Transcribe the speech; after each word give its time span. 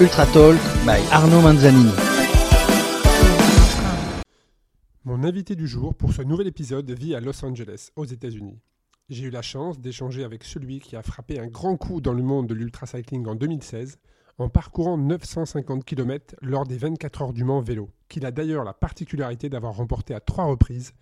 Ultra 0.00 0.26
Talk 0.26 0.56
by 0.84 1.00
Arnaud 1.12 1.40
Manzanini. 1.40 1.92
Mon 5.04 5.22
invité 5.22 5.54
du 5.54 5.68
jour 5.68 5.94
pour 5.94 6.12
ce 6.12 6.22
nouvel 6.22 6.48
épisode 6.48 6.90
vit 6.90 7.14
à 7.14 7.20
Los 7.20 7.44
Angeles, 7.44 7.90
aux 7.94 8.04
États-Unis. 8.04 8.58
J'ai 9.08 9.26
eu 9.26 9.30
la 9.30 9.42
chance 9.42 9.78
d'échanger 9.78 10.24
avec 10.24 10.42
celui 10.42 10.80
qui 10.80 10.96
a 10.96 11.02
frappé 11.02 11.38
un 11.38 11.46
grand 11.46 11.76
coup 11.76 12.00
dans 12.00 12.12
le 12.12 12.24
monde 12.24 12.48
de 12.48 12.54
l'ultracycling 12.54 13.24
en 13.28 13.36
2016 13.36 13.98
en 14.38 14.48
parcourant 14.48 14.98
950 14.98 15.84
km 15.84 16.34
lors 16.42 16.66
des 16.66 16.76
24 16.76 17.22
heures 17.22 17.32
du 17.32 17.44
Mans 17.44 17.60
vélo, 17.60 17.88
qu'il 18.08 18.26
a 18.26 18.32
d'ailleurs 18.32 18.64
la 18.64 18.74
particularité 18.74 19.48
d'avoir 19.48 19.76
remporté 19.76 20.12
à 20.12 20.18
trois 20.18 20.46
reprises, 20.46 20.92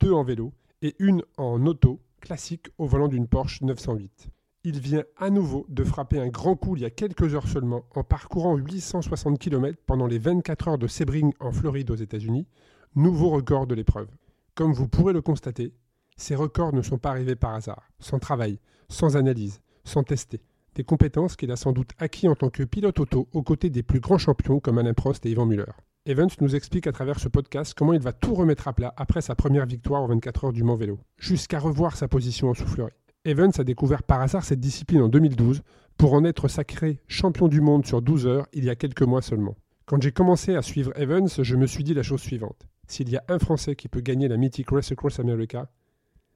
deux 0.00 0.12
en 0.12 0.24
vélo 0.24 0.52
et 0.82 0.94
une 0.98 1.22
en 1.38 1.64
auto 1.64 2.02
classique 2.20 2.68
au 2.76 2.86
volant 2.86 3.08
d'une 3.08 3.28
Porsche 3.28 3.62
908. 3.62 4.28
Il 4.64 4.78
vient 4.78 5.02
à 5.16 5.28
nouveau 5.28 5.66
de 5.68 5.82
frapper 5.82 6.20
un 6.20 6.28
grand 6.28 6.54
coup 6.54 6.76
il 6.76 6.82
y 6.82 6.84
a 6.84 6.90
quelques 6.90 7.34
heures 7.34 7.48
seulement 7.48 7.82
en 7.96 8.04
parcourant 8.04 8.56
860 8.56 9.36
km 9.36 9.76
pendant 9.86 10.06
les 10.06 10.20
24 10.20 10.68
heures 10.68 10.78
de 10.78 10.86
Sebring 10.86 11.32
en 11.40 11.50
Floride 11.50 11.90
aux 11.90 11.96
États-Unis, 11.96 12.46
nouveau 12.94 13.30
record 13.30 13.66
de 13.66 13.74
l'épreuve. 13.74 14.06
Comme 14.54 14.72
vous 14.72 14.86
pourrez 14.86 15.12
le 15.12 15.20
constater, 15.20 15.74
ces 16.16 16.36
records 16.36 16.74
ne 16.74 16.82
sont 16.82 16.98
pas 16.98 17.10
arrivés 17.10 17.34
par 17.34 17.54
hasard, 17.54 17.90
sans 17.98 18.20
travail, 18.20 18.60
sans 18.88 19.16
analyse, 19.16 19.60
sans 19.82 20.04
tester. 20.04 20.40
Des 20.76 20.84
compétences 20.84 21.34
qu'il 21.34 21.50
a 21.50 21.56
sans 21.56 21.72
doute 21.72 21.90
acquis 21.98 22.28
en 22.28 22.36
tant 22.36 22.48
que 22.48 22.62
pilote 22.62 23.00
auto 23.00 23.28
aux 23.32 23.42
côtés 23.42 23.68
des 23.68 23.82
plus 23.82 23.98
grands 23.98 24.18
champions 24.18 24.60
comme 24.60 24.78
Alain 24.78 24.94
Prost 24.94 25.26
et 25.26 25.30
Yvan 25.30 25.46
Muller. 25.46 25.72
Evans 26.06 26.30
nous 26.40 26.54
explique 26.54 26.86
à 26.86 26.92
travers 26.92 27.18
ce 27.18 27.28
podcast 27.28 27.74
comment 27.76 27.94
il 27.94 28.00
va 28.00 28.12
tout 28.12 28.34
remettre 28.34 28.68
à 28.68 28.72
plat 28.72 28.94
après 28.96 29.22
sa 29.22 29.34
première 29.34 29.66
victoire 29.66 30.04
aux 30.04 30.08
24 30.08 30.44
heures 30.44 30.52
du 30.52 30.62
Mans 30.62 30.76
Vélo, 30.76 31.00
jusqu'à 31.18 31.58
revoir 31.58 31.96
sa 31.96 32.06
position 32.06 32.50
en 32.50 32.54
soufflerie. 32.54 32.92
Evans 33.24 33.52
a 33.56 33.62
découvert 33.62 34.02
par 34.02 34.20
hasard 34.20 34.44
cette 34.44 34.58
discipline 34.58 35.02
en 35.02 35.08
2012 35.08 35.62
pour 35.96 36.14
en 36.14 36.24
être 36.24 36.48
sacré 36.48 36.98
champion 37.06 37.46
du 37.46 37.60
monde 37.60 37.86
sur 37.86 38.02
12 38.02 38.26
heures 38.26 38.46
il 38.52 38.64
y 38.64 38.70
a 38.70 38.74
quelques 38.74 39.02
mois 39.02 39.22
seulement. 39.22 39.54
Quand 39.84 40.02
j'ai 40.02 40.10
commencé 40.10 40.56
à 40.56 40.62
suivre 40.62 40.92
Evans, 40.98 41.28
je 41.28 41.56
me 41.56 41.66
suis 41.66 41.84
dit 41.84 41.94
la 41.94 42.02
chose 42.02 42.20
suivante. 42.20 42.66
S'il 42.88 43.08
y 43.10 43.16
a 43.16 43.22
un 43.28 43.38
Français 43.38 43.76
qui 43.76 43.86
peut 43.86 44.00
gagner 44.00 44.26
la 44.26 44.36
mythique 44.36 44.70
Race 44.70 44.90
Across 44.90 45.20
America, 45.20 45.70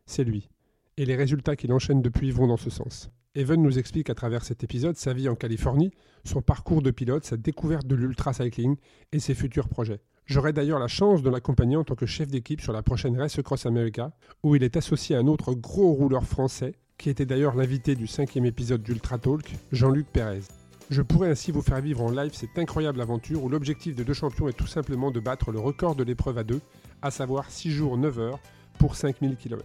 c'est 0.04 0.22
lui. 0.22 0.48
Et 0.96 1.04
les 1.06 1.16
résultats 1.16 1.56
qu'il 1.56 1.72
enchaîne 1.72 2.02
depuis 2.02 2.30
vont 2.30 2.46
dans 2.46 2.56
ce 2.56 2.70
sens. 2.70 3.10
Evan 3.36 3.60
nous 3.60 3.78
explique 3.78 4.08
à 4.08 4.14
travers 4.14 4.42
cet 4.44 4.64
épisode 4.64 4.96
sa 4.96 5.12
vie 5.12 5.28
en 5.28 5.34
Californie, 5.34 5.92
son 6.24 6.40
parcours 6.40 6.80
de 6.80 6.90
pilote, 6.90 7.26
sa 7.26 7.36
découverte 7.36 7.86
de 7.86 7.94
l'ultra-cycling 7.94 8.76
et 9.12 9.20
ses 9.20 9.34
futurs 9.34 9.68
projets. 9.68 10.00
J'aurai 10.24 10.54
d'ailleurs 10.54 10.78
la 10.78 10.88
chance 10.88 11.22
de 11.22 11.28
l'accompagner 11.28 11.76
en 11.76 11.84
tant 11.84 11.96
que 11.96 12.06
chef 12.06 12.28
d'équipe 12.28 12.62
sur 12.62 12.72
la 12.72 12.82
prochaine 12.82 13.14
Race 13.20 13.38
Across 13.38 13.66
America, 13.66 14.12
où 14.42 14.56
il 14.56 14.64
est 14.64 14.78
associé 14.78 15.16
à 15.16 15.18
un 15.18 15.26
autre 15.26 15.52
gros 15.52 15.92
rouleur 15.92 16.24
français, 16.24 16.76
qui 16.96 17.10
était 17.10 17.26
d'ailleurs 17.26 17.56
l'invité 17.56 17.94
du 17.94 18.06
cinquième 18.06 18.46
épisode 18.46 18.82
d'Ultra 18.82 19.18
Talk, 19.18 19.54
Jean-Luc 19.70 20.06
Pérez. 20.10 20.40
Je 20.88 21.02
pourrais 21.02 21.28
ainsi 21.28 21.52
vous 21.52 21.60
faire 21.60 21.82
vivre 21.82 22.00
en 22.00 22.10
live 22.10 22.32
cette 22.32 22.58
incroyable 22.58 23.02
aventure 23.02 23.44
où 23.44 23.50
l'objectif 23.50 23.94
de 23.94 24.02
deux 24.02 24.14
champions 24.14 24.48
est 24.48 24.56
tout 24.56 24.66
simplement 24.66 25.10
de 25.10 25.20
battre 25.20 25.52
le 25.52 25.58
record 25.58 25.94
de 25.94 26.04
l'épreuve 26.04 26.38
à 26.38 26.44
deux, 26.44 26.62
à 27.02 27.10
savoir 27.10 27.50
6 27.50 27.70
jours 27.70 27.98
9 27.98 28.18
heures 28.18 28.40
pour 28.78 28.96
5000 28.96 29.36
km. 29.36 29.62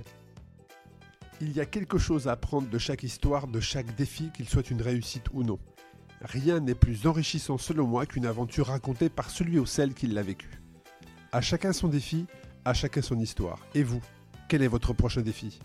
Il 1.44 1.54
y 1.54 1.60
a 1.60 1.66
quelque 1.66 1.98
chose 1.98 2.28
à 2.28 2.34
apprendre 2.34 2.70
de 2.70 2.78
chaque 2.78 3.02
histoire, 3.02 3.48
de 3.48 3.60
chaque 3.60 3.96
défi, 3.96 4.30
qu'il 4.32 4.48
soit 4.48 4.70
une 4.70 4.82
réussite 4.82 5.26
ou 5.34 5.42
non. 5.42 5.58
Rien 6.22 6.60
n'est 6.60 6.76
plus 6.76 7.08
enrichissant 7.08 7.58
selon 7.58 7.88
moi 7.88 8.06
qu'une 8.06 8.28
aventure 8.28 8.68
racontée 8.68 9.10
par 9.10 9.32
celui 9.32 9.58
ou 9.58 9.66
celle 9.66 9.96
qui 9.96 10.06
l'a 10.06 10.22
vécue. 10.22 10.62
À 11.32 11.42
chacun 11.42 11.74
son 11.74 11.88
défi, 11.88 12.28
à 12.64 12.76
chacun 12.76 13.02
son 13.02 13.20
histoire. 13.20 13.58
Et 13.74 13.82
vous, 13.82 14.02
quel 14.50 14.62
est 14.62 14.68
votre 14.68 14.94
prochain 14.94 15.22
défi? 15.22 15.60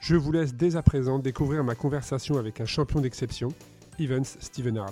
Je 0.00 0.16
vous 0.16 0.32
laisse 0.32 0.54
dès 0.54 0.74
à 0.74 0.82
présent 0.82 1.20
découvrir 1.20 1.62
ma 1.62 1.76
conversation 1.76 2.38
avec 2.38 2.60
un 2.60 2.66
champion 2.66 3.00
d'exception, 3.00 3.50
Evans 4.00 4.24
Stevenard. 4.24 4.90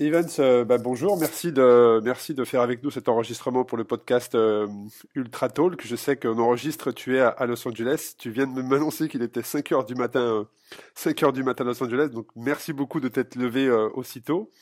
Evans, 0.00 0.28
euh, 0.38 0.64
bah, 0.64 0.78
bonjour, 0.78 1.18
merci 1.18 1.50
de, 1.50 2.44
faire 2.44 2.60
avec 2.60 2.84
nous 2.84 2.90
cet 2.92 3.08
enregistrement 3.08 3.64
pour 3.64 3.76
le 3.76 3.82
podcast 3.82 4.36
euh, 4.36 4.68
Ultra 5.16 5.48
Talk. 5.48 5.84
Je 5.84 5.96
sais 5.96 6.16
qu'on 6.16 6.38
enregistre, 6.38 6.92
tu 6.92 7.16
es 7.16 7.20
à, 7.20 7.46
Los 7.46 7.66
Angeles. 7.66 8.14
Tu 8.16 8.30
viens 8.30 8.46
de 8.46 8.62
m'annoncer 8.62 9.08
qu'il 9.08 9.22
était 9.22 9.42
5 9.42 9.72
heures 9.72 9.84
du 9.84 9.96
matin, 9.96 10.46
5 10.94 11.20
heures 11.24 11.32
du 11.32 11.42
matin 11.42 11.64
à 11.64 11.66
Los 11.66 11.82
Angeles. 11.82 12.10
Donc 12.12 12.28
merci 12.36 12.72
beaucoup 12.72 13.00
de 13.00 13.08
t'être 13.08 13.34
levé 13.34 13.66
euh, 13.66 13.88
aussitôt. 13.92 14.52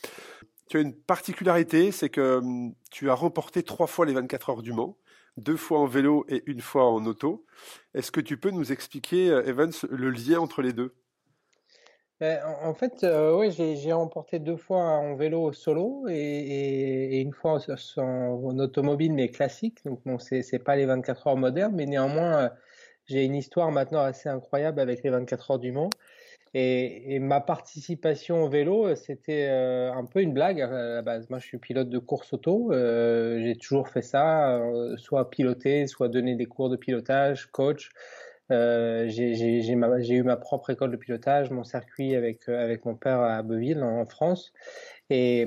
Tu 0.70 0.78
as 0.78 0.80
une 0.80 0.94
particularité, 0.94 1.92
c'est 1.92 2.08
que 2.08 2.38
hum, 2.38 2.72
tu 2.90 3.10
as 3.10 3.14
remporté 3.14 3.62
trois 3.62 3.86
fois 3.86 4.06
les 4.06 4.14
24 4.14 4.48
heures 4.48 4.62
du 4.62 4.72
Mans, 4.72 4.96
deux 5.36 5.58
fois 5.58 5.80
en 5.80 5.86
vélo 5.86 6.24
et 6.30 6.44
une 6.46 6.62
fois 6.62 6.90
en 6.90 7.04
auto. 7.04 7.44
Est-ce 7.92 8.10
que 8.10 8.22
tu 8.22 8.38
peux 8.38 8.52
nous 8.52 8.72
expliquer, 8.72 9.26
Evans, 9.44 9.72
le 9.90 10.08
lien 10.08 10.40
entre 10.40 10.62
les 10.62 10.72
deux? 10.72 10.94
En 12.20 12.72
fait, 12.74 13.04
euh, 13.04 13.36
oui, 13.36 13.50
j'ai 13.52 13.92
remporté 13.92 14.38
deux 14.38 14.56
fois 14.56 14.78
en 14.78 15.16
vélo 15.16 15.52
solo 15.52 16.06
et, 16.08 17.20
une 17.20 17.32
fois 17.32 17.58
en, 17.98 18.58
automobile, 18.58 19.12
mais 19.12 19.28
classique. 19.28 19.84
Donc, 19.84 20.00
bon, 20.06 20.18
c'est 20.18 20.58
pas 20.64 20.76
les 20.76 20.86
24 20.86 21.26
heures 21.26 21.36
modernes, 21.36 21.74
mais 21.74 21.86
néanmoins, 21.86 22.44
euh, 22.44 22.48
j'ai 23.06 23.24
une 23.24 23.34
histoire 23.34 23.70
maintenant 23.70 24.00
assez 24.00 24.28
incroyable 24.28 24.80
avec 24.80 25.02
les 25.02 25.10
24 25.10 25.50
heures 25.52 25.58
du 25.58 25.72
Mans. 25.72 25.90
Et, 26.54 27.18
ma 27.18 27.40
participation 27.42 28.44
au 28.44 28.48
vélo, 28.48 28.94
c'était 28.96 29.48
euh, 29.50 29.92
un 29.92 30.06
peu 30.06 30.22
une 30.22 30.32
blague 30.32 30.62
à 30.62 30.68
la 30.68 31.02
base. 31.02 31.28
Moi, 31.28 31.38
je 31.38 31.46
suis 31.46 31.58
pilote 31.58 31.90
de 31.90 31.98
course 31.98 32.32
auto. 32.32 32.70
j'ai 32.72 33.56
toujours 33.60 33.88
fait 33.88 34.02
ça, 34.02 34.58
soit 34.96 35.28
piloter, 35.28 35.86
soit 35.86 36.08
donner 36.08 36.34
des 36.34 36.46
cours 36.46 36.70
de 36.70 36.76
pilotage, 36.76 37.46
coach. 37.52 37.90
Euh, 38.50 39.08
j'ai 39.08 40.14
eu 40.14 40.22
ma 40.22 40.36
propre 40.36 40.70
école 40.70 40.90
de 40.92 40.96
pilotage, 40.96 41.50
mon 41.50 41.64
circuit 41.64 42.14
avec, 42.14 42.48
euh, 42.48 42.76
mon 42.84 42.94
père 42.94 43.20
à 43.20 43.42
Beuville 43.42 43.82
en, 43.82 44.04
France. 44.06 44.52
Et, 45.10 45.46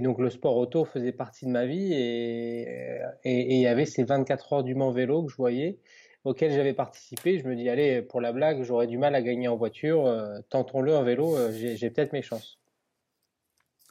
donc 0.00 0.18
le 0.18 0.30
sport 0.30 0.56
auto 0.56 0.84
faisait 0.84 1.12
partie 1.12 1.46
de 1.46 1.50
ma 1.50 1.66
vie 1.66 1.92
et, 1.92 3.00
et, 3.24 3.54
il 3.54 3.60
y 3.60 3.66
avait 3.66 3.86
ces 3.86 4.04
24 4.04 4.52
heures 4.52 4.64
du 4.64 4.74
Mans 4.74 4.90
vélo 4.90 5.24
que 5.24 5.30
je 5.30 5.36
voyais 5.36 5.78
auxquelles 6.24 6.52
j'avais 6.52 6.74
participé. 6.74 7.38
Je 7.38 7.46
me 7.48 7.54
dis, 7.54 7.68
allez, 7.68 8.02
pour 8.02 8.20
la 8.20 8.32
blague, 8.32 8.62
j'aurais 8.62 8.88
du 8.88 8.98
mal 8.98 9.14
à 9.14 9.22
gagner 9.22 9.48
en 9.48 9.56
voiture, 9.56 10.06
euh, 10.06 10.40
tentons-le 10.50 10.94
en 10.94 11.04
vélo, 11.04 11.36
j'ai 11.52 11.90
peut-être 11.90 12.12
mes 12.12 12.22
chances. 12.22 12.58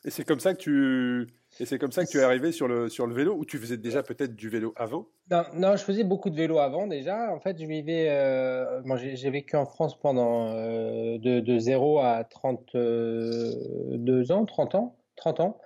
Et 0.04 0.12
c'est 0.12 0.26
comme 0.26 0.40
ça 0.40 0.54
que 0.54 0.60
tu 0.60 1.28
et 1.60 1.66
c'est 1.66 1.80
comme 1.80 1.92
ça 1.92 2.06
que 2.06 2.10
tu 2.10 2.18
es 2.18 2.24
arrivé 2.24 2.52
sur 2.52 2.68
le, 2.68 2.90
sur 2.90 3.08
le 3.08 3.14
vélo 3.14 3.36
ou 3.36 3.46
tu 3.46 3.58
faisais 3.58 3.78
déjà 3.78 4.04
peut-être 4.04 4.36
du 4.36 4.50
vélo 4.50 4.74
avant? 4.76 5.08
Non, 5.54 5.76
je 5.76 5.84
faisais 5.84 6.04
beaucoup 6.04 6.30
de 6.30 6.36
vélo 6.36 6.60
avant 6.60 6.88
déjà. 6.88 7.34
En 7.34 7.40
fait, 7.40 7.60
je 7.60 7.66
vivais. 7.66 8.10
Euh, 8.10 8.82
j'ai 8.98 9.30
vécu 9.30 9.56
en 9.56 9.66
France 9.66 10.00
pendant 10.00 10.50
euh, 10.50 11.18
de, 11.18 11.40
de 11.40 11.58
0 11.58 12.00
à 12.00 12.24
32 12.24 14.32
ans, 14.32 14.46
30 14.46 14.76
ans. 14.76 14.98
30 15.16 15.40
ans. 15.40 15.58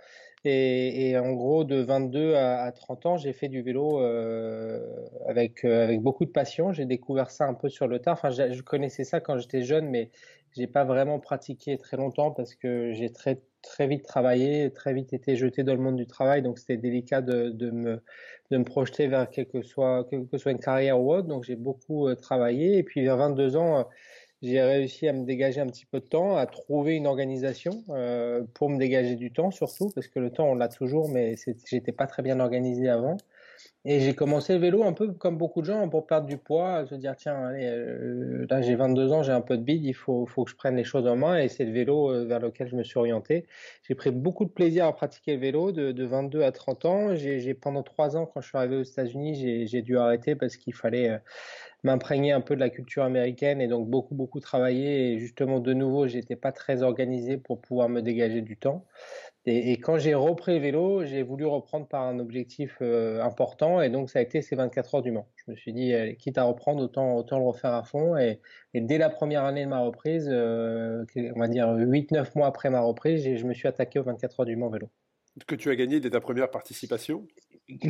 Et, 0.45 1.17
en 1.17 1.33
gros, 1.33 1.65
de 1.65 1.81
22 1.81 2.35
à, 2.35 2.63
à 2.63 2.71
30 2.71 3.05
ans, 3.05 3.17
j'ai 3.17 3.33
fait 3.33 3.49
du 3.49 3.61
vélo 3.61 3.99
euh, 3.99 4.79
avec, 5.27 5.65
euh, 5.65 5.83
avec 5.83 6.01
beaucoup 6.01 6.23
de 6.23 6.31
passion. 6.31 6.71
J'ai 6.71 6.85
découvert 6.85 7.29
ça 7.29 7.45
un 7.45 7.53
peu 7.53 7.67
sur 7.67 7.87
le 7.87 7.99
tard. 7.99 8.13
Enfin, 8.13 8.29
je 8.29 8.61
connaissais 8.61 9.03
ça 9.03 9.19
quand 9.19 9.37
j'étais 9.37 9.63
jeune, 9.63 9.89
mais 9.89 10.11
j'ai 10.55 10.67
pas 10.67 10.85
vraiment 10.85 11.19
pratiqué 11.19 11.77
très 11.77 11.97
longtemps 11.97 12.31
parce 12.31 12.55
que 12.55 12.93
j'ai 12.93 13.11
très 13.11 13.41
très 13.61 13.87
vite 13.87 14.03
travaillé, 14.03 14.71
très 14.71 14.93
vite 14.93 15.13
été 15.13 15.35
jeté 15.35 15.63
dans 15.63 15.73
le 15.73 15.81
monde 15.81 15.95
du 15.97 16.07
travail, 16.07 16.41
donc 16.41 16.59
c'était 16.59 16.77
délicat 16.77 17.21
de, 17.21 17.49
de, 17.49 17.71
me, 17.71 18.01
de 18.51 18.57
me 18.57 18.63
projeter 18.63 19.07
vers 19.07 19.29
quelque 19.29 19.59
que 19.59 19.61
soit, 19.61 20.05
quelle 20.09 20.27
que 20.27 20.37
soit 20.37 20.51
une 20.51 20.59
carrière 20.59 20.99
ou 20.99 21.13
autre. 21.13 21.27
Donc 21.27 21.43
j'ai 21.43 21.55
beaucoup 21.55 22.07
euh, 22.07 22.15
travaillé 22.15 22.77
et 22.77 22.83
puis 22.83 23.03
vers 23.03 23.17
22 23.17 23.55
ans, 23.57 23.79
euh, 23.79 23.83
j'ai 24.41 24.61
réussi 24.61 25.07
à 25.07 25.13
me 25.13 25.25
dégager 25.25 25.59
un 25.59 25.67
petit 25.67 25.85
peu 25.85 25.99
de 25.99 26.05
temps, 26.05 26.37
à 26.37 26.45
trouver 26.45 26.95
une 26.95 27.07
organisation 27.07 27.83
euh, 27.89 28.43
pour 28.53 28.69
me 28.69 28.77
dégager 28.77 29.15
du 29.15 29.31
temps 29.33 29.51
surtout, 29.51 29.89
parce 29.89 30.07
que 30.07 30.19
le 30.19 30.31
temps 30.31 30.45
on 30.49 30.55
l'a 30.55 30.69
toujours, 30.69 31.09
mais 31.09 31.35
j'étais 31.65 31.91
pas 31.91 32.07
très 32.07 32.23
bien 32.23 32.39
organisé 32.39 32.89
avant. 32.89 33.17
Et 33.85 34.01
j'ai 34.01 34.13
commencé 34.13 34.53
le 34.53 34.59
vélo 34.59 34.83
un 34.83 34.91
peu 34.91 35.13
comme 35.13 35.37
beaucoup 35.37 35.61
de 35.61 35.65
gens 35.65 35.87
pour 35.87 36.05
perdre 36.05 36.27
du 36.27 36.37
poids, 36.37 36.85
se 36.85 36.95
dire 36.95 37.15
tiens, 37.15 37.49
euh, 37.53 38.45
là 38.49 38.61
j'ai 38.61 38.75
22 38.75 39.13
ans, 39.13 39.23
j'ai 39.23 39.31
un 39.31 39.39
peu 39.39 39.57
de 39.57 39.63
bide, 39.63 39.85
il 39.85 39.93
faut, 39.93 40.25
faut 40.25 40.43
que 40.43 40.51
je 40.51 40.55
prenne 40.57 40.75
les 40.75 40.83
choses 40.83 41.07
en 41.07 41.15
main 41.15 41.37
et 41.37 41.47
c'est 41.47 41.63
le 41.63 41.71
vélo 41.71 42.11
euh, 42.11 42.25
vers 42.25 42.39
lequel 42.39 42.67
je 42.67 42.75
me 42.75 42.83
suis 42.83 42.97
orienté. 42.97 43.47
J'ai 43.87 43.95
pris 43.95 44.11
beaucoup 44.11 44.43
de 44.43 44.49
plaisir 44.49 44.85
à 44.85 44.93
pratiquer 44.93 45.35
le 45.35 45.39
vélo 45.39 45.71
de, 45.71 45.93
de 45.93 46.03
22 46.05 46.41
à 46.43 46.51
30 46.51 46.85
ans. 46.85 47.15
J'ai 47.15 47.53
pendant 47.53 47.81
trois 47.81 48.17
ans, 48.17 48.25
quand 48.25 48.41
je 48.41 48.49
suis 48.49 48.57
arrivé 48.57 48.75
aux 48.75 48.83
États-Unis, 48.83 49.65
j'ai 49.67 49.81
dû 49.81 49.97
arrêter 49.97 50.35
parce 50.35 50.57
qu'il 50.57 50.73
fallait 50.73 51.11
euh, 51.11 51.17
m'imprégner 51.83 52.33
un 52.33 52.41
peu 52.41 52.55
de 52.55 52.59
la 52.59 52.69
culture 52.69 53.03
américaine 53.03 53.61
et 53.61 53.67
donc 53.69 53.89
beaucoup 53.89 54.13
beaucoup 54.13 54.41
travailler 54.41 55.13
et 55.13 55.19
justement 55.19 55.61
de 55.61 55.73
nouveau 55.73 56.07
j'étais 56.07 56.35
pas 56.35 56.51
très 56.51 56.83
organisé 56.83 57.37
pour 57.37 57.61
pouvoir 57.61 57.87
me 57.87 58.01
dégager 58.01 58.41
du 58.41 58.57
temps. 58.57 58.85
Et, 59.51 59.77
quand 59.77 59.97
j'ai 59.97 60.13
repris 60.13 60.53
le 60.53 60.59
vélo, 60.59 61.05
j'ai 61.05 61.23
voulu 61.23 61.45
reprendre 61.47 61.87
par 61.87 62.03
un 62.03 62.19
objectif 62.19 62.77
euh, 62.81 63.19
important 63.23 63.81
et 63.81 63.89
donc 63.89 64.11
ça 64.11 64.19
a 64.19 64.21
été 64.21 64.43
ces 64.43 64.55
24 64.55 64.95
heures 64.95 65.01
du 65.01 65.11
Mans. 65.11 65.27
Je 65.37 65.49
me 65.49 65.55
suis 65.55 65.73
dit, 65.73 65.91
quitte 66.19 66.37
à 66.37 66.43
reprendre, 66.43 66.83
autant, 66.83 67.25
le 67.31 67.43
refaire 67.43 67.73
à 67.73 67.83
fond. 67.83 68.15
Et, 68.15 68.39
dès 68.75 68.99
la 68.99 69.09
première 69.09 69.45
année 69.45 69.63
de 69.65 69.69
ma 69.69 69.79
reprise, 69.79 70.29
euh, 70.31 71.03
on 71.35 71.39
va 71.39 71.47
dire 71.47 71.67
8-9 71.67 72.27
mois 72.35 72.45
après 72.45 72.69
ma 72.69 72.81
reprise, 72.81 73.23
je 73.23 73.45
me 73.45 73.55
suis 73.55 73.67
attaqué 73.67 73.97
aux 73.97 74.03
24 74.03 74.41
heures 74.41 74.45
du 74.45 74.55
Mans 74.55 74.69
vélo. 74.69 74.87
Que 75.47 75.55
tu 75.55 75.71
as 75.71 75.75
gagné 75.75 75.99
dès 75.99 76.11
ta 76.11 76.19
première 76.19 76.51
participation? 76.51 77.25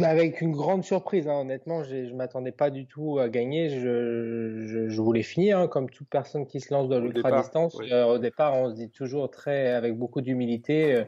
Avec 0.02 0.42
une 0.42 0.52
grande 0.52 0.84
surprise, 0.84 1.28
hein. 1.28 1.40
honnêtement, 1.42 1.84
je 1.84 1.96
ne 1.96 2.14
m'attendais 2.14 2.52
pas 2.52 2.70
du 2.70 2.86
tout 2.86 3.20
à 3.20 3.30
gagner. 3.30 3.70
Je, 3.70 4.88
je, 4.90 5.02
voulais 5.02 5.24
finir, 5.24 5.60
hein, 5.60 5.68
comme 5.68 5.90
toute 5.90 6.10
personne 6.10 6.46
qui 6.46 6.60
se 6.60 6.74
lance 6.74 6.90
dans 6.90 7.00
l'ultra-distance. 7.00 7.78
Euh, 7.92 8.06
au 8.06 8.18
départ, 8.18 8.56
on 8.56 8.70
se 8.70 8.76
dit 8.76 8.90
toujours 8.90 9.30
très, 9.32 9.70
avec 9.70 9.96
beaucoup 9.96 10.22
d'humilité 10.22 10.96
euh, 10.96 11.04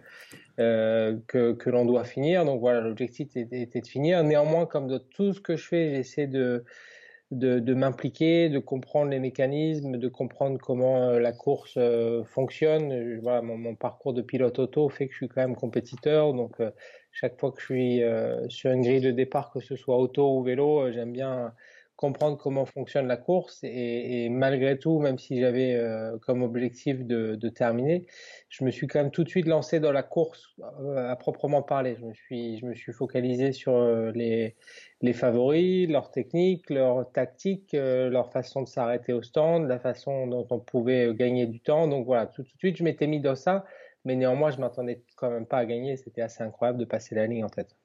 euh, 0.59 1.17
que, 1.27 1.51
que 1.51 1.69
l'on 1.69 1.85
doit 1.85 2.05
finir. 2.05 2.45
Donc 2.45 2.61
voilà, 2.61 2.81
l'objectif 2.81 3.35
était, 3.35 3.61
était, 3.61 3.81
de 3.81 3.87
finir. 3.87 4.23
Néanmoins, 4.23 4.65
comme 4.65 4.87
de 4.87 4.97
tout 4.97 5.33
ce 5.33 5.41
que 5.41 5.55
je 5.57 5.67
fais, 5.67 5.95
j'essaie 5.95 6.27
de, 6.27 6.63
de, 7.31 7.59
de 7.59 7.73
m'impliquer, 7.73 8.49
de 8.49 8.59
comprendre 8.59 9.09
les 9.09 9.19
mécanismes, 9.19 9.97
de 9.97 10.07
comprendre 10.09 10.59
comment 10.59 11.09
euh, 11.09 11.19
la 11.19 11.31
course 11.31 11.75
euh, 11.77 12.23
fonctionne. 12.25 12.91
Euh, 12.91 13.19
voilà, 13.21 13.41
mon, 13.41 13.57
mon, 13.57 13.75
parcours 13.75 14.13
de 14.13 14.21
pilote 14.21 14.59
auto 14.59 14.89
fait 14.89 15.07
que 15.07 15.13
je 15.13 15.17
suis 15.17 15.27
quand 15.29 15.41
même 15.41 15.55
compétiteur, 15.55 16.33
donc 16.33 16.57
chaque 17.11 17.39
fois 17.39 17.51
que 17.51 17.59
je 17.59 17.65
suis 17.65 18.01
sur 18.49 18.71
une 18.71 18.81
grille 18.81 19.01
de 19.01 19.11
départ, 19.11 19.51
que 19.51 19.59
ce 19.59 19.75
soit 19.75 19.97
auto 19.97 20.37
ou 20.37 20.43
vélo, 20.43 20.91
j'aime 20.91 21.11
bien 21.13 21.53
comprendre 22.01 22.35
comment 22.35 22.65
fonctionne 22.65 23.07
la 23.07 23.15
course 23.15 23.59
et, 23.63 24.27
malgré 24.29 24.79
tout, 24.79 24.99
même 24.99 25.19
si 25.19 25.39
j'avais 25.39 25.75
euh, 25.75 26.17
comme 26.17 26.41
objectif 26.41 27.05
de, 27.05 27.49
terminer, 27.49 28.07
je 28.49 28.63
me 28.63 28.71
suis 28.71 28.87
quand 28.87 28.99
même 29.03 29.11
tout 29.11 29.23
de 29.23 29.29
suite 29.29 29.45
lancé 29.45 29.79
dans 29.79 29.91
la 29.91 30.01
course 30.01 30.55
euh, 30.81 31.11
à 31.11 31.15
proprement 31.15 31.61
parler. 31.61 31.95
Je 31.95 32.65
me 32.65 32.73
suis, 32.73 32.91
focalisé 32.91 33.51
sur 33.51 33.75
euh, 33.75 34.11
les, 34.15 34.55
les 35.01 35.13
favoris, 35.13 35.87
leur 35.87 36.09
technique, 36.09 36.71
leur 36.71 37.11
tactique, 37.11 37.73
leur 37.73 38.31
façon 38.31 38.63
de 38.63 38.67
s'arrêter 38.67 39.13
au 39.13 39.21
stand, 39.21 39.67
la 39.67 39.77
façon 39.77 40.25
dont 40.25 40.47
on 40.49 40.59
pouvait 40.59 41.13
gagner 41.13 41.45
du 41.45 41.59
temps. 41.59 41.87
Donc 41.87 42.07
voilà, 42.07 42.25
tout, 42.25 42.41
tout 42.41 42.49
de 42.51 42.57
suite, 42.57 42.77
je 42.77 42.83
m'étais 42.83 43.05
mis 43.05 43.21
dans 43.21 43.35
ça, 43.35 43.63
mais 44.05 44.15
néanmoins, 44.15 44.49
je 44.49 44.57
m'attendais 44.57 45.03
quand 45.17 45.29
même 45.29 45.45
pas 45.45 45.59
à 45.59 45.65
gagner. 45.67 45.97
C'était 45.97 46.23
assez 46.23 46.41
incroyable 46.41 46.79
de 46.79 46.85
passer 46.85 47.13
la 47.13 47.27
ligne 47.27 47.43
en 47.43 47.49
tête. 47.49 47.75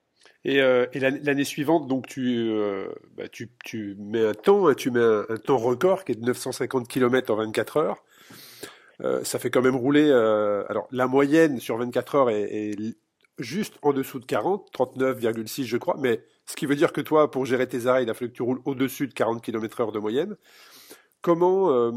Et, 0.45 0.61
euh, 0.61 0.87
l'année 0.95 1.45
suivante, 1.45 1.89
donc 1.89 2.07
tu, 2.07 2.49
euh, 2.51 2.87
bah, 3.17 3.29
tu, 3.29 3.51
tu, 3.65 3.97
mets 3.99 4.25
un 4.25 4.33
temps, 4.33 4.69
hein, 4.69 4.75
tu 4.75 4.93
mets 4.93 5.01
un, 5.01 5.37
temps 5.37 5.59
record 5.59 6.05
qui 6.05 6.13
est 6.13 6.15
de 6.15 6.25
950 6.25 6.87
km 6.87 7.33
en 7.33 7.37
24 7.37 7.77
heures. 7.79 8.05
Euh, 9.01 9.25
ça 9.25 9.41
fait 9.41 9.51
quand 9.51 9.61
même 9.61 9.75
rouler. 9.75 10.11
Alors 10.69 10.87
la 10.93 11.09
moyenne 11.09 11.59
sur 11.59 11.77
24 11.79 12.15
heures 12.15 12.31
est, 12.31 12.43
est 12.43 12.97
juste 13.39 13.75
en 13.83 13.93
dessous 13.93 14.21
de 14.21 14.25
40, 14.25 14.71
39,6 14.73 15.65
je 15.65 15.77
crois. 15.79 15.97
Mais 15.99 16.25
ce 16.47 16.55
qui 16.55 16.67
veut 16.67 16.77
dire 16.77 16.93
que 16.93 17.01
toi, 17.01 17.29
pour 17.29 17.45
gérer 17.45 17.69
tes 17.69 17.89
arrêts, 17.89 18.05
il 18.05 18.11
a 18.11 18.15
fallu 18.15 18.31
que 18.31 18.37
tu 18.37 18.43
roules 18.43 18.63
au-dessus 18.65 19.09
de 19.09 19.15
40 19.15 19.43
km 19.43 19.81
heure 19.81 19.93
de 19.93 19.99
moyenne. 19.99 20.37
Comment, 21.23 21.91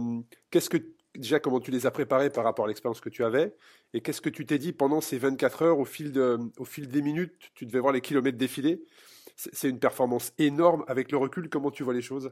qu'est-ce 0.49 0.71
que 0.71 0.77
déjà 1.19 1.39
comment 1.39 1.59
tu 1.59 1.71
les 1.71 1.85
as 1.85 1.91
préparés 1.91 2.29
par 2.29 2.43
rapport 2.43 2.65
à 2.65 2.67
l'expérience 2.67 3.01
que 3.01 3.09
tu 3.09 3.23
avais 3.23 3.53
et 3.93 4.01
qu'est-ce 4.01 4.21
que 4.21 4.29
tu 4.29 4.45
t'es 4.45 4.57
dit 4.57 4.73
pendant 4.73 5.01
ces 5.01 5.17
24 5.17 5.61
heures 5.61 5.79
au 5.79 5.85
fil, 5.85 6.11
des 6.11 7.01
minutes 7.01 7.51
Tu 7.55 7.65
devais 7.65 7.79
voir 7.79 7.93
les 7.93 8.01
kilomètres 8.01 8.37
défiler. 8.37 8.81
C'est 9.35 9.69
une 9.69 9.79
performance 9.79 10.33
énorme 10.37 10.83
avec 10.87 11.11
le 11.11 11.17
recul. 11.17 11.49
Comment 11.49 11.71
tu 11.71 11.83
vois 11.83 11.93
les 11.93 12.01
choses? 12.01 12.31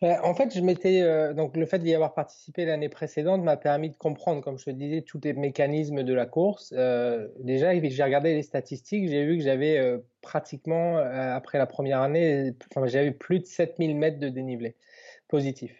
Ben, 0.00 0.20
en 0.22 0.34
fait, 0.34 0.54
je 0.54 0.60
m'étais 0.60 1.00
euh, 1.02 1.32
donc 1.32 1.56
le 1.56 1.64
fait 1.66 1.78
d'y 1.78 1.94
avoir 1.94 2.12
participé 2.14 2.64
l'année 2.66 2.88
précédente 2.88 3.42
m'a 3.42 3.56
permis 3.56 3.90
de 3.90 3.96
comprendre, 3.96 4.42
comme 4.42 4.58
je 4.58 4.66
te 4.66 4.70
disais, 4.70 5.02
tous 5.02 5.20
les 5.24 5.32
mécanismes 5.32 6.02
de 6.02 6.12
la 6.12 6.26
course. 6.26 6.74
Euh, 6.76 7.28
déjà, 7.40 7.72
j'ai 7.78 8.02
regardé 8.02 8.34
les 8.34 8.42
statistiques, 8.42 9.08
j'ai 9.08 9.24
vu 9.24 9.38
que 9.38 9.42
j'avais 9.42 9.78
euh, 9.78 9.98
pratiquement 10.20 10.98
après 10.98 11.58
la 11.58 11.66
première 11.66 12.00
année, 12.00 12.52
j'avais 12.84 13.12
plus 13.12 13.40
de 13.40 13.46
7000 13.46 13.96
mètres 13.96 14.18
de 14.18 14.28
dénivelé 14.28 14.76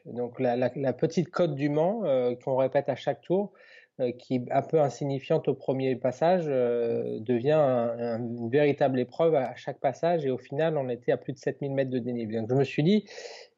Donc 0.07 0.41
la, 0.41 0.93
petite 0.93 1.31
cote 1.31 1.55
du 1.55 1.69
Mans 1.69 2.03
euh, 2.05 2.35
qu'on 2.35 2.57
répète 2.57 2.89
à 2.89 2.97
chaque 2.97 3.21
tour, 3.21 3.53
euh, 4.01 4.11
qui 4.11 4.35
est 4.35 4.51
un 4.51 4.63
peu 4.63 4.81
insignifiante 4.81 5.47
au 5.47 5.55
premier 5.55 5.95
passage, 5.95 6.47
euh, 6.49 7.21
devient 7.21 7.53
un, 7.53 7.97
un, 7.97 8.19
une 8.19 8.51
véritable 8.51 8.99
épreuve 8.99 9.37
à 9.37 9.55
chaque 9.55 9.79
passage 9.79 10.27
et 10.27 10.31
au 10.31 10.39
final 10.39 10.77
on 10.77 10.89
était 10.89 11.13
à 11.13 11.17
plus 11.17 11.33
de 11.33 11.39
7000 11.39 11.73
mètres 11.73 11.91
de 11.91 12.01
dénivelé. 12.01 12.41
Donc 12.41 12.51
je 12.51 12.55
me 12.55 12.65
suis 12.65 12.83
dit, 12.83 13.05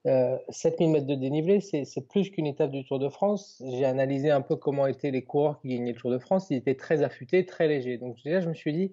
euh, 0.07 0.37
7000 0.51 0.91
mètres 0.91 1.07
de 1.07 1.15
dénivelé, 1.15 1.61
c'est 1.61 2.09
plus 2.09 2.31
qu'une 2.31 2.47
étape 2.47 2.71
du 2.71 2.85
Tour 2.85 2.99
de 2.99 3.09
France. 3.09 3.63
J'ai 3.67 3.85
analysé 3.85 4.31
un 4.31 4.41
peu 4.41 4.57
comment 4.57 4.87
étaient 4.87 5.11
les 5.11 5.23
coureurs 5.23 5.59
qui 5.61 5.69
gagnaient 5.69 5.93
le 5.93 5.99
Tour 5.99 6.11
de 6.11 6.19
France. 6.19 6.49
Ils 6.51 6.59
étaient 6.59 6.77
très 6.77 7.03
affûtés, 7.03 7.45
très 7.47 7.67
légers. 7.67 7.97
Donc 7.97 8.17
déjà, 8.23 8.41
je 8.41 8.49
me 8.49 8.55
suis 8.55 8.73
dit, 8.73 8.91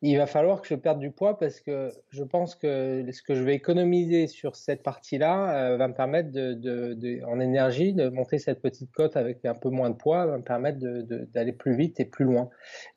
il 0.00 0.16
va 0.16 0.26
falloir 0.26 0.62
que 0.62 0.68
je 0.68 0.76
perde 0.76 1.00
du 1.00 1.10
poids 1.10 1.38
parce 1.38 1.58
que 1.60 1.90
je 2.10 2.22
pense 2.22 2.54
que 2.54 3.04
ce 3.10 3.20
que 3.20 3.34
je 3.34 3.42
vais 3.42 3.54
économiser 3.54 4.28
sur 4.28 4.54
cette 4.54 4.84
partie-là 4.84 5.72
euh, 5.72 5.76
va 5.76 5.88
me 5.88 5.94
permettre 5.94 6.30
de, 6.30 6.54
de, 6.54 6.94
de, 6.94 7.20
en 7.24 7.40
énergie 7.40 7.92
de 7.92 8.08
monter 8.08 8.38
cette 8.38 8.62
petite 8.62 8.92
cote 8.92 9.16
avec 9.16 9.44
un 9.44 9.54
peu 9.54 9.70
moins 9.70 9.90
de 9.90 9.96
poids, 9.96 10.26
va 10.26 10.38
me 10.38 10.42
permettre 10.44 10.78
d'aller 10.78 11.52
plus 11.52 11.74
vite 11.74 11.98
et 11.98 12.04
plus 12.04 12.24
loin. 12.24 12.48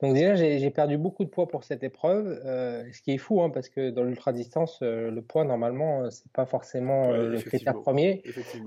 Donc 0.02 0.14
déjà 0.14 0.36
j'ai 0.36 0.70
perdu 0.70 1.00
beaucoup 1.00 1.24
de 1.24 1.30
poids 1.30 1.48
pour 1.48 1.64
cette 1.64 1.84
épreuve, 1.84 2.40
euh, 2.46 2.84
ce 2.92 3.02
qui 3.02 3.12
est 3.12 3.18
fou 3.18 3.42
hein, 3.42 3.50
parce 3.50 3.70
que 3.70 3.90
dans 3.90 4.04
l'ultra 4.04 4.32
distance 4.32 4.80
euh, 4.84 5.10
le 5.10 5.22
poids 5.24 5.44
normalement 5.44 6.08
c'est 6.12 6.32
pas 6.32 6.46
forcément 6.46 7.10
ouais, 7.10 7.30
le 7.30 7.38
critère 7.40 7.80
premier, 7.82 8.22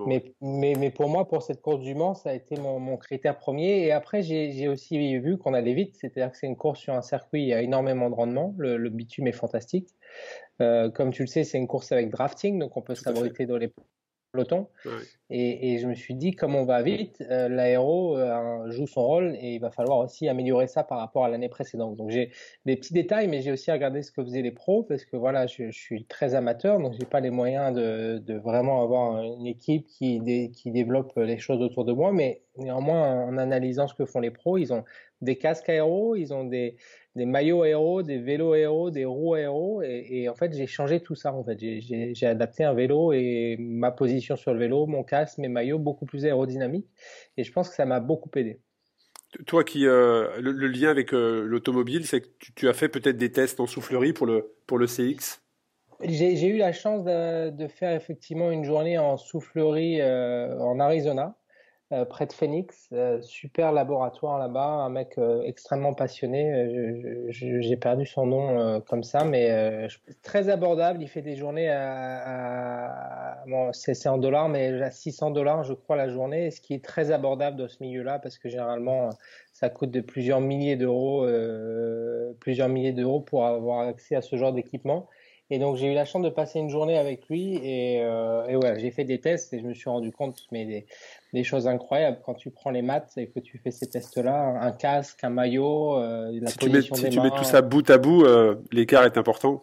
mais, 0.06 0.34
mais, 0.40 0.74
mais 0.76 0.90
pour 0.90 1.08
moi 1.08 1.28
pour 1.28 1.42
cette 1.42 1.62
course 1.62 1.82
du 1.82 1.94
Mans 1.94 2.14
ça 2.14 2.30
a 2.30 2.34
été 2.34 2.56
mon, 2.56 2.80
mon 2.80 2.96
critère 2.96 3.38
premier. 3.38 3.84
Et 3.86 3.92
après 3.92 4.22
j'ai 4.22 4.66
aussi 4.66 5.18
vu 5.20 5.38
qu'on 5.38 5.54
allait 5.54 5.74
vite, 5.74 5.94
c'est-à-dire 5.94 6.32
que 6.32 6.36
c'est 6.36 6.48
une 6.48 6.56
course 6.56 6.80
sur 6.80 6.94
un 6.94 7.02
circuit 7.02 7.42
il 7.42 7.48
y 7.48 7.54
a 7.54 7.62
énormément 7.62 8.10
de 8.10 8.23
le, 8.26 8.76
le, 8.76 8.90
bitume 8.90 9.26
est 9.26 9.32
fantastique. 9.32 9.88
Euh, 10.60 10.90
comme 10.90 11.10
tu 11.10 11.22
le 11.22 11.26
sais, 11.26 11.44
c'est 11.44 11.58
une 11.58 11.66
course 11.66 11.92
avec 11.92 12.10
drafting, 12.10 12.58
donc 12.58 12.76
on 12.76 12.82
peut 12.82 12.94
s'abriter 12.94 13.46
dans 13.46 13.56
les 13.56 13.72
pelotons. 14.34 14.68
Et, 15.30 15.72
et, 15.72 15.78
je 15.78 15.86
me 15.86 15.94
suis 15.94 16.14
dit, 16.14 16.32
comme 16.32 16.54
on 16.54 16.64
va 16.64 16.82
vite, 16.82 17.22
euh, 17.30 17.48
l'aéro 17.48 18.18
euh, 18.18 18.70
joue 18.70 18.86
son 18.86 19.02
rôle 19.02 19.36
et 19.40 19.54
il 19.54 19.60
va 19.60 19.70
falloir 19.70 19.98
aussi 19.98 20.28
améliorer 20.28 20.66
ça 20.66 20.84
par 20.84 20.98
rapport 20.98 21.24
à 21.24 21.28
l'année 21.28 21.48
précédente. 21.48 21.96
Donc 21.96 22.10
j'ai 22.10 22.30
des 22.66 22.76
petits 22.76 22.92
détails, 22.92 23.28
mais 23.28 23.40
j'ai 23.40 23.52
aussi 23.52 23.70
regardé 23.70 24.02
ce 24.02 24.12
que 24.12 24.22
faisaient 24.22 24.42
les 24.42 24.50
pros 24.50 24.82
parce 24.82 25.04
que 25.04 25.16
voilà, 25.16 25.46
je, 25.46 25.70
je 25.70 25.78
suis 25.78 26.04
très 26.04 26.34
amateur, 26.34 26.78
donc 26.78 26.94
j'ai 26.98 27.06
pas 27.06 27.20
les 27.20 27.30
moyens 27.30 27.74
de, 27.74 28.18
de, 28.18 28.34
vraiment 28.34 28.82
avoir 28.82 29.22
une 29.22 29.46
équipe 29.46 29.86
qui, 29.86 30.20
dé, 30.20 30.50
qui 30.52 30.70
développe 30.70 31.12
les 31.16 31.38
choses 31.38 31.62
autour 31.62 31.84
de 31.84 31.92
moi. 31.92 32.12
Mais 32.12 32.42
néanmoins, 32.56 33.24
en 33.24 33.38
analysant 33.38 33.88
ce 33.88 33.94
que 33.94 34.04
font 34.04 34.20
les 34.20 34.30
pros, 34.30 34.58
ils 34.58 34.72
ont 34.72 34.84
des 35.24 35.36
casques 35.36 35.68
aéro, 35.68 36.14
ils 36.14 36.32
ont 36.32 36.44
des, 36.44 36.76
des 37.16 37.26
maillots 37.26 37.62
aéro, 37.62 38.02
des 38.02 38.18
vélos 38.18 38.52
aéro, 38.52 38.90
des 38.90 39.04
roues 39.04 39.34
aéro, 39.34 39.82
et, 39.82 40.06
et 40.10 40.28
en 40.28 40.34
fait 40.34 40.52
j'ai 40.52 40.66
changé 40.66 41.00
tout 41.00 41.14
ça. 41.14 41.32
En 41.32 41.44
fait, 41.44 41.58
j'ai 41.58 42.26
adapté 42.26 42.64
un 42.64 42.74
vélo 42.74 43.12
et 43.12 43.56
ma 43.58 43.90
position 43.90 44.36
sur 44.36 44.52
le 44.52 44.60
vélo, 44.60 44.86
mon 44.86 45.02
casque, 45.02 45.38
mes 45.38 45.48
maillots 45.48 45.78
beaucoup 45.78 46.06
plus 46.06 46.24
aérodynamiques, 46.24 46.88
et 47.36 47.44
je 47.44 47.52
pense 47.52 47.68
que 47.68 47.74
ça 47.74 47.86
m'a 47.86 48.00
beaucoup 48.00 48.30
aidé. 48.36 48.60
Toi 49.46 49.64
qui 49.64 49.86
euh, 49.86 50.40
le, 50.40 50.52
le, 50.52 50.68
lien 50.68 50.90
avec 50.90 51.12
euh, 51.12 51.42
l'automobile, 51.44 52.06
c'est 52.06 52.20
que 52.20 52.28
tu, 52.38 52.54
tu, 52.54 52.68
as 52.68 52.72
fait 52.72 52.88
peut-être 52.88 53.16
des 53.16 53.32
tests 53.32 53.58
en 53.58 53.66
soufflerie 53.66 54.12
pour 54.12 54.26
le 54.26 54.54
pour 54.66 54.78
le 54.78 54.86
CX. 54.86 55.40
J'ai 56.02 56.46
eu 56.48 56.56
la 56.56 56.72
chance 56.72 57.04
de, 57.04 57.50
de, 57.50 57.66
faire 57.66 57.94
effectivement 57.94 58.50
une 58.50 58.64
journée 58.64 58.98
en 58.98 59.16
soufflerie 59.16 60.00
euh, 60.00 60.56
en 60.58 60.78
Arizona 60.78 61.36
près 62.04 62.26
de 62.26 62.32
Phoenix. 62.32 62.88
Euh, 62.92 63.20
super 63.22 63.70
laboratoire 63.70 64.38
là-bas, 64.38 64.64
un 64.64 64.88
mec 64.88 65.18
euh, 65.18 65.42
extrêmement 65.42 65.94
passionné. 65.94 67.28
J'ai 67.28 67.76
perdu 67.76 68.06
son 68.06 68.26
nom 68.26 68.80
comme 68.80 69.02
ça, 69.02 69.24
mais 69.24 69.88
très 70.22 70.48
abordable. 70.48 71.02
Il 71.02 71.08
fait 71.08 71.22
des 71.22 71.36
journées 71.36 71.68
à, 71.68 73.42
à 73.42 73.46
bon, 73.46 73.70
c'est 73.72 74.08
en 74.08 74.18
dollars, 74.18 74.48
mais 74.48 74.82
à 74.82 74.90
600 74.90 75.30
dollars, 75.30 75.62
je 75.64 75.74
crois, 75.74 75.96
la 75.96 76.08
journée, 76.08 76.50
ce 76.50 76.60
qui 76.60 76.74
est 76.74 76.84
très 76.84 77.10
abordable 77.10 77.58
dans 77.58 77.68
ce 77.68 77.76
milieu-là, 77.82 78.18
parce 78.18 78.38
que 78.38 78.48
généralement, 78.48 79.10
ça 79.52 79.68
coûte 79.68 79.90
de 79.90 80.00
plusieurs 80.00 80.40
milliers 80.40 80.76
d'euros, 80.76 81.26
plusieurs 82.40 82.68
milliers 82.68 82.92
d'euros 82.92 83.20
pour 83.20 83.46
avoir 83.46 83.86
accès 83.86 84.16
à 84.16 84.22
ce 84.22 84.36
genre 84.36 84.52
d'équipement. 84.52 85.08
Et 85.50 85.58
donc 85.58 85.76
j'ai 85.76 85.92
eu 85.92 85.94
la 85.94 86.06
chance 86.06 86.22
de 86.22 86.30
passer 86.30 86.58
une 86.58 86.70
journée 86.70 86.96
avec 86.96 87.28
lui 87.28 87.56
et, 87.56 88.02
euh, 88.02 88.46
et 88.46 88.56
ouais, 88.56 88.78
j'ai 88.80 88.90
fait 88.90 89.04
des 89.04 89.20
tests 89.20 89.52
et 89.52 89.60
je 89.60 89.66
me 89.66 89.74
suis 89.74 89.90
rendu 89.90 90.10
compte 90.10 90.38
mais 90.50 90.64
des, 90.64 90.86
des, 91.34 91.44
choses 91.44 91.68
incroyables 91.68 92.18
quand 92.24 92.34
tu 92.34 92.50
prends 92.50 92.70
les 92.70 92.80
maths 92.80 93.12
et 93.18 93.28
que 93.28 93.40
tu 93.40 93.58
fais 93.58 93.70
ces 93.70 93.86
tests-là, 93.86 94.58
un 94.60 94.72
casque, 94.72 95.22
un 95.22 95.28
maillot, 95.28 95.98
euh, 95.98 96.30
la 96.40 96.48
si 96.48 96.56
position 96.58 96.94
tu 96.96 97.02
mets, 97.02 97.10
si 97.10 97.16
tu 97.16 97.20
mets 97.20 97.30
tout 97.30 97.44
ça 97.44 97.60
bout 97.60 97.88
à 97.90 97.98
bout, 97.98 98.24
euh, 98.24 98.56
l'écart 98.72 99.04
est 99.04 99.18
important. 99.18 99.62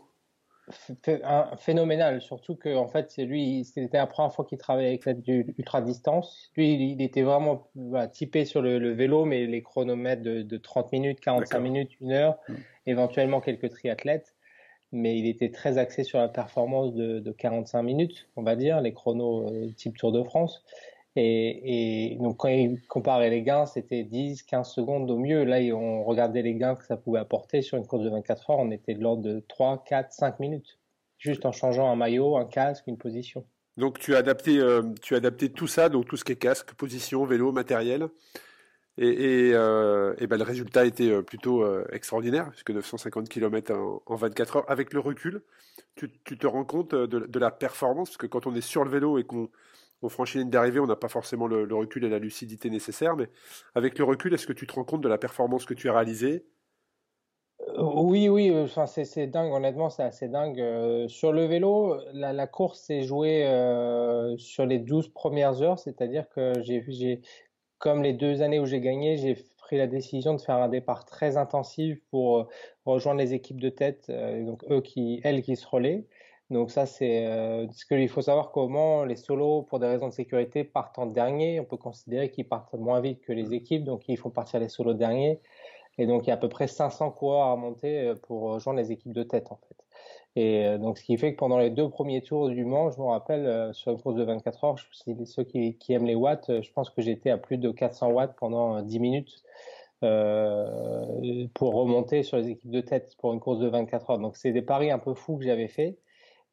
Phénoménal, 1.57 2.21
surtout 2.21 2.55
que 2.55 2.73
en 2.75 2.87
fait 2.87 3.09
c'est 3.09 3.25
lui, 3.25 3.65
c'était 3.65 3.97
la 3.97 4.05
première 4.05 4.31
fois 4.31 4.45
qu'il 4.45 4.59
travaillait 4.59 4.99
avec 5.03 5.27
l'ultra 5.27 5.81
distance. 5.81 6.51
Lui, 6.55 6.75
il, 6.75 6.81
il 6.91 7.01
était 7.01 7.23
vraiment 7.23 7.67
voilà, 7.75 8.07
typé 8.07 8.45
sur 8.45 8.61
le, 8.61 8.77
le, 8.77 8.93
vélo, 8.93 9.25
mais 9.25 9.47
les 9.47 9.63
chronomètres 9.63 10.21
de, 10.21 10.43
de 10.43 10.57
30 10.57 10.91
minutes, 10.91 11.19
45 11.19 11.59
minutes, 11.59 11.91
une 11.99 12.11
heure, 12.11 12.37
mmh. 12.47 12.53
éventuellement 12.85 13.41
quelques 13.41 13.69
triathlètes 13.71 14.35
mais 14.91 15.17
il 15.17 15.27
était 15.27 15.51
très 15.51 15.77
axé 15.77 16.03
sur 16.03 16.19
la 16.19 16.27
performance 16.27 16.93
de, 16.93 17.19
de 17.19 17.31
45 17.31 17.81
minutes, 17.81 18.27
on 18.35 18.43
va 18.43 18.55
dire, 18.55 18.81
les 18.81 18.93
chronos 18.93 19.49
euh, 19.49 19.71
type 19.75 19.97
Tour 19.97 20.11
de 20.11 20.23
France. 20.23 20.63
Et, 21.15 22.13
et, 22.13 22.15
donc 22.15 22.37
quand 22.37 22.47
il 22.47 22.81
comparait 22.87 23.29
les 23.29 23.41
gains, 23.41 23.65
c'était 23.65 24.03
10, 24.03 24.43
15 24.43 24.69
secondes 24.69 25.11
au 25.11 25.17
mieux. 25.17 25.43
Là, 25.43 25.57
on 25.75 26.03
regardait 26.03 26.41
les 26.41 26.55
gains 26.55 26.75
que 26.75 26.85
ça 26.85 26.95
pouvait 26.95 27.19
apporter 27.19 27.61
sur 27.61 27.77
une 27.77 27.85
course 27.85 28.03
de 28.03 28.09
24 28.09 28.49
heures, 28.49 28.59
on 28.59 28.71
était 28.71 28.93
de 28.93 29.01
l'ordre 29.01 29.23
de 29.23 29.43
3, 29.47 29.83
4, 29.85 30.13
5 30.13 30.39
minutes, 30.39 30.79
juste 31.17 31.45
en 31.45 31.51
changeant 31.51 31.89
un 31.89 31.95
maillot, 31.95 32.37
un 32.37 32.45
casque, 32.45 32.87
une 32.87 32.97
position. 32.97 33.45
Donc 33.77 33.99
tu 33.99 34.15
as 34.15 34.19
adapté, 34.19 34.59
euh, 34.59 34.83
tu 35.01 35.15
as 35.15 35.17
adapté 35.17 35.49
tout 35.49 35.67
ça, 35.67 35.89
donc 35.89 36.07
tout 36.07 36.17
ce 36.17 36.23
qui 36.23 36.33
est 36.33 36.37
casque, 36.37 36.73
position, 36.73 37.25
vélo, 37.25 37.51
matériel. 37.51 38.07
Et, 39.03 39.51
euh, 39.55 40.13
ben, 40.29 40.37
le 40.37 40.43
résultat 40.43 40.85
était 40.85 41.23
plutôt 41.23 41.65
extraordinaire, 41.89 42.49
puisque 42.51 42.69
950 42.69 43.29
km 43.29 43.73
en, 44.05 44.15
24 44.15 44.57
heures. 44.57 44.69
Avec 44.69 44.93
le 44.93 44.99
recul, 44.99 45.41
tu, 45.95 46.09
te 46.37 46.45
rends 46.45 46.65
compte 46.65 46.93
de, 46.93 47.39
la 47.39 47.49
performance, 47.49 48.09
parce 48.09 48.17
que 48.17 48.27
quand 48.27 48.45
on 48.45 48.53
est 48.53 48.61
sur 48.61 48.83
le 48.83 48.91
vélo 48.91 49.17
et 49.17 49.23
qu'on 49.23 49.49
franchit 50.07 50.35
une 50.35 50.41
ligne 50.41 50.51
d'arrivée, 50.51 50.79
on 50.79 50.85
n'a 50.85 50.95
pas 50.95 51.09
forcément 51.09 51.47
le, 51.47 51.73
recul 51.73 52.03
et 52.05 52.09
la 52.09 52.19
lucidité 52.19 52.69
nécessaires. 52.69 53.15
Mais 53.15 53.29
avec 53.73 53.97
le 53.97 54.05
recul, 54.05 54.35
est-ce 54.35 54.45
que 54.45 54.53
tu 54.53 54.67
te 54.67 54.73
rends 54.73 54.83
compte 54.83 55.01
de 55.01 55.09
la 55.09 55.17
performance 55.17 55.65
que 55.65 55.73
tu 55.73 55.89
as 55.89 55.93
réalisée? 55.93 56.45
Oui, 57.77 58.29
oui, 58.29 58.49
euh, 58.49 58.65
enfin, 58.65 58.85
c'est 58.85 59.27
dingue, 59.27 59.51
honnêtement, 59.51 59.89
c'est 59.89 60.03
assez 60.03 60.27
dingue. 60.27 60.59
Euh, 60.59 61.07
sur 61.07 61.31
le 61.31 61.45
vélo, 61.45 61.97
la, 62.13 62.47
course 62.47 62.81
s'est 62.81 63.03
jouée 63.03 63.45
euh, 63.47 64.37
sur 64.37 64.65
les 64.65 64.79
12 64.79 65.09
premières 65.09 65.61
heures, 65.61 65.79
c'est-à-dire 65.79 66.27
que 66.29 66.53
j'ai, 66.61 67.21
comme 67.81 68.03
les 68.03 68.13
deux 68.13 68.41
années 68.41 68.59
où 68.59 68.65
j'ai 68.65 68.79
gagné, 68.79 69.17
j'ai 69.17 69.35
pris 69.59 69.77
la 69.77 69.87
décision 69.87 70.33
de 70.33 70.41
faire 70.41 70.55
un 70.55 70.69
départ 70.69 71.05
très 71.05 71.37
intensif 71.37 71.99
pour 72.11 72.47
rejoindre 72.85 73.19
les 73.19 73.33
équipes 73.33 73.59
de 73.59 73.69
tête, 73.69 74.11
donc 74.45 74.63
eux 74.69 74.81
qui, 74.81 75.21
elles 75.23 75.41
qui 75.41 75.55
se 75.55 75.67
relaient. 75.67 76.05
Donc 76.49 76.71
ça, 76.71 76.85
c'est 76.85 77.25
ce 77.71 77.85
qu'il 77.85 78.09
faut 78.09 78.21
savoir 78.21 78.51
comment 78.51 79.05
les 79.05 79.15
solos, 79.15 79.63
pour 79.63 79.79
des 79.79 79.87
raisons 79.87 80.07
de 80.09 80.13
sécurité, 80.13 80.63
partent 80.63 80.99
en 80.99 81.05
dernier. 81.05 81.59
On 81.59 81.65
peut 81.65 81.77
considérer 81.77 82.29
qu'ils 82.29 82.47
partent 82.47 82.73
moins 82.75 83.01
vite 83.01 83.21
que 83.21 83.33
les 83.33 83.53
équipes, 83.53 83.83
donc 83.85 84.07
ils 84.09 84.17
font 84.17 84.29
partir 84.29 84.59
les 84.59 84.69
solos 84.69 84.93
derniers. 84.93 85.39
Et 85.97 86.05
donc, 86.07 86.25
il 86.25 86.29
y 86.29 86.31
a 86.31 86.35
à 86.35 86.37
peu 86.37 86.49
près 86.49 86.67
500 86.67 87.11
coureurs 87.11 87.47
à 87.47 87.55
monter 87.55 87.99
euh, 87.99 88.15
pour 88.15 88.41
rejoindre 88.41 88.79
les 88.79 88.91
équipes 88.91 89.13
de 89.13 89.23
tête, 89.23 89.51
en 89.51 89.57
fait. 89.57 89.75
Et 90.35 90.65
euh, 90.65 90.77
donc, 90.77 90.97
ce 90.97 91.03
qui 91.03 91.17
fait 91.17 91.33
que 91.33 91.37
pendant 91.37 91.59
les 91.59 91.69
deux 91.69 91.89
premiers 91.89 92.21
tours 92.21 92.49
du 92.49 92.63
Mans, 92.63 92.89
je 92.91 92.99
me 92.99 93.05
rappelle, 93.05 93.45
euh, 93.45 93.73
sur 93.73 93.91
une 93.91 94.01
course 94.01 94.15
de 94.15 94.23
24 94.23 94.63
heures, 94.63 94.75
ceux 95.25 95.43
qui, 95.43 95.75
aiment 95.89 96.05
les 96.05 96.15
watts, 96.15 96.61
je 96.61 96.71
pense 96.71 96.89
que 96.89 97.01
j'étais 97.01 97.29
à 97.29 97.37
plus 97.37 97.57
de 97.57 97.69
400 97.71 98.11
watts 98.11 98.35
pendant 98.37 98.81
10 98.81 98.99
minutes 98.99 99.43
euh, 100.03 101.47
pour 101.53 101.73
remonter 101.73 102.23
sur 102.23 102.37
les 102.37 102.49
équipes 102.49 102.71
de 102.71 102.81
tête 102.81 103.15
pour 103.19 103.33
une 103.33 103.39
course 103.41 103.59
de 103.59 103.67
24 103.67 104.11
heures. 104.11 104.19
Donc, 104.19 104.37
c'est 104.37 104.51
des 104.51 104.61
paris 104.61 104.89
un 104.89 104.99
peu 104.99 105.13
fous 105.13 105.37
que 105.37 105.43
j'avais 105.43 105.67
fait. 105.67 105.97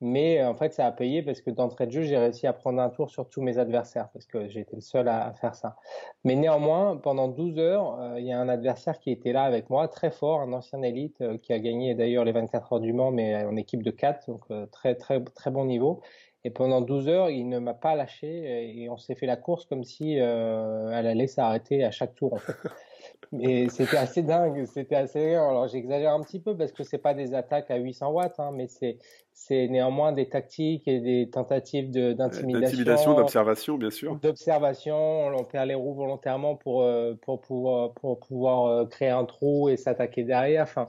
Mais 0.00 0.44
en 0.44 0.54
fait, 0.54 0.72
ça 0.72 0.86
a 0.86 0.92
payé 0.92 1.22
parce 1.22 1.40
que 1.40 1.50
d'entrée 1.50 1.86
de 1.86 1.90
jeu, 1.90 2.02
j'ai 2.02 2.16
réussi 2.16 2.46
à 2.46 2.52
prendre 2.52 2.80
un 2.80 2.88
tour 2.88 3.10
sur 3.10 3.28
tous 3.28 3.42
mes 3.42 3.58
adversaires 3.58 4.08
parce 4.12 4.26
que 4.26 4.46
j'étais 4.48 4.76
le 4.76 4.80
seul 4.80 5.08
à, 5.08 5.32
faire 5.32 5.56
ça. 5.56 5.76
Mais 6.24 6.36
néanmoins, 6.36 6.96
pendant 6.96 7.26
12 7.26 7.58
heures, 7.58 7.98
euh, 8.00 8.20
il 8.20 8.26
y 8.26 8.32
a 8.32 8.38
un 8.38 8.48
adversaire 8.48 9.00
qui 9.00 9.10
était 9.10 9.32
là 9.32 9.42
avec 9.42 9.70
moi, 9.70 9.88
très 9.88 10.12
fort, 10.12 10.40
un 10.40 10.52
ancien 10.52 10.82
élite 10.82 11.20
euh, 11.20 11.36
qui 11.36 11.52
a 11.52 11.58
gagné 11.58 11.94
d'ailleurs 11.96 12.24
les 12.24 12.32
24 12.32 12.74
heures 12.74 12.80
du 12.80 12.92
Mans, 12.92 13.10
mais 13.10 13.44
en 13.44 13.56
équipe 13.56 13.82
de 13.82 13.90
4, 13.90 14.28
donc 14.28 14.42
euh, 14.50 14.66
très 14.66 14.94
très 14.94 15.20
très 15.24 15.50
bon 15.50 15.64
niveau. 15.64 16.00
Et 16.44 16.50
pendant 16.50 16.80
12 16.80 17.08
heures, 17.08 17.30
il 17.30 17.48
ne 17.48 17.58
m'a 17.58 17.74
pas 17.74 17.96
lâché 17.96 18.80
et 18.82 18.88
on 18.88 18.96
s'est 18.96 19.16
fait 19.16 19.26
la 19.26 19.36
course 19.36 19.64
comme 19.64 19.82
si 19.82 20.12
elle 20.14 21.06
allait 21.06 21.26
s'arrêter 21.26 21.82
à 21.82 21.90
chaque 21.90 22.14
tour 22.14 22.34
en 22.34 22.38
fait. 22.38 22.52
Mais 23.32 23.68
c'était 23.68 23.96
assez 23.96 24.22
dingue, 24.22 24.64
c'était 24.66 24.94
assez. 24.94 25.34
Alors 25.34 25.68
j'exagère 25.68 26.12
un 26.12 26.22
petit 26.22 26.40
peu 26.40 26.56
parce 26.56 26.72
que 26.72 26.82
c'est 26.82 26.98
pas 26.98 27.14
des 27.14 27.34
attaques 27.34 27.70
à 27.70 27.76
800 27.76 28.10
watts, 28.10 28.38
hein, 28.38 28.52
mais 28.54 28.68
c'est 28.68 28.98
c'est 29.38 29.68
néanmoins 29.68 30.12
des 30.12 30.28
tactiques 30.28 30.88
et 30.88 30.98
des 31.00 31.30
tentatives 31.30 31.90
d'intimidation. 31.90 32.58
D'intimidation, 32.60 33.14
d'observation, 33.14 33.78
bien 33.78 33.90
sûr. 33.90 34.16
D'observation, 34.16 35.28
on 35.28 35.44
perd 35.44 35.68
les 35.68 35.74
roues 35.74 35.94
volontairement 35.94 36.56
pour, 36.56 36.82
euh, 36.82 37.14
pour, 37.22 37.40
pouvoir, 37.40 37.92
pour 37.92 38.18
pouvoir 38.18 38.66
euh, 38.66 38.84
créer 38.86 39.10
un 39.10 39.24
trou 39.24 39.68
et 39.68 39.76
s'attaquer 39.76 40.24
derrière. 40.24 40.64
Enfin, 40.64 40.88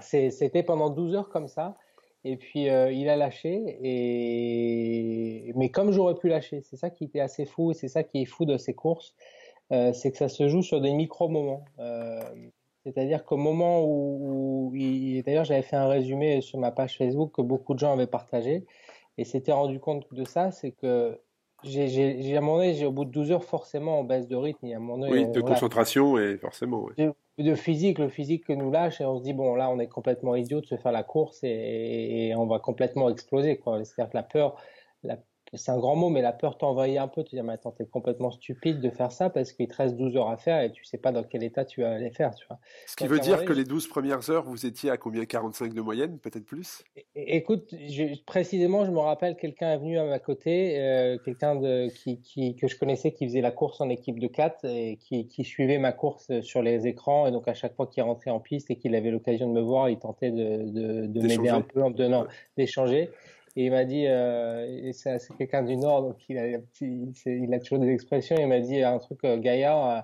c'était 0.00 0.62
pendant 0.62 0.90
12 0.90 1.14
heures 1.14 1.28
comme 1.30 1.48
ça. 1.48 1.76
Et 2.24 2.36
puis 2.36 2.68
euh, 2.68 2.92
il 2.92 3.08
a 3.08 3.16
lâché, 3.16 3.78
et... 3.82 5.52
mais 5.56 5.70
comme 5.70 5.90
j'aurais 5.90 6.14
pu 6.14 6.28
lâcher, 6.28 6.60
c'est 6.60 6.76
ça 6.76 6.88
qui 6.88 7.04
était 7.04 7.18
assez 7.18 7.46
fou, 7.46 7.72
et 7.72 7.74
c'est 7.74 7.88
ça 7.88 8.04
qui 8.04 8.22
est 8.22 8.26
fou 8.26 8.44
de 8.44 8.58
ces 8.58 8.74
courses, 8.74 9.12
c'est 9.94 10.12
que 10.12 10.18
ça 10.18 10.28
se 10.28 10.48
joue 10.48 10.62
sur 10.62 10.80
des 10.80 10.92
micro-moments. 10.92 11.64
C'est-à-dire 12.84 13.24
qu'au 13.24 13.36
moment 13.36 13.82
où, 13.84 14.72
d'ailleurs 15.24 15.44
j'avais 15.44 15.62
fait 15.62 15.76
un 15.76 15.88
résumé 15.88 16.40
sur 16.40 16.58
ma 16.58 16.70
page 16.70 16.98
Facebook 16.98 17.32
que 17.32 17.42
beaucoup 17.42 17.74
de 17.74 17.78
gens 17.78 17.92
avaient 17.92 18.06
partagé 18.06 18.64
et 19.18 19.24
s'étaient 19.24 19.52
rendu 19.52 19.78
compte 19.78 20.12
de 20.12 20.24
ça, 20.24 20.50
c'est 20.50 20.72
que 20.72 21.18
j'ai 21.64 22.34
à 22.34 22.38
un 22.38 22.40
moment 22.40 22.58
donné, 22.58 22.84
au 22.84 22.90
bout 22.90 23.04
de 23.04 23.10
12 23.10 23.32
heures, 23.32 23.44
forcément, 23.44 24.00
on 24.00 24.04
baisse 24.04 24.26
de 24.26 24.36
rythme. 24.36 24.66
À 24.66 24.76
un 24.76 24.78
moment 24.80 24.98
donné, 24.98 25.12
oui, 25.12 25.30
de 25.30 25.40
concentration 25.40 26.18
et 26.18 26.36
forcément. 26.36 26.86
Oui. 26.98 27.08
De, 27.38 27.54
physique, 27.54 27.98
le 27.98 28.08
physique 28.08 28.46
que 28.46 28.52
nous 28.52 28.70
lâche 28.70 29.00
et 29.00 29.04
on 29.04 29.18
se 29.18 29.22
dit, 29.22 29.32
bon, 29.32 29.54
là, 29.54 29.70
on 29.70 29.78
est 29.78 29.86
complètement 29.86 30.34
idiot 30.34 30.60
de 30.60 30.66
se 30.66 30.76
faire 30.76 30.92
la 30.92 31.02
course 31.02 31.40
et, 31.44 32.28
et 32.28 32.34
on 32.34 32.46
va 32.46 32.58
complètement 32.58 33.08
exploser. 33.08 33.60
C'est-à-dire 33.64 34.10
que 34.10 34.16
la 34.16 34.22
peur, 34.22 34.56
c'est 35.54 35.70
un 35.70 35.78
grand 35.78 35.96
mot, 35.96 36.08
mais 36.08 36.22
la 36.22 36.32
peur 36.32 36.56
t'envahit 36.56 36.98
un 36.98 37.08
peu. 37.08 37.22
Tu 37.22 37.30
te 37.30 37.36
dis, 37.36 37.42
mais 37.42 37.52
attends, 37.52 37.72
t'es 37.72 37.84
complètement 37.84 38.30
stupide 38.30 38.80
de 38.80 38.90
faire 38.90 39.12
ça 39.12 39.28
parce 39.28 39.52
qu'il 39.52 39.68
te 39.68 39.76
reste 39.76 39.96
12 39.96 40.16
heures 40.16 40.30
à 40.30 40.36
faire 40.36 40.62
et 40.62 40.72
tu 40.72 40.84
sais 40.84 40.98
pas 40.98 41.12
dans 41.12 41.22
quel 41.22 41.42
état 41.42 41.64
tu 41.64 41.82
vas 41.82 41.98
les 41.98 42.10
faire, 42.10 42.34
tu 42.34 42.46
vois. 42.46 42.58
Ce 42.86 42.96
qui 42.96 43.06
veut 43.06 43.18
dire 43.18 43.44
que 43.44 43.52
les 43.52 43.64
12 43.64 43.88
premières 43.88 44.30
heures, 44.30 44.44
vous 44.44 44.66
étiez 44.66 44.90
à 44.90 44.96
combien? 44.96 45.24
45 45.24 45.74
de 45.74 45.80
moyenne, 45.80 46.18
peut-être 46.18 46.44
plus? 46.44 46.84
Écoute, 47.14 47.74
précisément, 48.26 48.84
je 48.84 48.90
me 48.90 48.98
rappelle, 48.98 49.36
quelqu'un 49.36 49.72
est 49.72 49.78
venu 49.78 49.98
à 49.98 50.04
ma 50.04 50.18
côté, 50.18 50.80
euh, 50.80 51.18
quelqu'un 51.24 51.56
de, 51.56 51.88
qui, 51.88 52.20
qui, 52.20 52.56
que 52.56 52.66
je 52.66 52.78
connaissais 52.78 53.12
qui 53.12 53.26
faisait 53.26 53.40
la 53.40 53.50
course 53.50 53.80
en 53.80 53.88
équipe 53.88 54.18
de 54.18 54.26
4 54.26 54.64
et 54.64 54.96
qui, 54.96 55.26
qui 55.28 55.44
suivait 55.44 55.78
ma 55.78 55.92
course 55.92 56.40
sur 56.40 56.62
les 56.62 56.86
écrans. 56.86 57.26
Et 57.26 57.30
donc, 57.30 57.46
à 57.46 57.54
chaque 57.54 57.74
fois 57.76 57.86
qu'il 57.86 58.02
rentrait 58.02 58.30
en 58.30 58.40
piste 58.40 58.70
et 58.70 58.76
qu'il 58.76 58.94
avait 58.94 59.10
l'occasion 59.10 59.48
de 59.48 59.52
me 59.52 59.60
voir, 59.60 59.90
il 59.90 59.98
tentait 59.98 60.30
de, 60.30 60.70
de, 60.70 61.06
de 61.06 61.20
m'aider 61.20 61.50
un 61.50 61.60
peu 61.60 61.82
en 61.82 61.90
me 61.90 61.94
donnant 61.94 62.26
d'échanger. 62.56 63.10
Et 63.54 63.66
il 63.66 63.70
m'a 63.70 63.84
dit, 63.84 64.06
euh, 64.06 64.92
c'est 64.92 65.18
quelqu'un 65.36 65.62
du 65.62 65.76
Nord, 65.76 66.02
donc 66.02 66.16
il 66.28 66.38
a, 66.38 66.58
il 66.80 67.54
a 67.54 67.58
toujours 67.58 67.78
des 67.78 67.90
expressions. 67.90 68.36
Il 68.38 68.46
m'a 68.46 68.60
dit 68.60 68.82
un 68.82 68.98
truc, 68.98 69.18
euh, 69.24 69.36
Gaillard, 69.36 69.90
euh, 69.90 70.00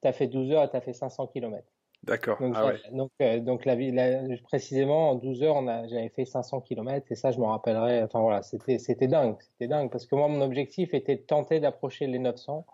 t'as 0.00 0.12
fait 0.12 0.26
12 0.26 0.50
heures 0.52 0.64
et 0.64 0.70
t'as 0.70 0.80
fait 0.80 0.92
500 0.92 1.28
km. 1.28 1.64
D'accord. 2.02 2.38
Donc, 2.40 2.54
ah 2.56 2.66
ouais. 2.66 2.80
donc, 2.92 3.10
euh, 3.20 3.38
donc 3.40 3.64
la, 3.64 3.76
la, 3.76 4.36
précisément, 4.42 5.10
en 5.10 5.14
12 5.14 5.42
heures, 5.42 5.62
j'avais 5.88 6.08
fait 6.08 6.24
500 6.24 6.62
km 6.62 7.06
et 7.10 7.14
ça, 7.14 7.30
je 7.30 7.38
m'en 7.38 7.48
rappellerai. 7.48 8.02
Enfin 8.02 8.20
voilà, 8.20 8.42
c'était 8.42 9.06
dingue. 9.06 9.36
C'était 9.38 9.68
dingue 9.68 9.90
parce 9.90 10.06
que 10.06 10.16
moi, 10.16 10.26
mon 10.26 10.40
objectif 10.40 10.92
était 10.94 11.16
de 11.16 11.22
tenter 11.22 11.60
d'approcher 11.60 12.06
les 12.06 12.18
900. 12.18 12.66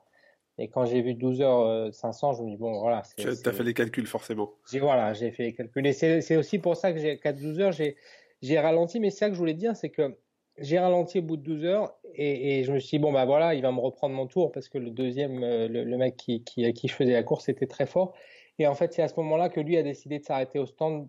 Et 0.58 0.68
quand 0.68 0.86
j'ai 0.86 1.02
vu 1.02 1.12
12 1.12 1.42
heures 1.42 1.92
500, 1.92 2.34
je 2.34 2.42
me 2.42 2.50
dis, 2.50 2.56
bon, 2.56 2.80
voilà. 2.80 3.02
Tu 3.18 3.28
as 3.28 3.52
fait 3.52 3.64
les 3.64 3.74
calculs, 3.74 4.06
forcément. 4.06 4.54
Voilà, 4.80 5.12
j'ai 5.12 5.30
fait 5.30 5.42
les 5.42 5.52
calculs. 5.52 5.86
Et 5.86 5.92
c'est 5.92 6.36
aussi 6.36 6.58
pour 6.58 6.76
ça 6.76 6.92
que 6.92 6.98
j'ai, 6.98 7.18
qu'à 7.18 7.34
12 7.34 7.60
heures, 7.60 7.72
j'ai 7.72 7.96
j'ai 8.42 8.58
ralenti, 8.58 9.00
mais 9.00 9.10
c'est 9.10 9.18
ça 9.18 9.28
que 9.28 9.34
je 9.34 9.38
voulais 9.38 9.54
dire, 9.54 9.76
c'est 9.76 9.90
que 9.90 10.16
j'ai 10.58 10.78
ralenti 10.78 11.18
au 11.18 11.22
bout 11.22 11.36
de 11.36 11.42
12 11.42 11.64
heures 11.64 11.94
et, 12.14 12.64
je 12.64 12.72
me 12.72 12.78
suis 12.78 12.96
dit, 12.96 13.02
bon, 13.02 13.12
bah 13.12 13.26
voilà, 13.26 13.54
il 13.54 13.62
va 13.62 13.72
me 13.72 13.80
reprendre 13.80 14.14
mon 14.14 14.26
tour 14.26 14.52
parce 14.52 14.68
que 14.68 14.78
le 14.78 14.90
deuxième, 14.90 15.42
euh, 15.42 15.68
le, 15.68 15.96
mec 15.98 16.16
qui, 16.16 16.42
qui, 16.44 16.64
à 16.64 16.72
qui 16.72 16.88
je 16.88 16.94
faisais 16.94 17.12
la 17.12 17.22
course 17.22 17.48
était 17.50 17.66
très 17.66 17.84
fort. 17.84 18.14
Et 18.58 18.66
en 18.66 18.74
fait, 18.74 18.94
c'est 18.94 19.02
à 19.02 19.08
ce 19.08 19.14
moment-là 19.16 19.50
que 19.50 19.60
lui 19.60 19.76
a 19.76 19.82
décidé 19.82 20.18
de 20.18 20.24
s'arrêter 20.24 20.58
au 20.58 20.64
stand 20.64 21.08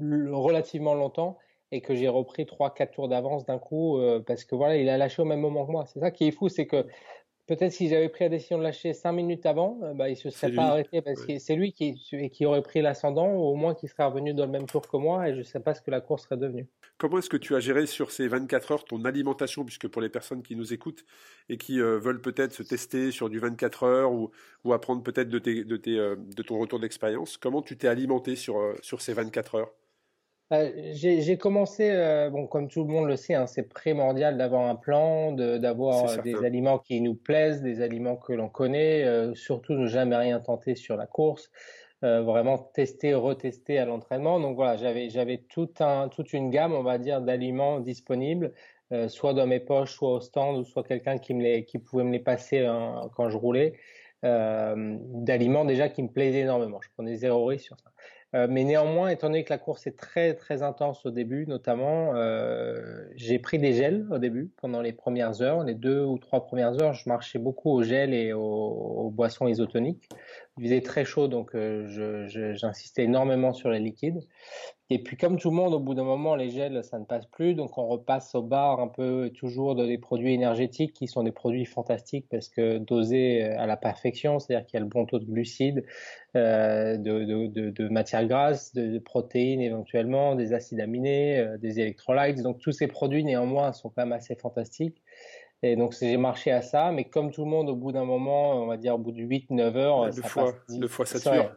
relativement 0.00 0.94
longtemps 0.94 1.36
et 1.70 1.80
que 1.80 1.94
j'ai 1.94 2.08
repris 2.08 2.44
3-4 2.44 2.90
tours 2.92 3.08
d'avance 3.08 3.44
d'un 3.44 3.58
coup 3.58 3.98
euh, 3.98 4.20
parce 4.20 4.44
que 4.44 4.54
voilà, 4.54 4.76
il 4.76 4.88
a 4.88 4.96
lâché 4.96 5.20
au 5.20 5.24
même 5.26 5.40
moment 5.40 5.66
que 5.66 5.72
moi. 5.72 5.84
C'est 5.86 6.00
ça 6.00 6.10
qui 6.10 6.28
est 6.28 6.30
fou, 6.30 6.48
c'est 6.48 6.66
que 6.66 6.86
Peut-être 7.46 7.72
si 7.72 7.88
j'avais 7.88 8.08
pris 8.08 8.24
la 8.24 8.30
décision 8.30 8.56
de 8.56 8.62
lâcher 8.62 8.92
cinq 8.92 9.12
minutes 9.12 9.46
avant, 9.46 9.80
euh, 9.82 9.94
bah, 9.94 10.08
il 10.08 10.16
se 10.16 10.30
serait 10.30 10.52
pas 10.52 10.66
arrêté 10.66 11.02
parce 11.02 11.26
que 11.26 11.38
c'est 11.38 11.56
lui 11.56 11.72
qui, 11.72 11.94
qui 12.30 12.46
aurait 12.46 12.62
pris 12.62 12.82
l'ascendant, 12.82 13.32
ou 13.32 13.40
au 13.40 13.56
moins 13.56 13.74
qui 13.74 13.88
serait 13.88 14.04
revenu 14.04 14.32
dans 14.32 14.46
le 14.46 14.52
même 14.52 14.66
tour 14.66 14.86
que 14.88 14.96
moi, 14.96 15.28
et 15.28 15.32
je 15.32 15.38
ne 15.38 15.42
sais 15.42 15.58
pas 15.58 15.74
ce 15.74 15.82
que 15.82 15.90
la 15.90 16.00
course 16.00 16.22
serait 16.22 16.36
devenue. 16.36 16.68
Comment 16.98 17.18
est-ce 17.18 17.28
que 17.28 17.36
tu 17.36 17.56
as 17.56 17.60
géré 17.60 17.86
sur 17.86 18.12
ces 18.12 18.28
24 18.28 18.70
heures 18.70 18.84
ton 18.84 19.04
alimentation, 19.04 19.64
puisque 19.64 19.88
pour 19.88 20.00
les 20.00 20.08
personnes 20.08 20.42
qui 20.42 20.54
nous 20.54 20.72
écoutent 20.72 21.04
et 21.48 21.56
qui 21.56 21.80
euh, 21.80 21.98
veulent 21.98 22.20
peut-être 22.20 22.52
se 22.52 22.62
tester 22.62 23.10
sur 23.10 23.28
du 23.28 23.40
24 23.40 23.82
heures 23.82 24.12
ou, 24.12 24.30
ou 24.62 24.72
apprendre 24.72 25.02
peut-être 25.02 25.28
de, 25.28 25.40
tes, 25.40 25.64
de, 25.64 25.76
tes, 25.76 25.98
euh, 25.98 26.14
de 26.16 26.42
ton 26.44 26.58
retour 26.58 26.78
d'expérience, 26.78 27.38
comment 27.38 27.60
tu 27.60 27.76
t'es 27.76 27.88
alimenté 27.88 28.36
sur, 28.36 28.56
sur 28.82 29.00
ces 29.00 29.14
24 29.14 29.56
heures? 29.56 29.72
J'ai 30.50 31.38
commencé, 31.38 31.90
euh, 31.90 32.28
bon, 32.28 32.46
comme 32.46 32.68
tout 32.68 32.84
le 32.84 32.92
monde 32.92 33.06
le 33.06 33.16
sait, 33.16 33.34
hein, 33.34 33.46
c'est 33.46 33.62
primordial 33.62 34.36
d'avoir 34.36 34.68
un 34.68 34.74
plan, 34.74 35.32
d'avoir 35.32 36.10
euh, 36.10 36.16
des 36.18 36.44
aliments 36.44 36.78
qui 36.78 37.00
nous 37.00 37.14
plaisent, 37.14 37.62
des 37.62 37.80
aliments 37.80 38.16
que 38.16 38.32
l'on 38.32 38.48
connaît, 38.48 39.34
surtout 39.34 39.74
ne 39.74 39.86
jamais 39.86 40.16
rien 40.16 40.40
tenter 40.40 40.74
sur 40.74 40.96
la 40.96 41.06
course, 41.06 41.50
vraiment 42.02 42.58
tester, 42.58 43.14
retester 43.14 43.78
à 43.78 43.86
l'entraînement. 43.86 44.40
Donc 44.40 44.56
voilà, 44.56 44.76
j'avais 44.76 45.38
tout 45.38 45.70
un, 45.80 46.08
toute 46.08 46.32
une 46.32 46.50
gamme, 46.50 46.74
on 46.74 46.82
va 46.82 46.98
dire, 46.98 47.22
d'aliments 47.22 47.80
disponibles, 47.80 48.52
soit 49.08 49.32
dans 49.32 49.46
mes 49.46 49.60
poches, 49.60 49.94
soit 49.94 50.12
au 50.12 50.20
stand, 50.20 50.58
ou 50.58 50.64
soit 50.64 50.82
quelqu'un 50.82 51.16
qui, 51.16 51.32
me 51.32 51.42
les, 51.42 51.64
qui 51.64 51.78
pouvait 51.78 52.04
me 52.04 52.12
les 52.12 52.20
passer 52.20 52.58
hein, 52.58 53.08
quand 53.16 53.30
je 53.30 53.38
roulais. 53.38 53.78
d'aliments 54.22 55.64
déjà 55.64 55.88
qui 55.88 56.02
me 56.02 56.08
plaisaient 56.08 56.40
énormément. 56.40 56.80
Je 56.82 56.88
prenais 56.94 57.16
zéro 57.16 57.46
risque 57.46 57.66
sur 57.66 57.80
ça. 57.80 57.90
Euh, 58.34 58.46
mais 58.48 58.64
néanmoins, 58.64 59.08
étant 59.08 59.26
donné 59.26 59.44
que 59.44 59.52
la 59.52 59.58
course 59.58 59.86
est 59.86 59.96
très 59.96 60.34
très 60.34 60.62
intense 60.62 61.04
au 61.04 61.10
début, 61.10 61.46
notamment, 61.46 62.14
euh, 62.14 63.04
j'ai 63.14 63.38
pris 63.38 63.58
des 63.58 63.74
gels 63.74 64.06
au 64.10 64.18
début 64.18 64.50
pendant 64.56 64.80
les 64.80 64.92
premières 64.92 65.42
heures, 65.42 65.64
les 65.64 65.74
deux 65.74 66.02
ou 66.02 66.18
trois 66.18 66.46
premières 66.46 66.80
heures, 66.82 66.94
je 66.94 67.06
marchais 67.08 67.38
beaucoup 67.38 67.70
au 67.70 67.82
gel 67.82 68.14
et 68.14 68.32
aux, 68.32 69.10
boissons 69.12 69.48
isotoniques 69.48 70.08
il 70.58 70.64
faisait 70.64 70.82
très 70.82 71.04
chaud, 71.04 71.28
donc 71.28 71.54
euh, 71.54 72.26
j'insistais 72.54 73.04
énormément 73.04 73.52
sur 73.52 73.70
les 73.70 73.80
liquides. 73.80 74.20
Et 74.90 75.02
puis 75.02 75.16
comme 75.16 75.38
tout 75.38 75.48
le 75.48 75.56
monde, 75.56 75.72
au 75.72 75.80
bout 75.80 75.94
d'un 75.94 76.04
moment, 76.04 76.36
les 76.36 76.50
gels, 76.50 76.84
ça 76.84 76.98
ne 76.98 77.06
passe 77.06 77.24
plus, 77.24 77.54
donc 77.54 77.78
on 77.78 77.86
repasse 77.86 78.34
au 78.34 78.42
bar 78.42 78.78
un 78.78 78.88
peu 78.88 79.30
toujours 79.34 79.74
de 79.74 79.86
des 79.86 79.96
produits 79.96 80.34
énergétiques 80.34 80.92
qui 80.92 81.08
sont 81.08 81.22
des 81.22 81.32
produits 81.32 81.64
fantastiques 81.64 82.26
parce 82.30 82.50
que 82.50 82.76
dosés 82.76 83.42
à 83.42 83.66
la 83.66 83.78
perfection, 83.78 84.38
c'est-à-dire 84.38 84.66
qu'il 84.66 84.76
y 84.76 84.82
a 84.82 84.84
le 84.84 84.90
bon 84.90 85.06
taux 85.06 85.18
de 85.18 85.24
glucides, 85.24 85.82
euh, 86.36 86.98
de, 86.98 87.88
matières 87.88 88.26
grasses, 88.26 88.74
de, 88.74 88.98
protéines 88.98 89.62
éventuellement, 89.62 90.34
des 90.34 90.52
acides 90.52 90.80
aminés, 90.80 91.38
euh, 91.38 91.56
des 91.56 91.80
électrolytes. 91.80 92.42
Donc 92.42 92.58
tous 92.58 92.72
ces 92.72 92.86
produits 92.86 93.24
néanmoins 93.24 93.72
sont 93.72 93.88
quand 93.88 94.02
même 94.02 94.12
assez 94.12 94.34
fantastiques. 94.34 95.02
Et 95.64 95.76
donc 95.76 95.94
j'ai 95.98 96.16
marché 96.16 96.50
à 96.50 96.60
ça, 96.60 96.90
mais 96.90 97.04
comme 97.04 97.30
tout 97.30 97.44
le 97.44 97.50
monde, 97.50 97.68
au 97.68 97.76
bout 97.76 97.92
d'un 97.92 98.04
moment, 98.04 98.54
on 98.62 98.66
va 98.66 98.76
dire 98.76 98.96
au 98.96 98.98
bout 98.98 99.12
de 99.12 99.22
8-9 99.22 99.76
heures, 99.76 100.06
le, 100.06 100.12
foie, 100.12 100.54
le 100.68 100.88
foie 100.88 101.06
sature. 101.06 101.54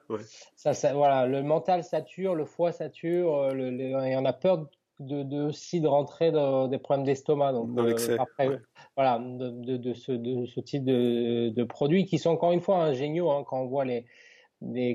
Ça, 0.55 0.73
ça, 0.73 0.93
voilà, 0.93 1.25
le 1.25 1.41
mental 1.41 1.83
sature, 1.83 2.35
le 2.35 2.45
foie 2.45 2.71
sature, 2.71 3.35
euh, 3.35 3.53
le, 3.53 3.81
et 3.81 4.15
on 4.15 4.25
a 4.25 4.33
peur 4.33 4.67
de, 4.99 5.23
de, 5.23 5.41
aussi 5.45 5.81
de 5.81 5.87
rentrer 5.87 6.31
dans 6.31 6.67
des 6.67 6.77
problèmes 6.77 7.05
d'estomac. 7.05 7.53
Donc 7.53 7.73
dans 7.73 7.83
l'excès. 7.83 8.17
après, 8.19 8.59
voilà, 8.95 9.19
de, 9.19 9.77
de, 9.77 9.93
ce, 9.95 10.11
de 10.11 10.45
ce 10.45 10.59
type 10.59 10.85
de, 10.85 11.63
produits 11.63 12.05
qui 12.05 12.19
sont 12.19 12.29
encore 12.29 12.51
une 12.51 12.61
fois 12.61 12.83
ingéniaux 12.83 13.31
hein, 13.31 13.43
quand 13.47 13.59
on 13.59 13.65
voit 13.65 13.85
les 13.85 14.05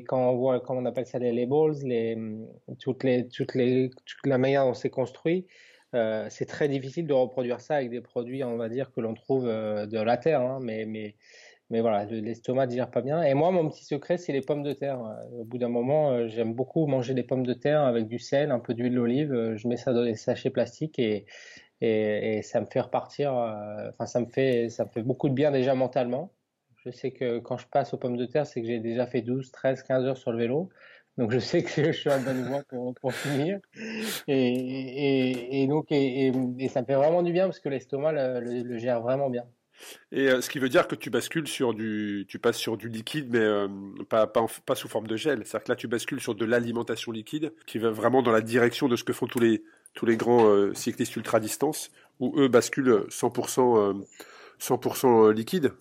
quand 0.06 0.30
on 0.30 0.36
voit, 0.36 0.60
comment 0.60 0.80
on 0.80 0.84
appelle 0.86 1.06
ça, 1.06 1.18
les 1.18 1.32
labels, 1.32 1.82
les, 1.84 2.16
toutes 2.78 3.04
les, 3.04 3.28
toutes 3.28 3.54
les, 3.54 3.90
toute 3.90 4.26
la 4.26 4.38
manière 4.38 4.64
dont 4.64 4.74
c'est 4.74 4.90
construit, 4.90 5.46
euh, 5.94 6.26
c'est 6.30 6.46
très 6.46 6.68
difficile 6.68 7.06
de 7.06 7.12
reproduire 7.12 7.60
ça 7.60 7.76
avec 7.76 7.90
des 7.90 8.00
produits, 8.00 8.44
on 8.44 8.56
va 8.56 8.68
dire, 8.68 8.92
que 8.92 9.00
l'on 9.00 9.14
trouve 9.14 9.46
euh, 9.46 9.86
de 9.86 9.98
la 9.98 10.16
terre. 10.16 10.40
Hein, 10.40 10.60
mais, 10.62 10.84
mais, 10.86 11.16
mais 11.70 11.80
voilà, 11.80 12.04
l'estomac 12.04 12.66
digère 12.66 12.90
pas 12.90 13.02
bien. 13.02 13.22
Et 13.22 13.34
moi, 13.34 13.50
mon 13.50 13.68
petit 13.68 13.84
secret, 13.84 14.16
c'est 14.18 14.32
les 14.32 14.40
pommes 14.40 14.62
de 14.62 14.72
terre. 14.72 15.00
Au 15.32 15.44
bout 15.44 15.58
d'un 15.58 15.68
moment, 15.68 16.12
euh, 16.12 16.28
j'aime 16.28 16.54
beaucoup 16.54 16.86
manger 16.86 17.14
des 17.14 17.22
pommes 17.24 17.46
de 17.46 17.54
terre 17.54 17.82
avec 17.82 18.06
du 18.06 18.18
sel, 18.18 18.50
un 18.50 18.60
peu 18.60 18.74
d'huile 18.74 18.94
d'olive. 18.94 19.54
Je 19.56 19.68
mets 19.68 19.76
ça 19.76 19.92
dans 19.92 20.04
des 20.04 20.16
sachets 20.16 20.50
plastiques 20.50 20.98
et, 20.98 21.26
ça 22.42 22.60
me 22.60 22.66
fait 22.66 22.80
repartir. 22.80 23.32
Enfin, 23.32 24.06
ça 24.06 24.20
ça 24.68 24.84
me 24.84 24.90
fait 24.90 25.02
beaucoup 25.02 25.28
de 25.28 25.34
bien 25.34 25.50
déjà 25.50 25.74
mentalement. 25.74 26.32
Je 26.84 26.90
sais 26.90 27.10
que 27.10 27.38
quand 27.40 27.58
je 27.58 27.66
passe 27.66 27.92
aux 27.92 27.98
pommes 27.98 28.16
de 28.16 28.24
terre, 28.26 28.46
c'est 28.46 28.62
que 28.62 28.66
j'ai 28.66 28.80
déjà 28.80 29.06
fait 29.06 29.20
12, 29.20 29.50
13, 29.50 29.82
15 29.82 30.04
heures 30.06 30.16
sur 30.16 30.32
le 30.32 30.38
vélo. 30.38 30.70
Donc 31.20 31.32
je 31.32 31.38
sais 31.38 31.62
que 31.62 31.68
je 31.92 31.92
suis 31.92 32.10
en 32.10 32.18
bonne 32.20 32.48
voie 32.48 32.62
pour, 32.66 32.94
pour 32.94 33.12
finir. 33.12 33.58
Et, 34.26 35.62
et, 35.62 35.66
donc, 35.66 35.86
et, 35.90 36.32
ça 36.72 36.80
me 36.80 36.86
fait 36.86 36.94
vraiment 36.94 37.22
du 37.22 37.30
bien 37.30 37.44
parce 37.44 37.60
que 37.60 37.68
l'estomac 37.68 38.12
le, 38.40 38.78
gère 38.78 39.02
vraiment 39.02 39.28
bien. 39.28 39.44
Et 40.12 40.28
euh, 40.28 40.40
ce 40.40 40.48
qui 40.48 40.58
veut 40.58 40.70
dire 40.70 40.88
que 40.88 40.94
tu 40.94 41.10
bascules 41.10 41.46
sur 41.46 41.74
du, 41.74 42.24
tu 42.26 42.38
passes 42.38 42.56
sur 42.56 42.78
du 42.78 42.88
liquide, 42.88 43.28
mais 43.30 43.38
euh, 43.38 43.68
pas, 44.08 44.26
pas, 44.26 44.46
pas, 44.64 44.74
sous 44.74 44.88
forme 44.88 45.06
de 45.06 45.16
gel. 45.16 45.42
C'est-à-dire 45.44 45.64
que 45.64 45.72
là, 45.72 45.76
tu 45.76 45.88
bascules 45.88 46.20
sur 46.20 46.34
de 46.34 46.44
l'alimentation 46.46 47.12
liquide, 47.12 47.52
qui 47.66 47.78
va 47.78 47.90
vraiment 47.90 48.22
dans 48.22 48.32
la 48.32 48.40
direction 48.40 48.88
de 48.88 48.96
ce 48.96 49.04
que 49.04 49.12
font 49.12 49.26
tous 49.26 49.40
les, 49.40 49.62
tous 49.92 50.06
les 50.06 50.16
grands 50.16 50.46
euh, 50.46 50.72
cyclistes 50.74 51.16
ultra 51.16 51.38
distance, 51.38 51.90
où 52.18 52.32
eux 52.38 52.48
basculent 52.48 53.04
100%, 53.08 54.06
100% 54.58 55.32
liquide. 55.32 55.72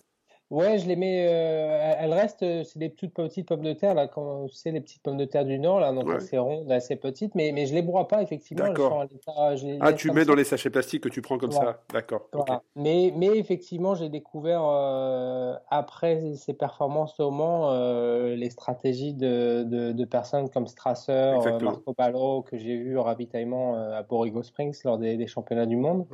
Ouais, 0.50 0.78
je 0.78 0.88
les 0.88 0.96
mets. 0.96 1.28
Euh, 1.28 1.94
elles 2.00 2.12
restent. 2.12 2.42
Euh, 2.42 2.64
c'est 2.64 2.80
des 2.80 2.90
toutes 2.90 3.14
petites 3.14 3.46
pommes 3.46 3.62
de 3.62 3.72
terre 3.72 3.94
là, 3.94 4.08
quand 4.08 4.48
c'est 4.52 4.72
les 4.72 4.80
petites 4.80 5.00
pommes 5.00 5.16
de 5.16 5.24
terre 5.24 5.44
du 5.44 5.60
nord 5.60 5.78
là, 5.78 5.92
donc 5.92 6.10
assez 6.10 6.38
rondes, 6.38 6.70
assez 6.72 6.96
petites, 6.96 7.36
mais 7.36 7.52
mais 7.52 7.66
je 7.66 7.74
les 7.74 7.82
broie 7.82 8.08
pas 8.08 8.20
effectivement. 8.20 8.64
D'accord. 8.64 9.04
Ah, 9.80 9.92
tu 9.92 10.10
mets 10.10 10.24
dans 10.24 10.34
les 10.34 10.42
sachets 10.42 10.70
plastiques 10.70 11.04
que 11.04 11.08
tu 11.08 11.22
prends 11.22 11.38
comme 11.38 11.52
ça. 11.52 11.82
D'accord. 11.92 12.28
Mais 12.74 13.12
mais 13.16 13.38
effectivement, 13.38 13.94
j'ai 13.94 14.08
découvert 14.08 14.62
euh, 14.64 15.54
après 15.68 16.34
ces 16.34 16.52
performances 16.52 17.20
au 17.20 17.30
Mans 17.30 17.70
les 17.70 18.50
stratégies 18.50 19.14
de, 19.14 19.62
de, 19.62 19.92
de, 19.92 20.04
personnes 20.04 20.50
comme 20.50 20.66
Strasser, 20.66 21.36
Marco 21.62 21.94
Ballo 21.96 22.42
que 22.42 22.56
j'ai 22.58 22.76
vu 22.76 22.98
au 22.98 23.04
ravitaillement 23.04 23.76
à 23.76 24.02
Borrego 24.02 24.42
Springs 24.42 24.76
lors 24.84 24.98
des, 24.98 25.16
des 25.16 25.26
championnats 25.28 25.66
du 25.66 25.76
monde. 25.76 26.06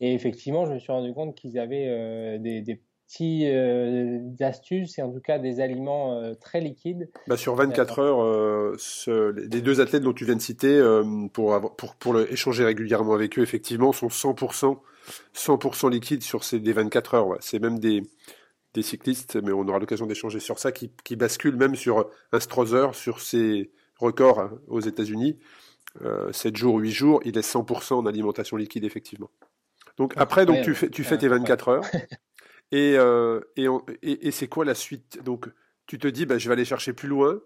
Et 0.00 0.12
effectivement, 0.12 0.66
je 0.66 0.72
me 0.72 0.78
suis 0.78 0.92
rendu 0.92 1.14
compte 1.14 1.36
qu'ils 1.36 1.58
avaient 1.58 2.38
des, 2.38 2.62
des 2.62 2.80
petites 3.06 3.44
euh, 3.44 4.20
astuces 4.40 4.98
et 4.98 5.02
en 5.02 5.12
tout 5.12 5.20
cas 5.20 5.38
des 5.38 5.60
aliments 5.60 6.20
euh, 6.20 6.34
très 6.34 6.60
liquides. 6.60 7.08
Bah 7.26 7.36
sur 7.36 7.54
24 7.54 7.98
heures, 8.00 8.22
euh, 8.22 8.76
les 9.36 9.60
deux 9.60 9.80
athlètes 9.80 10.02
dont 10.02 10.12
tu 10.12 10.24
viens 10.24 10.36
de 10.36 10.40
citer, 10.40 10.80
pour, 11.32 11.54
avoir, 11.54 11.74
pour, 11.76 11.94
pour 11.94 12.12
le, 12.12 12.30
échanger 12.32 12.64
régulièrement 12.64 13.14
avec 13.14 13.38
eux, 13.38 13.42
effectivement, 13.42 13.92
sont 13.92 14.08
100%, 14.08 14.78
100% 15.34 15.90
liquides 15.90 16.22
sur 16.22 16.44
ces 16.44 16.60
des 16.60 16.72
24 16.72 17.14
heures. 17.14 17.36
C'est 17.40 17.58
même 17.58 17.78
des, 17.78 18.02
des 18.74 18.82
cyclistes, 18.82 19.36
mais 19.36 19.52
on 19.52 19.66
aura 19.68 19.78
l'occasion 19.78 20.06
d'échanger 20.06 20.40
sur 20.40 20.58
ça, 20.58 20.72
qui, 20.72 20.90
qui 21.04 21.16
basculent 21.16 21.56
même 21.56 21.76
sur 21.76 22.08
un 22.32 22.40
Strother, 22.40 22.94
sur 22.94 23.20
ses 23.20 23.70
records 23.98 24.40
hein, 24.40 24.58
aux 24.68 24.80
États-Unis. 24.80 25.38
7 26.30 26.54
jours, 26.54 26.76
8 26.76 26.90
jours, 26.90 27.20
il 27.24 27.38
est 27.38 27.40
100% 27.40 27.94
en 27.94 28.04
alimentation 28.04 28.58
liquide, 28.58 28.84
effectivement. 28.84 29.30
Donc 29.96 30.12
après, 30.16 30.44
donc, 30.44 30.62
tu 30.62 30.74
fais, 30.74 30.90
tu 30.90 31.04
fais 31.04 31.16
tes 31.16 31.28
24 31.28 31.68
heures. 31.68 31.84
Et, 32.72 32.94
euh, 32.96 33.40
et, 33.56 33.66
et, 34.02 34.30
c'est 34.30 34.48
quoi 34.48 34.64
la 34.64 34.74
suite? 34.74 35.22
Donc, 35.24 35.48
tu 35.86 35.98
te 35.98 36.08
dis, 36.08 36.26
bah, 36.26 36.38
je 36.38 36.48
vais 36.48 36.54
aller 36.54 36.64
chercher 36.64 36.92
plus 36.92 37.08
loin. 37.08 37.40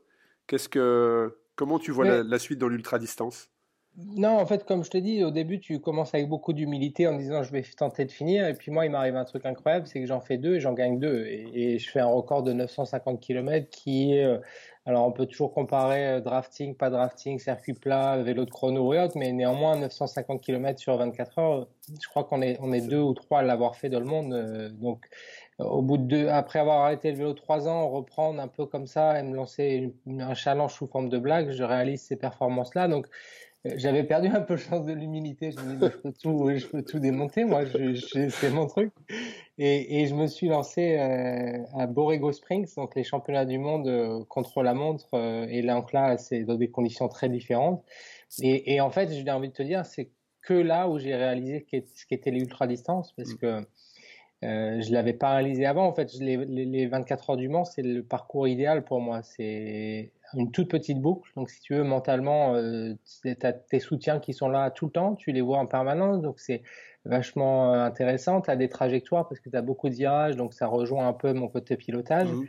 Qu'est-ce 0.46 0.68
que, 0.68 1.38
comment 1.56 1.78
tu 1.78 1.90
vois 1.90 2.22
la, 2.22 2.38
suite 2.38 2.58
dans 2.58 2.68
l'ultra 2.68 2.98
distance 2.98 3.50
Non, 3.96 4.38
en 4.38 4.46
fait, 4.46 4.64
comme 4.64 4.82
je 4.82 4.90
te 4.90 4.96
dis, 4.96 5.22
au 5.22 5.30
début, 5.30 5.60
tu 5.60 5.78
commences 5.78 6.14
avec 6.14 6.28
beaucoup 6.28 6.54
d'humilité 6.54 7.06
en 7.06 7.16
disant, 7.16 7.42
je 7.42 7.52
vais 7.52 7.62
tenter 7.76 8.06
de 8.06 8.10
finir. 8.10 8.46
Et 8.46 8.54
puis 8.54 8.72
moi, 8.72 8.86
il 8.86 8.92
m'arrive 8.92 9.16
un 9.16 9.24
truc 9.24 9.44
incroyable, 9.44 9.86
c'est 9.86 10.00
que 10.00 10.06
j'en 10.06 10.20
fais 10.20 10.38
deux 10.38 10.56
et 10.56 10.60
j'en 10.60 10.72
gagne 10.72 10.98
deux. 10.98 11.26
Et, 11.26 11.78
je 11.78 11.90
fais 11.90 12.00
un 12.00 12.06
record 12.06 12.42
de 12.42 12.52
950 12.54 13.20
km 13.20 13.68
qui 13.68 14.14
est 14.14 14.24
euh, 14.24 14.38
alors 14.90 15.06
on 15.06 15.12
peut 15.12 15.26
toujours 15.26 15.54
comparer 15.54 16.04
euh, 16.04 16.20
drafting, 16.20 16.74
pas 16.74 16.90
drafting, 16.90 17.38
circuit 17.38 17.74
plat, 17.74 18.20
vélo 18.20 18.44
de 18.44 18.50
chrono 18.50 18.92
et 18.92 18.98
autres, 18.98 19.16
mais 19.16 19.30
néanmoins 19.30 19.76
950 19.76 20.40
km 20.40 20.80
sur 20.80 20.96
24 20.96 21.38
heures, 21.38 21.68
je 21.88 22.08
crois 22.08 22.24
qu'on 22.24 22.42
est, 22.42 22.58
est 22.60 22.88
deux 22.88 22.98
ou 22.98 23.14
trois 23.14 23.38
à 23.38 23.42
l'avoir 23.42 23.76
fait 23.76 23.88
dans 23.88 24.00
le 24.00 24.06
monde. 24.06 24.32
Euh, 24.32 24.68
donc 24.70 25.06
au 25.60 25.80
bout 25.80 25.96
de 25.96 26.02
deux, 26.02 26.28
après 26.28 26.58
avoir 26.58 26.80
arrêté 26.80 27.12
le 27.12 27.18
vélo 27.18 27.34
trois 27.34 27.68
ans, 27.68 27.88
reprendre 27.88 28.40
un 28.40 28.48
peu 28.48 28.66
comme 28.66 28.88
ça 28.88 29.20
et 29.20 29.22
me 29.22 29.36
lancer 29.36 29.94
un 30.08 30.34
challenge 30.34 30.74
sous 30.74 30.88
forme 30.88 31.08
de 31.08 31.18
blague, 31.18 31.50
je 31.50 31.62
réalise 31.62 32.02
ces 32.02 32.16
performances-là. 32.16 32.88
Donc 32.88 33.06
j'avais 33.64 34.04
perdu 34.04 34.28
un 34.28 34.40
peu 34.40 34.54
le 34.54 34.60
sens 34.60 34.86
de 34.86 34.92
l'humilité. 34.92 35.50
Je 35.50 35.60
me 35.60 35.76
dis, 35.76 35.86
je 35.86 35.98
peux 35.98 36.12
tout, 36.12 36.50
je 36.54 36.66
peux 36.66 36.82
tout 36.82 36.98
démonter, 36.98 37.44
moi, 37.44 37.62
c'est 37.66 38.50
mon 38.50 38.66
truc. 38.66 38.92
Et, 39.58 40.00
et, 40.00 40.06
je 40.06 40.14
me 40.14 40.26
suis 40.26 40.48
lancé 40.48 40.96
euh, 40.98 41.62
à 41.78 41.86
Borrego 41.86 42.32
Springs, 42.32 42.74
donc 42.76 42.94
les 42.94 43.04
championnats 43.04 43.44
du 43.44 43.58
monde 43.58 43.88
euh, 43.88 44.24
contre 44.28 44.62
la 44.62 44.72
montre. 44.72 45.08
Euh, 45.12 45.46
et 45.50 45.60
là, 45.60 45.74
donc 45.74 45.92
là, 45.92 46.16
c'est 46.16 46.44
dans 46.44 46.54
des 46.54 46.70
conditions 46.70 47.08
très 47.08 47.28
différentes. 47.28 47.84
Et, 48.42 48.74
et 48.74 48.80
en 48.80 48.90
fait, 48.90 49.12
j'ai 49.12 49.30
envie 49.30 49.48
de 49.48 49.54
te 49.54 49.62
dire, 49.62 49.84
c'est 49.84 50.10
que 50.42 50.54
là 50.54 50.88
où 50.88 50.98
j'ai 50.98 51.14
réalisé 51.14 51.66
ce 51.94 52.06
qu'était 52.06 52.30
l'ultra 52.30 52.66
distance, 52.66 53.12
parce 53.12 53.34
mm. 53.34 53.36
que 53.36 53.66
euh, 54.42 54.80
je 54.80 54.92
l'avais 54.92 55.12
pas 55.12 55.34
réalisé 55.34 55.66
avant. 55.66 55.86
En 55.86 55.92
fait, 55.92 56.12
les, 56.14 56.36
les 56.36 56.86
24 56.86 57.30
heures 57.30 57.36
du 57.36 57.48
Mans, 57.48 57.64
c'est 57.64 57.82
le 57.82 58.02
parcours 58.02 58.48
idéal 58.48 58.84
pour 58.84 59.00
moi. 59.00 59.22
C'est 59.22 60.12
une 60.34 60.50
toute 60.50 60.70
petite 60.70 61.00
boucle. 61.00 61.30
Donc, 61.36 61.50
si 61.50 61.60
tu 61.60 61.74
veux, 61.74 61.84
mentalement, 61.84 62.54
euh, 62.54 62.94
tu 63.22 63.36
as 63.42 63.52
tes 63.52 63.80
soutiens 63.80 64.20
qui 64.20 64.32
sont 64.32 64.48
là 64.48 64.70
tout 64.70 64.86
le 64.86 64.92
temps, 64.92 65.14
tu 65.14 65.32
les 65.32 65.40
vois 65.40 65.58
en 65.58 65.66
permanence. 65.66 66.20
Donc, 66.20 66.38
c'est 66.38 66.62
vachement 67.04 67.74
euh, 67.74 67.84
intéressant. 67.84 68.40
Tu 68.40 68.50
as 68.50 68.56
des 68.56 68.68
trajectoires 68.68 69.28
parce 69.28 69.40
que 69.40 69.50
tu 69.50 69.56
as 69.56 69.62
beaucoup 69.62 69.88
de 69.88 69.94
virages, 69.94 70.36
donc 70.36 70.54
ça 70.54 70.66
rejoint 70.66 71.08
un 71.08 71.12
peu 71.12 71.32
mon 71.32 71.48
côté 71.48 71.76
pilotage. 71.76 72.28
Mmh. 72.28 72.46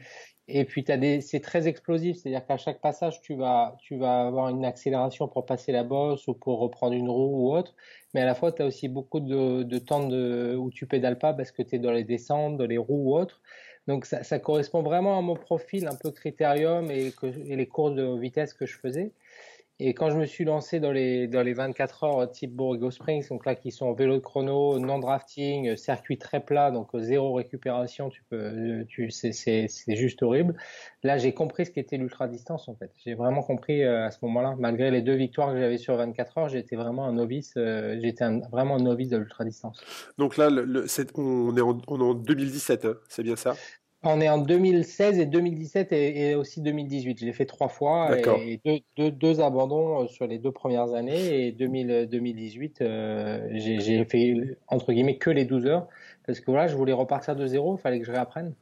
Et 0.54 0.65
puis, 0.65 0.84
c'est 1.22 1.39
très 1.39 1.67
explosif, 1.70 2.17
c'est-à-dire 2.17 2.46
qu'à 2.46 2.58
chaque 2.58 2.82
passage, 2.82 3.22
tu 3.22 3.36
vas, 3.36 3.78
tu 3.80 3.98
vas 3.98 4.28
avoir 4.28 4.50
une 4.50 4.65
accélération 4.65 5.30
pour 5.30 5.46
passer 5.46 5.72
la 5.72 5.84
bosse 5.84 6.28
ou 6.28 6.34
pour 6.34 6.60
reprendre 6.60 6.94
une 6.94 7.10
roue 7.10 7.48
ou 7.48 7.56
autre. 7.56 7.74
Mais 8.13 8.22
à 8.22 8.26
la 8.26 8.36
fois, 8.36 8.52
tu 8.52 8.62
as 8.62 8.65
aussi 8.65 8.89
beaucoup 8.89 9.22
de, 9.22 9.63
de 9.63 9.78
temps 9.78 10.06
de, 10.06 10.56
où 10.58 10.70
tu 10.70 10.88
pédales 10.88 11.17
pas 11.17 11.34
parce 11.34 11.52
que 11.52 11.62
tu 11.62 11.76
es 11.76 11.80
dans 11.80 11.94
les 11.94 12.04
descentes, 12.04 12.58
dans 12.58 12.65
les 12.65 12.78
roues 12.78 13.12
ou 13.12 13.15
autres. 13.15 13.41
Donc 13.88 14.06
ça, 14.06 14.39
correspond 14.39 14.84
vraiment 14.84 15.17
à 15.17 15.22
mon 15.22 15.36
profil 15.36 15.88
un 15.88 15.96
peu 15.96 16.12
critérium 16.12 16.91
et, 16.91 17.12
que, 17.12 17.26
et 17.26 17.56
les 17.56 17.67
courses 17.67 17.96
de 17.96 18.20
vitesse 18.20 18.54
que 18.54 18.65
je 18.65 18.78
faisais. 18.78 19.12
Et 19.84 19.96
quand 19.96 20.12
je 20.12 20.15
me 20.15 20.28
suis 20.28 20.46
lancé 20.46 20.80
dans 20.80 20.91
les, 20.91 21.28
dans 21.28 21.41
les 21.41 21.54
24 21.54 22.04
heures 22.04 22.32
type 22.32 22.54
Borrego 22.54 22.91
Springs, 22.91 23.28
donc 23.30 23.48
là 23.48 23.56
qui 23.56 23.72
sont 23.72 23.91
vélo 23.94 24.13
de 24.13 24.20
chrono, 24.20 24.78
non 24.78 25.00
drafting, 25.00 25.76
circuit 25.76 26.20
très 26.20 26.39
plat, 26.39 26.70
donc 26.70 26.89
zéro 27.00 27.34
récupération, 27.34 28.12
tu 28.12 28.24
peux, 28.30 28.86
tu, 28.88 29.10
c'est, 29.10 29.67
juste 29.88 30.22
horrible. 30.22 30.56
Là, 31.02 31.17
j'ai 31.17 31.34
compris 31.34 31.65
ce 31.65 31.72
qu'était 31.72 31.98
l'ultra 31.98 32.28
distance 32.28 32.70
en 32.70 32.76
fait. 32.76 32.91
J'ai 33.04 33.15
vraiment 33.15 33.41
compris 33.41 33.84
euh, 33.84 34.06
à 34.06 34.12
ce 34.12 34.20
moment-là, 34.22 34.56
malgré 34.60 34.91
les 34.91 35.02
deux 35.02 35.15
victoires 35.15 35.52
que 35.52 35.60
j'avais 35.60 35.80
sur 35.80 35.96
24 35.96 36.38
heures, 36.38 36.50
j'étais 36.50 36.76
vraiment 36.76 37.06
un 37.06 37.13
novice, 37.13 37.56
euh, 37.58 37.98
j'étais 38.00 38.26
vraiment 38.52 38.76
un 38.76 38.84
novice 38.84 39.10
de 39.10 39.17
l'ultra 39.17 39.46
distance. 39.46 39.84
Donc 40.20 40.38
là, 40.38 40.52
le, 40.52 40.86
on, 41.15 41.58
est 41.58 41.62
en, 41.62 41.82
on 41.88 42.00
est 42.00 42.04
en 42.04 42.13
2017, 42.13 42.86
hein, 42.86 42.94
c'est 43.10 43.24
bien 43.24 43.36
ça? 43.36 43.56
On 44.03 44.19
est 44.21 44.29
en 44.29 44.39
2016 44.39 45.19
et 45.19 45.25
2017 45.25 45.91
et, 45.91 46.35
aussi 46.35 46.61
2018. 46.61 47.19
Je 47.19 47.25
l'ai 47.25 47.33
fait 47.33 47.45
trois 47.45 47.67
fois 47.67 48.17
et 48.17 48.59
deux, 48.65 48.79
deux, 48.97 49.11
deux, 49.11 49.41
abandons 49.41 50.03
euh, 50.03 50.07
sur 50.07 50.27
les 50.27 50.39
deux 50.39 50.51
premières 50.51 50.93
années. 50.93 51.47
Et 51.47 51.51
2000, 51.51 52.07
2018, 52.09 52.81
euh, 52.81 53.47
j'ai 53.53 54.05
fait 54.05 54.57
entre 54.67 54.91
guillemets 54.93 55.17
que 55.17 55.29
les 55.29 55.45
12 55.45 55.65
heures 55.67 55.87
parce 56.25 56.39
que 56.39 56.51
voilà, 56.51 56.67
je 56.67 56.75
voulais 56.75 56.93
repartir 56.93 57.35
de 57.35 57.45
zéro. 57.45 57.77
Il 57.77 57.81
fallait 57.81 57.99
que 57.99 58.05
je 58.05 58.11
réapprenne. 58.11 58.53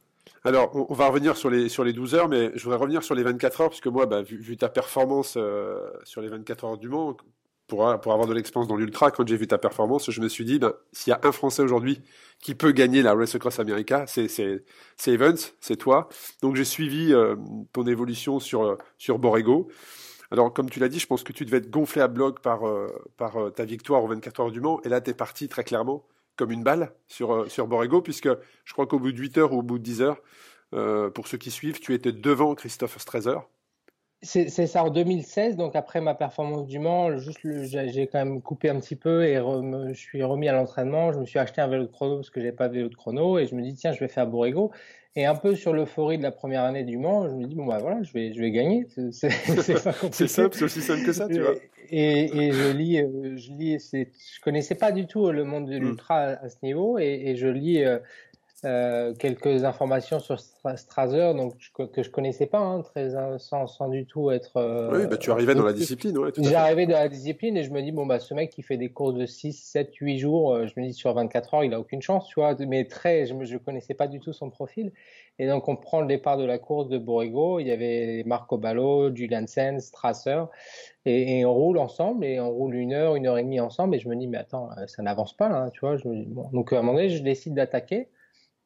Alors, 0.44 0.70
on, 0.74 0.94
va 0.94 1.08
revenir 1.08 1.36
sur 1.36 1.50
les, 1.50 1.68
sur 1.68 1.84
les 1.84 1.92
12 1.92 2.14
heures, 2.14 2.28
mais 2.28 2.50
je 2.54 2.64
voudrais 2.64 2.78
revenir 2.78 3.02
sur 3.02 3.14
les 3.14 3.22
24 3.22 3.60
heures, 3.60 3.68
parce 3.68 3.80
que 3.80 3.88
moi, 3.88 4.06
bah, 4.06 4.22
vu, 4.22 4.56
ta 4.56 4.68
performance 4.68 5.34
euh, 5.36 5.90
sur 6.04 6.22
les 6.22 6.28
24 6.28 6.64
heures 6.64 6.78
du 6.78 6.88
Mans, 6.88 7.16
pour, 7.70 7.88
avoir 7.88 8.26
de 8.26 8.34
l'expérience 8.34 8.68
dans 8.68 8.76
l'Ultra, 8.76 9.10
quand 9.10 9.26
j'ai 9.26 9.36
vu 9.36 9.46
ta 9.46 9.56
performance, 9.56 10.10
je 10.10 10.20
me 10.20 10.28
suis 10.28 10.44
dit, 10.44 10.58
ben, 10.58 10.74
s'il 10.92 11.12
y 11.12 11.14
a 11.14 11.20
un 11.22 11.32
Français 11.32 11.62
aujourd'hui 11.62 12.02
qui 12.40 12.54
peut 12.54 12.72
gagner 12.72 13.00
la 13.00 13.14
Race 13.14 13.34
Across 13.34 13.60
America, 13.60 14.04
c'est 14.06 14.62
Evans, 15.06 15.36
c'est 15.60 15.76
toi. 15.76 16.08
Donc 16.42 16.56
j'ai 16.56 16.64
suivi 16.64 17.14
euh, 17.14 17.36
ton 17.72 17.86
évolution 17.86 18.40
sur, 18.40 18.76
sur 18.98 19.18
Borrego. 19.18 19.68
Alors, 20.32 20.52
comme 20.52 20.68
tu 20.68 20.80
l'as 20.80 20.88
dit, 20.88 20.98
je 20.98 21.06
pense 21.06 21.22
que 21.22 21.32
tu 21.32 21.44
devais 21.44 21.58
être 21.58 21.70
gonflé 21.70 22.02
à 22.02 22.08
bloc 22.08 22.40
par, 22.40 22.68
euh, 22.68 22.88
par 23.16 23.36
euh, 23.36 23.50
ta 23.50 23.64
victoire 23.64 24.04
aux 24.04 24.08
24 24.08 24.40
heures 24.40 24.50
du 24.50 24.60
Mans. 24.60 24.80
Et 24.84 24.88
là, 24.88 25.00
tu 25.00 25.10
es 25.10 25.14
parti 25.14 25.48
très 25.48 25.64
clairement 25.64 26.04
comme 26.36 26.50
une 26.50 26.62
balle 26.62 26.92
sur, 27.06 27.50
sur 27.50 27.66
Borrego, 27.66 28.00
puisque 28.02 28.28
je 28.64 28.72
crois 28.72 28.86
qu'au 28.86 28.98
bout 28.98 29.12
de 29.12 29.18
8 29.18 29.38
heures 29.38 29.52
ou 29.52 29.58
au 29.58 29.62
bout 29.62 29.78
de 29.78 29.84
10 29.84 30.02
heures, 30.02 30.20
pour 31.12 31.26
ceux 31.26 31.36
qui 31.36 31.50
suivent, 31.50 31.80
tu 31.80 31.92
étais 31.92 32.12
devant 32.12 32.54
Christophe 32.54 32.96
Strezer. 32.98 33.46
C'est 34.22 34.50
ça 34.50 34.84
en 34.84 34.90
2016, 34.90 35.56
donc 35.56 35.74
après 35.74 36.02
ma 36.02 36.14
performance 36.14 36.66
du 36.66 36.78
Mans, 36.78 37.16
juste 37.16 37.40
j'ai 37.42 38.06
quand 38.06 38.18
même 38.18 38.42
coupé 38.42 38.68
un 38.68 38.78
petit 38.78 38.94
peu 38.94 39.24
et 39.24 39.36
je 39.36 39.98
suis 39.98 40.22
remis 40.22 40.46
à 40.46 40.52
l'entraînement. 40.52 41.10
Je 41.10 41.18
me 41.20 41.24
suis 41.24 41.38
acheté 41.38 41.62
un 41.62 41.68
vélo 41.68 41.84
de 41.84 41.90
chrono 41.90 42.16
parce 42.16 42.28
que 42.28 42.38
j'ai 42.42 42.52
pas 42.52 42.68
de 42.68 42.74
vélo 42.74 42.90
de 42.90 42.94
chrono 42.94 43.38
et 43.38 43.46
je 43.46 43.54
me 43.54 43.62
dis 43.62 43.74
tiens 43.74 43.92
je 43.92 44.00
vais 44.00 44.08
faire 44.08 44.26
Borrego. 44.26 44.72
Et 45.16 45.24
un 45.24 45.34
peu 45.34 45.56
sur 45.56 45.72
l'euphorie 45.72 46.18
de 46.18 46.22
la 46.22 46.32
première 46.32 46.64
année 46.64 46.84
du 46.84 46.98
Mans, 46.98 47.30
je 47.30 47.34
me 47.34 47.46
dis 47.46 47.54
bon 47.54 47.64
bah 47.64 47.78
voilà 47.80 48.02
je 48.02 48.12
vais 48.12 48.34
je 48.34 48.40
vais 48.40 48.50
gagner. 48.50 48.86
C'est 49.10 49.30
simple, 49.30 50.54
c'est 50.54 50.64
aussi 50.64 50.82
simple 50.82 51.06
que 51.06 51.12
ça, 51.12 51.26
tu 51.26 51.40
vois. 51.40 51.54
Et, 51.88 52.46
et 52.46 52.52
je 52.52 52.70
lis, 52.70 53.00
euh, 53.00 53.36
je 53.36 53.52
lis, 53.52 53.90
je 53.92 54.40
connaissais 54.42 54.74
pas 54.74 54.92
du 54.92 55.06
tout 55.06 55.30
le 55.30 55.44
monde 55.44 55.66
de 55.66 55.78
hmm. 55.78 55.82
l'ultra 55.82 56.18
à, 56.18 56.48
ce 56.50 56.56
niveau 56.62 56.98
et, 56.98 57.22
et 57.24 57.36
je 57.36 57.48
lis 57.48 57.82
euh, 57.82 57.98
euh, 58.66 59.14
quelques 59.14 59.64
informations 59.64 60.20
sur 60.20 60.38
Strasser, 60.38 61.32
donc 61.34 61.54
que 61.74 62.02
je 62.02 62.10
connaissais 62.10 62.44
pas, 62.44 62.58
hein, 62.58 62.82
très 62.82 63.12
sans, 63.38 63.66
sans, 63.66 63.88
du 63.88 64.04
tout 64.04 64.30
être. 64.30 64.58
Euh, 64.58 64.90
oui, 64.92 65.06
bah, 65.06 65.16
tu 65.16 65.30
arrivais 65.30 65.54
dans 65.54 65.64
la 65.64 65.72
discipline, 65.72 66.18
ouais. 66.18 66.30
J'arrivais 66.36 66.86
dans 66.86 66.98
la 66.98 67.08
discipline 67.08 67.56
et 67.56 67.62
je 67.62 67.70
me 67.70 67.80
dis 67.80 67.90
bon 67.90 68.04
bah 68.04 68.20
ce 68.20 68.34
mec 68.34 68.50
qui 68.50 68.60
fait 68.60 68.76
des 68.76 68.90
courses 68.90 69.14
de 69.14 69.24
6, 69.24 69.54
7, 69.54 69.94
8 69.94 70.18
jours, 70.18 70.52
euh, 70.52 70.66
je 70.66 70.78
me 70.78 70.86
dis 70.86 70.92
sur 70.92 71.14
24 71.14 71.54
heures 71.54 71.64
il 71.64 71.72
a 71.72 71.80
aucune 71.80 72.02
chance, 72.02 72.28
tu 72.28 72.34
vois. 72.38 72.54
Mais 72.68 72.84
très, 72.84 73.24
je, 73.24 73.34
je 73.44 73.56
connaissais 73.56 73.94
pas 73.94 74.08
du 74.08 74.20
tout 74.20 74.34
son 74.34 74.50
profil. 74.50 74.92
Et 75.38 75.46
donc 75.46 75.66
on 75.68 75.76
prend 75.76 76.02
le 76.02 76.06
départ 76.06 76.36
de 76.36 76.44
la 76.44 76.58
course 76.58 76.88
de 76.88 76.98
Borrego, 76.98 77.60
il 77.60 77.66
y 77.66 77.72
avait 77.72 78.24
Marco 78.26 78.58
Ballo, 78.58 79.14
Julian 79.14 79.46
Sens, 79.46 79.84
Strasser, 79.84 80.42
et, 81.06 81.38
et, 81.38 81.44
on 81.46 81.54
roule 81.54 81.78
ensemble 81.78 82.26
et 82.26 82.38
on 82.40 82.50
roule 82.50 82.74
une 82.74 82.92
heure, 82.92 83.16
une 83.16 83.26
heure 83.26 83.38
et 83.38 83.42
demie 83.42 83.60
ensemble 83.60 83.94
et 83.94 83.98
je 83.98 84.06
me 84.06 84.16
dis 84.16 84.26
mais 84.26 84.36
attends 84.36 84.68
ça 84.86 85.02
n'avance 85.02 85.34
pas 85.34 85.48
là, 85.48 85.70
tu 85.72 85.80
vois. 85.80 85.96
Je 85.96 86.06
me 86.06 86.14
dis, 86.14 86.26
bon. 86.26 86.50
Donc 86.52 86.74
à 86.74 86.78
un 86.78 86.82
moment 86.82 86.98
donné 86.98 87.08
je 87.08 87.22
décide 87.22 87.54
d'attaquer. 87.54 88.08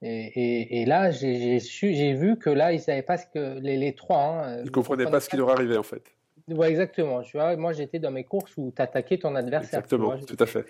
Et, 0.03 0.83
et, 0.83 0.85
là, 0.85 1.11
j'ai 1.11 2.13
vu 2.13 2.39
que 2.39 2.51
là, 2.51 2.73
ils 2.73 2.81
savaient 2.81 3.03
pas 3.03 3.17
ce 3.17 3.27
que 3.27 3.59
les, 3.61 3.77
les 3.79 3.95
trois. 3.95 4.19
Hein, 4.19 4.63
ils 4.65 4.71
comprenaient 4.71 5.07
pas 5.07 5.21
ce 5.21 5.31
qui 5.31 5.37
leur 5.37 5.51
arrivait 5.51 5.79
en 5.79 5.83
fait. 5.83 6.03
Ouais, 6.49 6.69
exactement. 6.69 7.23
Tu 7.23 7.39
vois, 7.39 7.57
moi, 7.57 7.73
j'étais 7.73 7.99
dans 7.99 8.11
mes 8.11 8.25
courses 8.25 8.53
où 8.59 8.73
tu 8.75 8.83
attaquais 8.83 9.19
ton 9.19 9.35
adversaire. 9.35 9.81
Exactement, 9.81 10.19
tout 10.19 10.37
à 10.39 10.47
fait. 10.47 10.67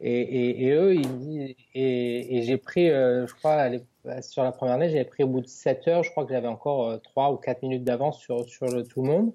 Et, 0.00 0.66
et, 0.66 0.72
eux, 0.72 0.94
ils 0.94 1.56
et, 1.74 2.42
j'ai 2.42 2.58
pris, 2.58 2.90
euh, 2.90 3.26
je 3.26 3.34
crois, 3.34 3.70
sur 4.20 4.42
la 4.42 4.52
première 4.52 4.74
année, 4.74 4.90
j'avais 4.90 5.04
pris 5.04 5.24
au 5.24 5.26
bout 5.26 5.40
de 5.40 5.46
7 5.46 5.88
heures, 5.88 6.02
je 6.02 6.10
crois 6.10 6.26
que 6.26 6.32
j'avais 6.32 6.48
encore 6.48 7.00
3 7.00 7.30
euh, 7.30 7.32
ou 7.32 7.36
4 7.36 7.62
minutes 7.62 7.84
d'avance 7.84 8.20
sur, 8.20 8.46
sur 8.46 8.66
le, 8.66 8.84
tout 8.84 9.02
le 9.02 9.08
monde. 9.08 9.32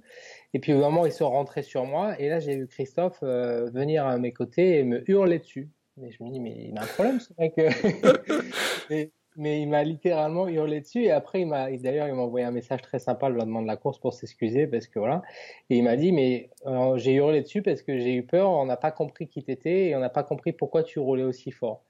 Et 0.54 0.60
puis 0.60 0.74
au 0.74 0.78
moment, 0.78 1.06
ils 1.06 1.12
sont 1.12 1.30
rentrés 1.30 1.64
sur 1.64 1.86
moi. 1.86 2.20
Et 2.20 2.30
là, 2.30 2.40
j'ai 2.40 2.56
vu 2.56 2.68
Christophe 2.68 3.20
euh, 3.24 3.72
venir 3.72 4.06
à 4.06 4.18
mes 4.18 4.34
côtés 4.34 4.78
et 4.78 4.84
me 4.84 5.10
hurler 5.10 5.40
dessus. 5.40 5.70
Mais 5.98 6.12
je 6.12 6.24
me 6.24 6.30
dis, 6.30 6.40
mais 6.40 6.70
il 6.70 6.78
a 6.78 6.84
un 6.84 6.86
problème, 6.86 7.20
ce 7.20 7.34
mec. 7.40 7.54
et, 8.92 9.12
mais 9.36 9.62
il 9.62 9.68
m'a 9.68 9.84
littéralement 9.84 10.48
hurlé 10.48 10.82
dessus. 10.82 11.04
Et 11.04 11.12
après 11.12 11.42
il 11.42 11.48
m'a 11.48 11.72
d'ailleurs 11.72 12.08
il 12.08 12.14
m'a 12.14 12.22
envoyé 12.24 12.46
un 12.46 12.52
message 12.52 12.82
très 12.82 13.00
sympa 13.00 13.30
le 13.30 13.36
lendemain 13.36 13.62
de 13.62 13.68
la 13.68 13.78
course 13.78 14.00
pour 14.00 14.14
s'excuser 14.14 14.68
parce 14.68 14.88
que 14.88 15.00
voilà. 15.00 15.22
Et 15.70 15.78
il 15.78 15.84
m'a 15.84 15.96
dit 15.96 16.12
mais 16.12 16.50
euh, 16.66 16.98
j'ai 16.98 17.14
hurlé 17.14 17.42
dessus 17.42 17.62
parce 17.62 17.82
que 17.82 17.98
j'ai 17.98 18.14
eu 18.14 18.24
peur. 18.24 18.50
On 18.50 18.66
n'a 18.66 18.78
pas 18.78 18.92
compris 18.92 19.28
qui 19.28 19.44
t'étais 19.44 19.88
et 19.88 19.96
on 19.96 20.00
n'a 20.00 20.10
pas 20.10 20.24
compris 20.24 20.52
pourquoi 20.52 20.84
tu 20.84 21.00
roulais 21.00 21.24
aussi 21.24 21.52
fort. 21.52 21.84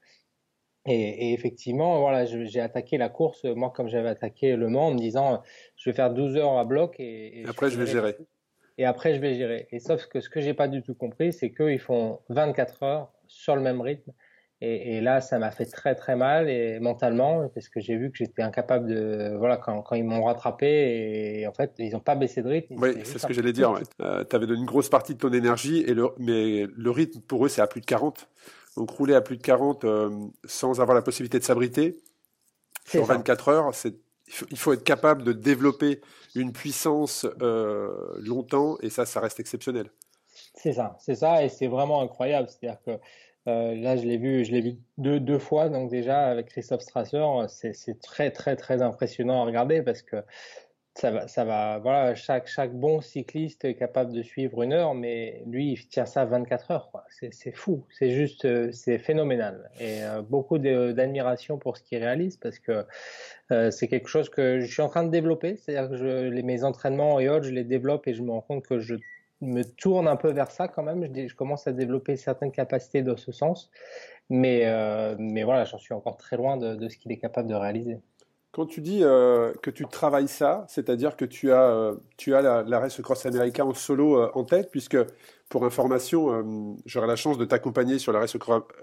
Et, 0.84 1.28
et 1.28 1.32
effectivement 1.32 2.00
voilà 2.00 2.24
j'ai 2.24 2.60
attaqué 2.60 2.98
la 2.98 3.08
course 3.08 3.44
moi 3.44 3.70
comme 3.70 3.86
j'avais 3.86 4.08
attaqué 4.08 4.56
le 4.56 4.68
Mans 4.68 4.88
en 4.88 4.94
me 4.94 4.98
disant 4.98 5.40
je 5.76 5.90
vais 5.90 5.94
faire 5.94 6.12
12 6.12 6.36
heures 6.36 6.58
à 6.58 6.64
bloc 6.64 6.96
et, 6.98 7.42
et 7.42 7.46
après 7.46 7.70
je 7.70 7.78
vais 7.78 7.86
gérer. 7.86 8.16
et 8.78 8.84
après 8.84 9.14
je 9.14 9.20
vais 9.20 9.34
gérer. 9.34 9.68
Et 9.70 9.78
sauf 9.78 10.06
que 10.06 10.18
ce 10.18 10.28
que 10.28 10.40
j'ai 10.40 10.54
pas 10.54 10.66
du 10.66 10.82
tout 10.82 10.94
compris 10.94 11.32
c'est 11.32 11.52
qu'ils 11.52 11.78
font 11.78 12.18
24 12.30 12.82
heures 12.82 13.12
sur 13.28 13.54
le 13.54 13.62
même 13.62 13.80
rythme 13.80 14.12
et, 14.64 14.96
et, 14.96 15.00
là, 15.00 15.20
ça 15.20 15.40
m'a 15.40 15.50
fait 15.50 15.64
très 15.64 15.96
très 15.96 16.14
mal 16.14 16.48
et 16.48 16.78
mentalement 16.78 17.48
parce 17.48 17.68
que 17.68 17.80
j'ai 17.80 17.96
vu 17.96 18.12
que 18.12 18.18
j'étais 18.18 18.42
incapable 18.42 18.86
de 18.86 19.34
voilà 19.36 19.56
quand, 19.56 19.82
quand 19.82 19.96
ils 19.96 20.04
m'ont 20.04 20.22
rattrapé 20.22 21.40
et 21.40 21.48
en 21.48 21.52
fait 21.52 21.72
ils 21.78 21.90
n'ont 21.90 22.00
pas 22.00 22.14
baissé 22.14 22.42
de 22.42 22.48
rythme. 22.48 22.76
Oui, 22.78 22.90
c'est 23.02 23.18
ce 23.18 23.26
que 23.26 23.32
j'allais 23.32 23.52
dire. 23.52 23.74
Euh, 24.00 24.22
tu 24.22 24.36
avais 24.36 24.46
une 24.46 24.64
grosse 24.64 24.88
partie 24.88 25.14
de 25.14 25.18
ton 25.18 25.32
énergie 25.32 25.80
et 25.80 25.94
le 25.94 26.10
mais 26.18 26.68
le 26.76 26.90
rythme 26.92 27.20
pour 27.22 27.44
eux 27.44 27.48
c'est 27.48 27.60
à 27.60 27.66
plus 27.66 27.80
de 27.80 27.86
40. 27.86 28.28
Donc 28.76 28.90
rouler 28.90 29.16
à 29.16 29.20
plus 29.20 29.36
de 29.36 29.42
40 29.42 29.84
euh, 29.84 30.10
sans 30.44 30.80
avoir 30.80 30.94
la 30.94 31.02
possibilité 31.02 31.40
de 31.40 31.44
s'abriter 31.44 31.96
sur 32.86 33.04
24 33.04 33.48
heures, 33.48 33.74
c'est 33.74 33.96
il 34.50 34.56
faut, 34.56 34.72
être 34.72 34.84
capable 34.84 35.24
de 35.24 35.32
développer 35.32 36.00
une 36.36 36.52
puissance 36.52 37.26
euh, 37.42 37.90
longtemps 38.18 38.78
et 38.80 38.90
ça, 38.90 39.04
ça 39.06 39.18
reste 39.20 39.40
exceptionnel. 39.40 39.90
C'est 40.54 40.72
ça, 40.72 40.96
c'est 41.00 41.16
ça 41.16 41.44
et 41.44 41.48
c'est 41.48 41.66
vraiment 41.66 42.00
incroyable. 42.00 42.48
C'est-à-dire 42.48 42.80
que 42.86 42.92
euh, 43.48 43.74
là, 43.74 43.96
je 43.96 44.04
l'ai 44.04 44.18
vu, 44.18 44.44
je 44.44 44.52
l'ai 44.52 44.60
vu 44.60 44.76
deux, 44.98 45.38
fois, 45.38 45.68
donc 45.68 45.90
déjà 45.90 46.26
avec 46.26 46.46
Christophe 46.46 46.82
Strasser, 46.82 47.24
c'est 47.48 48.00
très 48.00 48.30
très 48.30 48.54
très 48.56 48.82
impressionnant 48.82 49.42
à 49.42 49.44
regarder 49.44 49.82
parce 49.82 50.02
que 50.02 50.16
ça 50.94 51.10
va, 51.10 51.78
voilà, 51.78 52.14
chaque 52.14 52.74
bon 52.74 53.00
cycliste 53.00 53.64
est 53.64 53.74
capable 53.74 54.12
de 54.12 54.22
suivre 54.22 54.62
une 54.62 54.74
heure, 54.74 54.94
mais 54.94 55.42
lui, 55.46 55.72
il 55.72 55.88
tient 55.88 56.04
ça 56.04 56.26
24 56.26 56.70
heures. 56.70 56.92
C'est 57.08 57.56
fou, 57.56 57.86
c'est 57.90 58.10
juste, 58.10 58.44
euh, 58.44 58.70
c'est 58.72 58.98
phénoménal. 58.98 59.70
Et 59.80 60.04
euh, 60.04 60.20
beaucoup 60.20 60.58
d'admiration 60.58 61.56
pour 61.56 61.78
ce 61.78 61.82
qu'il 61.82 61.98
réalise 61.98 62.36
parce 62.36 62.58
que 62.58 62.84
c'est 63.70 63.88
quelque 63.88 64.08
chose 64.08 64.30
que 64.30 64.60
je 64.60 64.66
suis 64.66 64.80
en 64.80 64.88
train 64.88 65.04
de 65.04 65.10
développer, 65.10 65.56
c'est-à-dire 65.56 65.90
que 65.90 66.28
les, 66.28 66.42
mes 66.42 66.64
entraînements 66.64 67.20
et 67.20 67.28
autres, 67.28 67.44
je 67.44 67.52
les 67.52 67.64
développe 67.64 68.06
et 68.06 68.14
je 68.14 68.22
me 68.22 68.30
rends 68.30 68.40
compte 68.40 68.66
que 68.66 68.78
je 68.78 68.94
me 69.42 69.64
tourne 69.64 70.08
un 70.08 70.16
peu 70.16 70.30
vers 70.30 70.50
ça 70.50 70.68
quand 70.68 70.82
même. 70.82 71.06
Je, 71.14 71.34
commence 71.34 71.66
à 71.66 71.72
développer 71.72 72.16
certaines 72.16 72.52
capacités 72.52 73.02
dans 73.02 73.16
ce 73.16 73.32
sens. 73.32 73.70
Mais, 74.30 74.62
euh, 74.64 75.16
mais 75.18 75.42
voilà, 75.42 75.64
j'en 75.64 75.78
suis 75.78 75.92
encore 75.92 76.16
très 76.16 76.36
loin 76.36 76.56
de, 76.56 76.76
de 76.76 76.88
ce 76.88 76.96
qu'il 76.96 77.12
est 77.12 77.18
capable 77.18 77.48
de 77.48 77.54
réaliser. 77.54 77.98
Quand 78.52 78.66
tu 78.66 78.80
dis 78.80 79.00
euh, 79.02 79.52
que 79.62 79.70
tu 79.70 79.86
travailles 79.86 80.28
ça, 80.28 80.64
c'est-à-dire 80.68 81.16
que 81.16 81.24
tu 81.24 81.52
as, 81.52 81.70
euh, 81.70 81.94
tu 82.18 82.34
as 82.34 82.62
la, 82.62 82.78
Race 82.78 83.00
Cross 83.00 83.26
America 83.26 83.64
en 83.64 83.74
solo 83.74 84.30
en 84.34 84.44
tête, 84.44 84.70
puisque 84.70 84.98
pour 85.48 85.64
information, 85.64 86.76
j'aurai 86.86 87.06
la 87.06 87.16
chance 87.16 87.36
de 87.36 87.44
t'accompagner 87.44 87.98
sur 87.98 88.12
la 88.12 88.20
Race, 88.20 88.36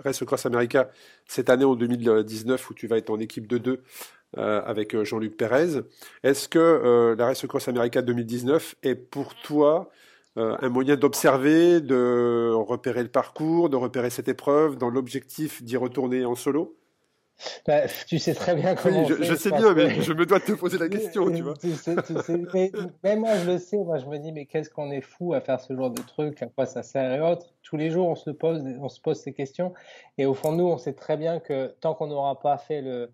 Race 0.04 0.24
Cross 0.24 0.45
America 0.45 0.89
cette 1.26 1.50
année 1.50 1.65
en 1.65 1.76
2019 1.76 2.69
où 2.69 2.74
tu 2.74 2.88
vas 2.88 2.98
être 2.98 3.10
en 3.10 3.19
équipe 3.19 3.48
de 3.48 3.58
deux 3.58 3.84
avec 4.38 5.02
Jean-Luc 5.04 5.36
Pérez. 5.36 5.82
Est-ce 6.22 6.48
que 6.48 7.15
la 7.17 7.26
Race 7.26 7.45
Cross 7.48 7.69
America 7.69 8.04
2019 8.04 8.76
est 8.84 8.93
pour 8.93 9.34
toi 9.41 9.89
euh, 10.38 10.56
un 10.62 10.70
moyen 10.70 10.96
d'observer, 10.96 11.82
de 11.82 12.52
repérer 12.54 13.04
le 13.04 13.10
parcours, 13.10 13.70
de 13.70 13.76
repérer 13.76 14.10
cette 14.10 14.28
épreuve, 14.28 14.78
dans 14.78 14.89
l'objectif 14.89 15.63
d'y 15.63 15.78
retourner 15.78 16.26
en 16.26 16.36
solo? 16.36 16.80
Bah, 17.65 17.82
tu 18.08 18.20
sais 18.20 18.34
très 18.34 18.56
bien 18.56 18.76
comment. 18.76 19.06
Oui, 19.06 19.15
je, 19.22 19.36
sais 19.36 19.52
bien, 19.52 19.74
mais 19.74 20.02
je 20.02 20.13
me 20.13 20.26
dois 20.26 20.39
te 20.39 20.52
poser 20.52 20.78
la 20.78 20.89
question, 20.89 21.32
tu 21.32 21.42
vois. 21.42 21.54
Tu 21.56 21.72
sais, 21.72 21.96
tu 22.06 22.13
sais, 22.22 22.42
mais, 22.54 22.72
même 23.04 23.20
moi, 23.22 23.36
je 23.38 23.52
le 23.52 23.58
sais. 23.58 23.78
Moi, 23.78 23.98
je 23.98 24.06
me 24.06 24.18
dis, 24.18 24.32
mais 24.32 24.46
qu'est-ce 24.46 24.70
qu'on 24.70 24.92
est 24.92 25.02
fou 25.02 25.34
à 25.34 25.42
faire 25.42 25.60
ce 25.60 25.76
genre 25.76 25.89
de 25.89 26.02
truc, 26.02 26.42
à 26.44 26.48
quoi 26.48 26.65
ça 26.65 26.84
sert 26.84 27.12
et 27.13 27.22
autres. 27.22 27.48
Tous 27.63 27.78
les 27.78 27.89
jours, 27.89 28.08
on 28.08 28.15
se 28.15 28.30
pose, 28.30 28.63
on 28.80 28.89
se 28.89 29.00
pose 29.00 29.20
ces 29.20 29.34
questions. 29.34 29.74
Et 30.18 30.26
au 30.26 30.34
fond 30.34 30.52
de 30.52 30.58
nous, 30.58 30.68
on 30.68 30.78
sait 30.78 30.94
très 30.94 31.18
bien 31.18 31.39
que 31.39 31.74
tant 31.80 31.94
qu'on 31.94 32.08
n'aura 32.08 32.39
pas 32.39 32.58
fait 32.58 32.82
le, 32.82 33.12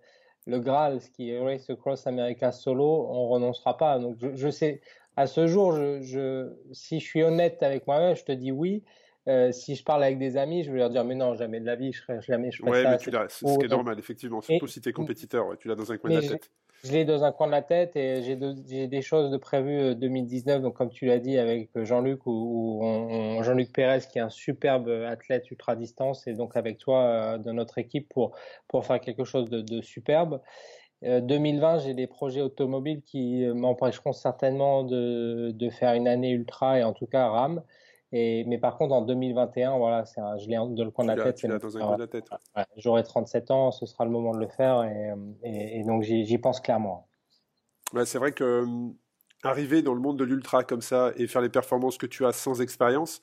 le 0.47 0.60
Graal, 0.60 1.01
ce 1.01 1.10
qui 1.10 1.32
est 1.32 1.39
Race 1.39 1.69
Across 1.69 2.08
America 2.08 2.51
solo, 2.51 3.08
on 3.10 3.28
renoncera 3.28 3.78
pas. 3.78 3.99
Donc, 3.99 4.17
je, 4.19 4.36
je 4.36 4.49
sais, 4.49 4.82
à 5.15 5.28
ce 5.28 5.47
jour, 5.47 5.73
je, 5.73 6.01
je, 6.01 6.54
si 6.71 6.99
je 6.99 7.06
suis 7.06 7.23
honnête 7.23 7.63
avec 7.63 7.88
moi-même, 7.88 8.15
je 8.15 8.23
te 8.23 8.32
dis 8.32 8.51
oui. 8.51 8.84
Euh, 9.28 9.51
si 9.51 9.75
je 9.75 9.84
parle 9.84 10.04
avec 10.04 10.19
des 10.19 10.38
amis, 10.38 10.63
je 10.63 10.71
vais 10.71 10.78
leur 10.78 10.91
dire 10.91 11.04
mais 11.04 11.15
non, 11.15 11.34
jamais 11.34 11.60
de 11.60 11.65
la 11.65 11.75
vie, 11.75 11.91
je 11.91 12.04
ferai 12.04 12.21
jamais 12.21 12.51
je 12.51 12.60
ferai 12.60 12.69
ouais, 12.69 12.84
ça. 12.84 12.91
mais 12.91 12.97
tu 12.97 13.10
l'as, 13.10 13.25
c'est 13.28 13.47
ce 13.47 13.58
qui 13.58 13.65
est 13.65 13.69
normal, 13.69 13.97
effectivement, 13.97 14.39
surtout 14.41 14.67
si 14.67 14.82
tu 14.82 14.89
es 14.89 14.93
compétiteur, 14.93 15.47
ouais, 15.47 15.58
tu 15.58 15.67
l'as 15.67 15.73
dans 15.73 15.91
un 15.91 15.97
coin 15.97 16.12
de 16.12 16.15
la 16.17 16.21
tête. 16.21 16.51
Je 16.84 16.91
l'ai 16.91 17.06
dans 17.06 17.23
un 17.23 17.32
coin 17.32 17.47
de 17.47 17.51
la 17.51 17.63
tête 17.63 17.95
et 17.95 18.21
j'ai, 18.21 18.38
j'ai 18.67 18.88
des 18.88 19.01
choses 19.01 19.32
de 19.32 19.38
prévues 19.38 19.95
2019, 19.95 20.58
euh, 20.58 20.60
donc 20.60 20.75
comme 20.75 20.91
tu 20.91 21.08
l'as 21.08 21.17
dit 21.17 21.39
avec 21.39 21.71
Jean-Luc 21.75 22.28
ou, 22.28 22.84
ou 22.84 23.41
Jean-Luc 23.41 23.73
Pérez 23.73 24.01
qui 24.01 24.19
est 24.19 24.21
un 24.21 24.30
superbe 24.30 24.89
athlète 24.89 25.49
ultra 25.49 25.75
distance 25.75 26.28
et 26.28 26.34
donc 26.34 26.56
avec 26.56 26.78
toi 26.78 27.01
euh, 27.01 27.38
de 27.39 27.51
notre 27.51 27.80
équipe 27.80 28.08
pour 28.10 28.38
pour 28.67 28.86
faire 28.86 29.01
quelque 29.01 29.23
chose 29.23 29.49
de, 29.49 29.62
de 29.62 29.82
superbe. 29.82 30.41
2020, 31.01 31.75
euh, 31.75 31.79
j'ai 31.79 31.93
des 31.93 32.08
projets 32.08 32.41
automobiles 32.41 33.01
qui 33.01 33.43
euh, 33.43 33.53
m'empêcheront 33.53 34.13
certainement 34.13 34.84
de, 34.84 35.51
de, 35.51 35.69
faire 35.69 35.93
une 35.93 36.08
année 36.08 36.31
ultra 36.31 36.79
et 36.79 36.84
en 36.84 36.93
tout 36.93 37.05
cas 37.05 37.29
RAM. 37.29 37.62
Et, 38.12 38.45
mais 38.45 38.58
par 38.58 38.77
contre, 38.77 38.93
en 38.93 39.01
2021, 39.01 39.77
voilà, 39.77 40.05
c'est 40.05 40.21
je 40.39 40.47
l'ai 40.47 40.55
dans 40.55 40.84
le 40.84 40.91
coin 40.91 41.05
de 41.05 41.12
la 41.12 41.23
tête. 41.23 41.45
dans 41.45 41.77
un 41.77 41.81
coin 41.81 41.95
de 41.95 42.01
la 42.01 42.08
tête. 42.08 42.29
J'aurai 42.77 43.03
37 43.03 43.51
ans, 43.51 43.71
ce 43.71 43.86
sera 43.86 44.05
le 44.05 44.12
moment 44.12 44.31
de 44.31 44.39
le 44.39 44.47
faire 44.47 44.84
et, 44.84 45.13
et, 45.43 45.79
et 45.79 45.84
donc 45.84 46.03
j'y 46.03 46.38
pense 46.38 46.62
clairement. 46.62 47.08
c'est 48.05 48.19
vrai 48.19 48.31
que 48.31 48.65
arriver 49.43 49.81
dans 49.81 49.93
le 49.93 49.99
monde 49.99 50.17
de 50.17 50.23
l'ultra 50.23 50.63
comme 50.63 50.81
ça 50.81 51.12
et 51.17 51.27
faire 51.27 51.41
les 51.41 51.49
performances 51.49 51.97
que 51.97 52.05
tu 52.05 52.25
as 52.25 52.31
sans 52.31 52.62
expérience, 52.62 53.21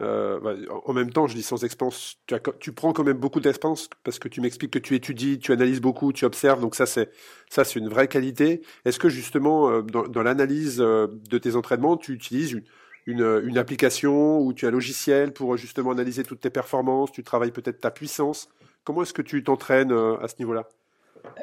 euh, 0.00 0.40
bah, 0.40 0.54
en 0.86 0.92
même 0.94 1.10
temps, 1.10 1.26
je 1.26 1.34
dis 1.34 1.42
sans 1.42 1.64
expérience, 1.64 2.16
tu, 2.60 2.72
prends 2.72 2.92
quand 2.92 3.04
même 3.04 3.18
beaucoup 3.18 3.40
d'expérience 3.40 3.90
parce 4.04 4.18
que 4.18 4.28
tu 4.28 4.40
m'expliques 4.40 4.72
que 4.72 4.78
tu 4.78 4.94
étudies, 4.94 5.38
tu 5.38 5.52
analyses 5.52 5.82
beaucoup, 5.82 6.12
tu 6.12 6.24
observes, 6.24 6.60
donc 6.62 6.74
ça 6.74 6.86
c'est 6.86 7.10
ça 7.50 7.64
c'est 7.64 7.78
une 7.78 7.88
vraie 7.88 8.08
qualité. 8.08 8.62
Est-ce 8.86 8.98
que 8.98 9.10
justement 9.10 9.70
euh, 9.70 9.82
dans, 9.82 10.22
l'analyse 10.22 10.80
euh, 10.80 11.08
de 11.28 11.36
tes 11.36 11.56
entraînements, 11.56 11.98
tu 11.98 12.12
utilises 12.12 12.58
une, 13.06 13.58
application 13.58 14.40
ou 14.40 14.54
tu 14.54 14.64
as 14.64 14.68
un 14.68 14.72
logiciel 14.72 15.32
pour 15.32 15.56
justement 15.58 15.90
analyser 15.90 16.22
toutes 16.22 16.40
tes 16.40 16.50
performances, 16.50 17.12
tu 17.12 17.22
travailles 17.22 17.52
peut-être 17.52 17.80
ta 17.80 17.90
puissance? 17.90 18.48
Comment 18.84 19.02
est-ce 19.02 19.12
que 19.12 19.22
tu 19.22 19.44
t'entraînes 19.44 19.92
à 19.92 20.26
ce 20.26 20.36
niveau-là? 20.38 20.68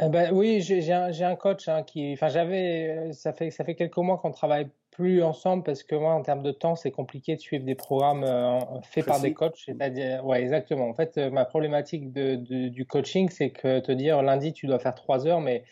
Ben, 0.10 0.32
oui, 0.34 0.62
j'ai 0.62 0.92
un, 0.92 1.12
un, 1.22 1.36
coach 1.36 1.68
hein, 1.70 1.84
qui, 1.84 2.14
enfin 2.14 2.28
j'avais, 2.28 3.12
ça 3.14 3.32
fait 3.32 3.52
ça 3.52 3.64
fait 3.64 3.76
quelques 3.76 3.98
mois 3.98 4.18
qu'on 4.18 4.32
travaille 4.32 4.70
plus 4.92 5.24
ensemble 5.24 5.64
parce 5.64 5.84
que 5.84 5.96
moi, 5.96 6.14
en 6.14 6.22
termes 6.22 6.44
de 6.44 6.52
temps, 6.52 6.76
c'est 6.76 6.92
compliqué 6.92 7.36
de 7.36 7.42
suivre 7.42 7.66
des 7.66 7.76
programmes 7.76 8.24
euh, 8.24 8.60
faits 8.82 9.06
par 9.06 9.20
des 9.20 9.34
coachs. 9.34 9.58
C'est-à-dire, 9.66 10.26
ouais, 10.26 10.42
exactement. 10.42 10.90
En 10.90 10.94
fait, 10.94 11.18
euh, 11.18 11.30
ma 11.30 11.46
problématique 11.46 12.12
de, 12.12 12.36
du 12.36 12.86
coaching, 12.86 13.30
c'est 13.30 13.52
que 13.52 13.80
te 13.80 13.92
dire 13.92 14.22
lundi, 14.22 14.54
tu 14.54 14.68
dois 14.68 14.80
faire 14.80 14.96
trois 14.96 15.28
heures, 15.28 15.42
mais 15.42 15.64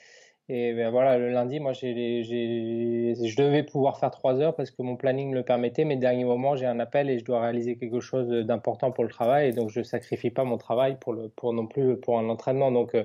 et 0.50 0.74
ben 0.74 0.92
voilà, 0.92 1.18
le 1.18 1.30
lundi, 1.30 1.60
moi, 1.60 1.74
j'ai, 1.74 2.24
je 2.24 3.36
devais 3.36 3.64
pouvoir 3.64 4.00
faire 4.00 4.12
trois 4.12 4.40
heures 4.40 4.56
parce 4.56 4.72
que 4.72 4.82
mon 4.82 4.96
planning 4.96 5.32
me 5.32 5.36
le 5.36 5.44
permettait, 5.44 5.84
mais 5.84 5.98
dernier 5.98 6.24
moment, 6.24 6.56
j'ai 6.56 6.66
un 6.66 6.80
appel 6.80 7.10
et 7.10 7.20
je 7.20 7.26
dois 7.26 7.42
réaliser 7.42 7.76
quelque 7.76 8.00
chose 8.00 8.30
d'important 8.46 8.92
pour 8.92 9.04
le 9.04 9.10
travail, 9.10 9.50
et 9.50 9.52
donc 9.52 9.70
je 9.70 9.84
sacrifie 9.84 10.30
pas 10.30 10.46
mon 10.46 10.58
travail 10.58 10.98
pour 11.02 11.12
le, 11.12 11.28
pour 11.28 11.52
non 11.52 11.68
plus 11.68 11.98
pour 11.98 12.18
un 12.18 12.30
entraînement. 12.30 12.72
Donc, 12.72 12.96
euh, 12.96 13.04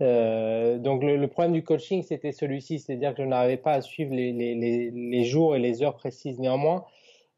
euh 0.00 0.78
donc 0.78 1.02
le, 1.04 1.26
problème 1.28 1.52
du 1.52 1.62
coaching, 1.62 2.02
c'était 2.02 2.32
celui-ci, 2.32 2.78
c'est-à-dire 2.78 3.14
que 3.14 3.22
je 3.24 3.28
n'arrivais 3.28 3.58
pas 3.58 3.72
à 3.74 3.82
suivre 3.82 4.14
les, 4.14 4.32
les, 4.32 4.54
les, 4.54 4.90
les 4.90 5.24
jours 5.24 5.56
et 5.56 5.58
les 5.58 5.82
heures 5.82 5.96
précises. 5.96 6.38
Néanmoins, 6.38 6.86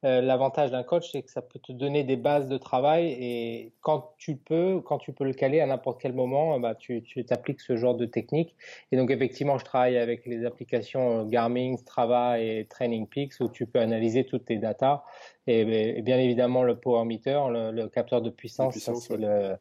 l'avantage 0.03 0.71
d'un 0.71 0.83
coach, 0.83 1.11
c'est 1.13 1.23
que 1.23 1.31
ça 1.31 1.43
peut 1.43 1.59
te 1.61 1.73
donner 1.73 2.03
des 2.03 2.17
bases 2.17 2.49
de 2.49 2.59
travail 2.59 3.07
et 3.19 3.73
quand 3.81 4.15
tu 4.19 4.37
peux, 4.37 4.81
quand 4.81 4.99
tu 4.99 5.13
peux 5.13 5.25
le 5.25 5.33
caler 5.33 5.61
à 5.61 5.67
n'importe 5.67 6.01
quel 6.01 6.13
moment, 6.13 6.59
bah, 6.59 6.75
tu 6.75 7.03
t'appliques 7.27 7.61
ce 7.61 7.77
genre 7.77 7.95
de 7.95 8.07
technique. 8.07 8.57
Et 8.91 8.97
donc 8.97 9.11
effectivement, 9.11 9.59
je 9.59 9.65
travaille 9.65 9.99
avec 9.99 10.27
les 10.27 10.45
applications 10.45 11.21
euh, 11.21 11.25
Garmin, 11.25 11.77
Strava 11.77 12.41
et 12.41 12.67
Training 12.69 13.07
Peaks 13.07 13.35
où 13.41 13.49
tu 13.49 13.67
peux 13.67 13.79
analyser 13.79 14.25
toutes 14.25 14.47
tes 14.47 14.57
datas. 14.57 15.03
Et, 15.47 16.03
bien 16.03 16.19
évidemment, 16.19 16.63
le 16.63 16.77
power 16.77 17.05
meter, 17.05 17.41
le, 17.51 17.89
capteur 17.89 18.23
de 18.23 18.31
puissance, 18.31 18.77
c'est 18.79 19.17
le. 19.17 19.57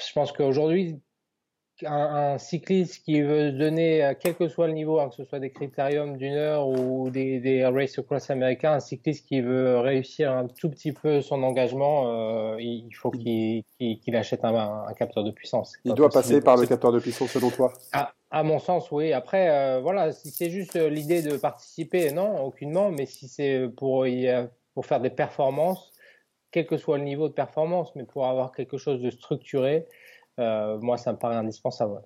Je 0.00 0.12
pense 0.12 0.32
qu'aujourd'hui, 0.32 1.00
un, 1.84 2.38
cycliste 2.38 3.04
qui 3.04 3.20
veut 3.20 3.52
donner, 3.52 4.12
quel 4.20 4.34
que 4.34 4.48
soit 4.48 4.66
le 4.66 4.72
niveau, 4.72 5.00
hein, 5.00 5.08
que 5.08 5.14
ce 5.14 5.24
soit 5.24 5.38
des 5.38 5.50
critériums 5.50 6.16
d'une 6.16 6.34
heure 6.34 6.68
ou 6.68 7.10
des, 7.10 7.40
des 7.40 7.64
race 7.64 8.00
cross 8.00 8.30
américains, 8.30 8.72
un 8.72 8.80
cycliste 8.80 9.26
qui 9.26 9.40
veut 9.40 9.78
réussir 9.78 10.32
un 10.32 10.46
tout 10.46 10.70
petit 10.70 10.92
peu 10.92 11.20
son 11.20 11.42
engagement, 11.42 12.08
euh, 12.08 12.56
il 12.60 12.92
faut 12.92 13.10
qu'il 13.10 13.64
achète 14.14 14.44
un, 14.44 14.86
capteur 14.98 15.24
de 15.24 15.30
puissance. 15.30 15.74
Il 15.84 15.94
doit 15.94 16.10
passer 16.10 16.40
par 16.40 16.56
le 16.56 16.66
capteur 16.66 16.92
de 16.92 16.98
puissance 16.98 17.30
selon 17.30 17.50
toi? 17.50 17.72
À, 17.92 18.12
à 18.30 18.42
mon 18.42 18.58
sens, 18.58 18.90
oui. 18.90 19.12
Après, 19.12 19.48
euh, 19.50 19.80
voilà, 19.80 20.12
si 20.12 20.30
c'est 20.30 20.50
juste 20.50 20.76
l'idée 20.76 21.22
de 21.22 21.36
participer, 21.36 22.12
non, 22.12 22.44
aucunement, 22.44 22.90
mais 22.90 23.06
si 23.06 23.28
c'est 23.28 23.68
pour, 23.76 24.06
pour 24.74 24.86
faire 24.86 25.00
des 25.00 25.10
performances, 25.10 25.92
quel 26.50 26.66
que 26.66 26.76
soit 26.76 26.98
le 26.98 27.04
niveau 27.04 27.28
de 27.28 27.34
performance, 27.34 27.94
mais 27.94 28.04
pour 28.04 28.26
avoir 28.26 28.52
quelque 28.52 28.78
chose 28.78 29.02
de 29.02 29.10
structuré, 29.10 29.86
euh, 29.86 30.07
moi, 30.38 30.96
ça 30.96 31.12
me 31.12 31.18
paraît 31.18 31.36
indispensable. 31.36 32.00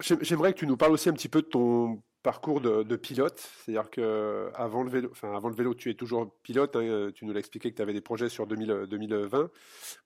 J'aimerais 0.00 0.52
que 0.52 0.58
tu 0.58 0.66
nous 0.66 0.76
parles 0.76 0.92
aussi 0.92 1.08
un 1.08 1.12
petit 1.12 1.28
peu 1.28 1.42
de 1.42 1.46
ton 1.46 2.02
parcours 2.24 2.60
de, 2.60 2.96
pilote. 2.96 3.38
C'est-à-dire 3.38 3.90
que 3.90 4.50
avant 4.54 4.82
le 4.82 4.90
vélo, 4.90 5.08
enfin 5.12 5.36
avant 5.36 5.48
le 5.48 5.54
vélo, 5.54 5.74
tu 5.74 5.90
es 5.90 5.94
toujours 5.94 6.34
pilote. 6.42 6.74
Hein, 6.74 7.10
tu 7.14 7.24
nous 7.24 7.32
l'as 7.32 7.38
expliqué 7.38 7.70
que 7.70 7.76
tu 7.76 7.82
avais 7.82 7.92
des 7.92 8.00
projets 8.00 8.28
sur 8.28 8.46
2020. 8.46 9.50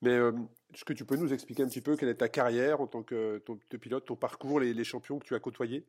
Mais 0.03 0.11
euh, 0.11 0.33
est-ce 0.75 0.85
que 0.85 0.93
tu 0.93 1.07
peux 1.07 1.17
nous 1.17 1.33
expliquer 1.33 1.63
un 1.63 1.69
petit 1.69 1.81
peu 1.81 1.97
quelle 1.97 2.11
est 2.11 2.17
ta 2.17 2.29
carrière 2.29 2.81
en 2.81 2.87
tant 2.87 3.03
que 3.03 3.43
pilote, 3.81 4.05
ton 4.05 4.17
parcours, 4.17 4.61
les 4.61 4.85
champions 4.85 5.19
que 5.19 5.25
tu 5.25 5.35
as 5.35 5.41
côtoyés? 5.41 5.87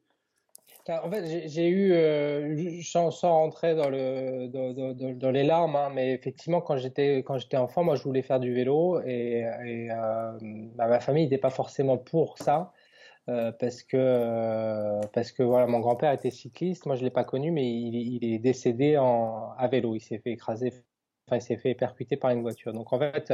En 0.87 1.09
fait, 1.11 1.47
j'ai 1.47 1.67
eu, 1.67 1.91
euh, 1.93 2.81
sans, 2.81 3.11
rentrer 3.21 3.75
dans, 3.75 3.89
le, 3.89 4.47
dans, 5.13 5.31
les 5.31 5.43
larmes, 5.43 5.75
hein, 5.75 5.91
mais 5.93 6.13
effectivement, 6.13 6.61
quand 6.61 6.77
j'étais 6.77 7.17
quand 7.19 7.37
j'étais 7.37 7.57
enfant, 7.57 7.83
moi, 7.83 7.95
je 7.95 8.03
voulais 8.03 8.21
faire 8.21 8.39
du 8.39 8.53
vélo 8.53 8.99
et, 9.01 9.45
euh, 9.45 10.37
bah, 10.75 10.87
ma 10.87 10.99
famille 10.99 11.23
n'était 11.23 11.37
pas 11.37 11.49
forcément 11.49 11.97
pour 11.97 12.37
ça. 12.37 12.73
Euh, 13.27 13.51
parce 13.51 13.83
que 13.83 15.05
parce 15.13 15.31
que 15.31 15.43
voilà 15.43 15.67
mon 15.67 15.79
grand-père 15.81 16.11
était 16.13 16.31
cycliste 16.31 16.87
moi 16.87 16.95
je 16.95 17.03
l'ai 17.03 17.11
pas 17.11 17.23
connu 17.23 17.51
mais 17.51 17.69
il, 17.69 17.93
il 18.23 18.33
est 18.33 18.39
décédé 18.39 18.97
en, 18.97 19.51
à 19.55 19.67
vélo 19.67 19.93
il 19.93 19.99
s'est 19.99 20.17
fait 20.17 20.31
écraser 20.31 20.73
enfin 21.27 21.35
il 21.35 21.41
s'est 21.41 21.57
fait 21.57 21.75
percuter 21.75 22.17
par 22.17 22.31
une 22.31 22.41
voiture 22.41 22.73
donc 22.73 22.91
en 22.91 22.97
fait 22.97 23.31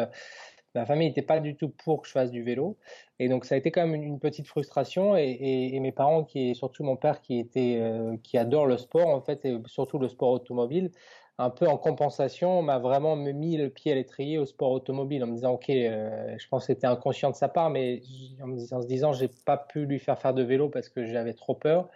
ma 0.75 0.85
famille 0.85 1.07
n'était 1.07 1.21
pas 1.21 1.39
du 1.39 1.55
tout 1.55 1.69
pour 1.69 2.01
que 2.01 2.07
je 2.07 2.11
fasse 2.11 2.31
du 2.31 2.43
vélo. 2.43 2.77
Et 3.19 3.29
donc, 3.29 3.45
ça 3.45 3.55
a 3.55 3.57
été 3.57 3.71
quand 3.71 3.87
même 3.87 4.01
une, 4.01 4.19
petite 4.19 4.47
frustration. 4.47 5.15
Et, 5.17 5.79
mes 5.79 5.91
parents, 5.91 6.23
qui, 6.23 6.53
surtout 6.55 6.83
mon 6.83 6.97
père, 6.97 7.21
qui, 7.21 7.39
était, 7.39 7.77
euh, 7.79 8.17
qui 8.23 8.37
adore 8.37 8.67
le 8.67 8.77
sport, 8.77 9.07
en 9.07 9.21
fait, 9.21 9.45
et 9.45 9.57
surtout 9.65 9.97
le 9.99 10.09
sport 10.09 10.31
automobile, 10.31 10.91
un 11.37 11.49
peu 11.49 11.67
en 11.67 11.77
compensation, 11.77 12.61
m'a 12.61 12.79
vraiment 12.79 13.15
mis 13.15 13.57
le 13.57 13.69
pied 13.69 13.91
à 13.91 13.95
l'étrier 13.95 14.37
au 14.37 14.45
sport 14.45 14.71
automobile 14.71 15.23
en 15.23 15.27
me 15.27 15.33
disant, 15.33 15.53
OK, 15.53 15.69
euh, 15.69 16.35
je 16.37 16.47
pense 16.47 16.63
que 16.63 16.73
c'était 16.73 16.87
inconscient 16.87 17.31
de 17.31 17.35
sa 17.35 17.49
part, 17.49 17.69
mais 17.69 18.01
en, 18.41 18.47
me 18.47 18.57
disant, 18.57 18.77
en 18.77 18.81
se 18.81 18.87
disant, 18.87 19.13
j'ai 19.13 19.29
pas 19.45 19.57
pu 19.57 19.85
lui 19.85 19.99
faire 19.99 20.19
faire 20.19 20.33
de 20.33 20.43
vélo 20.43 20.69
parce 20.69 20.89
que 20.89 21.05
j'avais 21.05 21.33
trop 21.33 21.55
peur. 21.55 21.89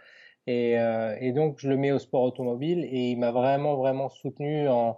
Et, 0.47 0.79
euh, 0.79 1.15
et, 1.19 1.31
donc, 1.31 1.59
je 1.59 1.69
le 1.69 1.77
mets 1.77 1.91
au 1.91 1.99
sport 1.99 2.23
automobile 2.23 2.85
et 2.85 3.11
il 3.11 3.17
m'a 3.17 3.31
vraiment, 3.31 3.75
vraiment 3.75 4.09
soutenu 4.09 4.67
en, 4.67 4.97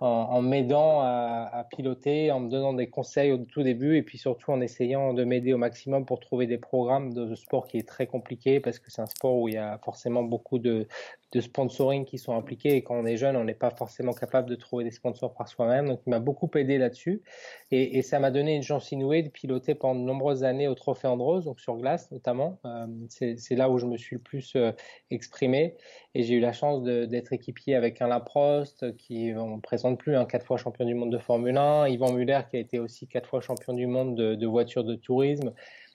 en, 0.00 0.40
m'aidant 0.40 1.00
à, 1.02 1.66
piloter, 1.70 2.30
en 2.30 2.40
me 2.40 2.50
donnant 2.50 2.72
des 2.72 2.88
conseils 2.88 3.32
au 3.32 3.38
tout 3.38 3.62
début 3.62 3.96
et 3.96 4.02
puis 4.02 4.16
surtout 4.16 4.50
en 4.50 4.60
essayant 4.60 5.12
de 5.12 5.24
m'aider 5.24 5.52
au 5.52 5.58
maximum 5.58 6.06
pour 6.06 6.20
trouver 6.20 6.46
des 6.46 6.58
programmes 6.58 7.12
de 7.12 7.34
sport 7.34 7.66
qui 7.66 7.76
est 7.76 7.86
très 7.86 8.06
compliqué 8.06 8.60
parce 8.60 8.78
que 8.78 8.90
c'est 8.90 9.02
un 9.02 9.06
sport 9.06 9.36
où 9.36 9.48
il 9.48 9.54
y 9.54 9.58
a 9.58 9.78
forcément 9.84 10.22
beaucoup 10.22 10.58
de, 10.58 10.86
de 11.32 11.40
sponsoring 11.40 12.04
qui 12.04 12.18
sont 12.18 12.34
impliqués 12.34 12.76
et 12.76 12.82
quand 12.82 12.96
on 12.96 13.06
est 13.06 13.16
jeune, 13.16 13.36
on 13.36 13.44
n'est 13.44 13.54
pas 13.54 13.70
forcément 13.70 14.12
capable 14.12 14.48
de 14.48 14.56
trouver 14.56 14.84
des 14.84 14.90
sponsors 14.90 15.34
par 15.34 15.48
soi-même. 15.48 15.86
Donc, 15.86 16.00
il 16.06 16.10
m'a 16.10 16.18
beaucoup 16.18 16.50
aidé 16.56 16.78
là-dessus 16.78 17.22
et, 17.70 17.98
et, 17.98 18.02
ça 18.02 18.18
m'a 18.18 18.30
donné 18.30 18.56
une 18.56 18.62
chance 18.62 18.90
inouïe 18.90 19.22
de 19.22 19.28
piloter 19.28 19.74
pendant 19.74 20.00
de 20.00 20.04
nombreuses 20.04 20.42
années 20.44 20.66
au 20.66 20.74
Trophée 20.74 21.08
Andros, 21.08 21.44
donc 21.44 21.60
sur 21.60 21.76
glace 21.76 22.10
notamment. 22.10 22.58
Euh, 22.64 22.86
c'est 23.08 23.54
là 23.54 23.70
où 23.70 23.78
je 23.78 23.86
me 23.86 23.96
suis 23.96 24.16
le 24.16 24.22
plus 24.22 24.56
euh, 24.56 24.72
exprimé 25.10 25.76
et 26.14 26.22
j'ai 26.24 26.34
eu 26.34 26.40
la 26.40 26.52
chance 26.52 26.82
d'être 26.82 27.32
équipier 27.32 27.76
avec 27.76 28.02
un 28.02 28.08
Laprost 28.08 28.96
qui 28.96 29.32
on 29.36 29.60
présente 29.60 29.98
plus 29.98 30.16
hein, 30.16 30.24
quatre 30.24 30.44
fois 30.44 30.56
champion 30.56 30.84
du 30.84 30.94
monde 30.94 31.12
de 31.12 31.18
Formule 31.18 31.56
1, 31.56 31.88
Yvan 31.88 32.12
Muller 32.12 32.40
qui 32.50 32.56
a 32.56 32.60
été 32.60 32.78
aussi 32.78 33.06
quatre 33.06 33.28
fois 33.28 33.40
champion 33.40 33.74
du 33.74 33.86
monde 33.86 34.16
de, 34.16 34.34
de 34.34 34.46
voitures 34.46 34.84
de 34.84 34.96
tourisme. 34.96 35.52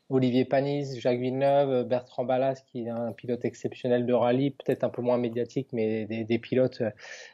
Olivier 0.10 0.46
Panis, 0.46 1.00
Jacques 1.00 1.20
Villeneuve, 1.20 1.84
Bertrand 1.88 2.26
Ballas, 2.26 2.62
qui 2.68 2.86
est 2.86 2.90
un 2.90 3.12
pilote 3.12 3.44
exceptionnel 3.44 4.06
de 4.06 4.14
rallye, 4.14 4.52
peut-être 4.52 4.84
un 4.84 4.90
peu 4.90 5.02
moins 5.02 5.18
médiatique, 5.18 5.70
mais 5.74 6.06
des, 6.06 6.38
pilotes 6.38 6.82
euh, 6.82 6.92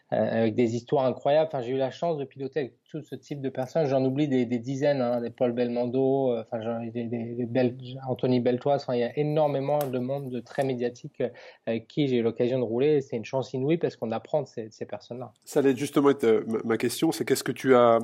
avec 0.10 0.56
des 0.56 0.76
histoires 0.76 1.04
incroyables. 1.04 1.50
Enfin, 1.52 1.62
j'ai 1.62 1.72
eu 1.72 1.78
la 1.78 1.92
chance 1.92 2.18
de 2.18 2.24
piloter 2.24 2.60
avec 2.62 2.76
tout 2.90 3.02
ce 3.02 3.16
type 3.16 3.42
de 3.42 3.50
personnes. 3.50 3.88
J'en 3.88 4.04
oublie 4.06 4.30
des, 4.30 4.46
dizaines, 4.46 5.02
hein, 5.02 5.20
des 5.20 5.32
Paul 5.32 5.52
Belmondo, 5.52 6.32
euh, 6.32 6.44
enfin, 6.50 6.80
des, 6.86 7.78
Anthony 8.08 8.40
Beltoise. 8.40 8.86
il 8.94 9.00
y 9.00 9.04
a 9.04 9.20
énormément 9.20 9.80
de 9.80 10.00
monde 10.00 10.30
de 10.30 10.40
très 10.40 10.64
médiatique 10.64 11.20
euh, 11.20 11.30
avec 11.66 11.90
qui 11.90 12.08
j'ai 12.08 12.18
eu 12.18 12.24
l'occasion 12.24 12.58
de 12.58 12.64
rouler. 12.64 13.02
C'est 13.02 13.18
une 13.18 13.26
chance 13.26 13.52
inouïe 13.54 13.80
parce 13.80 13.98
qu'on 13.98 14.12
apprend 14.12 14.44
de 14.44 14.48
ces, 14.48 14.70
ces 14.72 14.86
personnes-là. 14.86 15.34
Ça 15.44 15.60
allait 15.60 15.76
justement 15.76 16.12
être 16.12 16.46
ma 16.64 16.78
question, 16.78 17.12
c'est 17.12 17.26
qu'est-ce 17.26 17.44
que 17.44 17.52
tu 17.52 17.76
as 17.76 18.00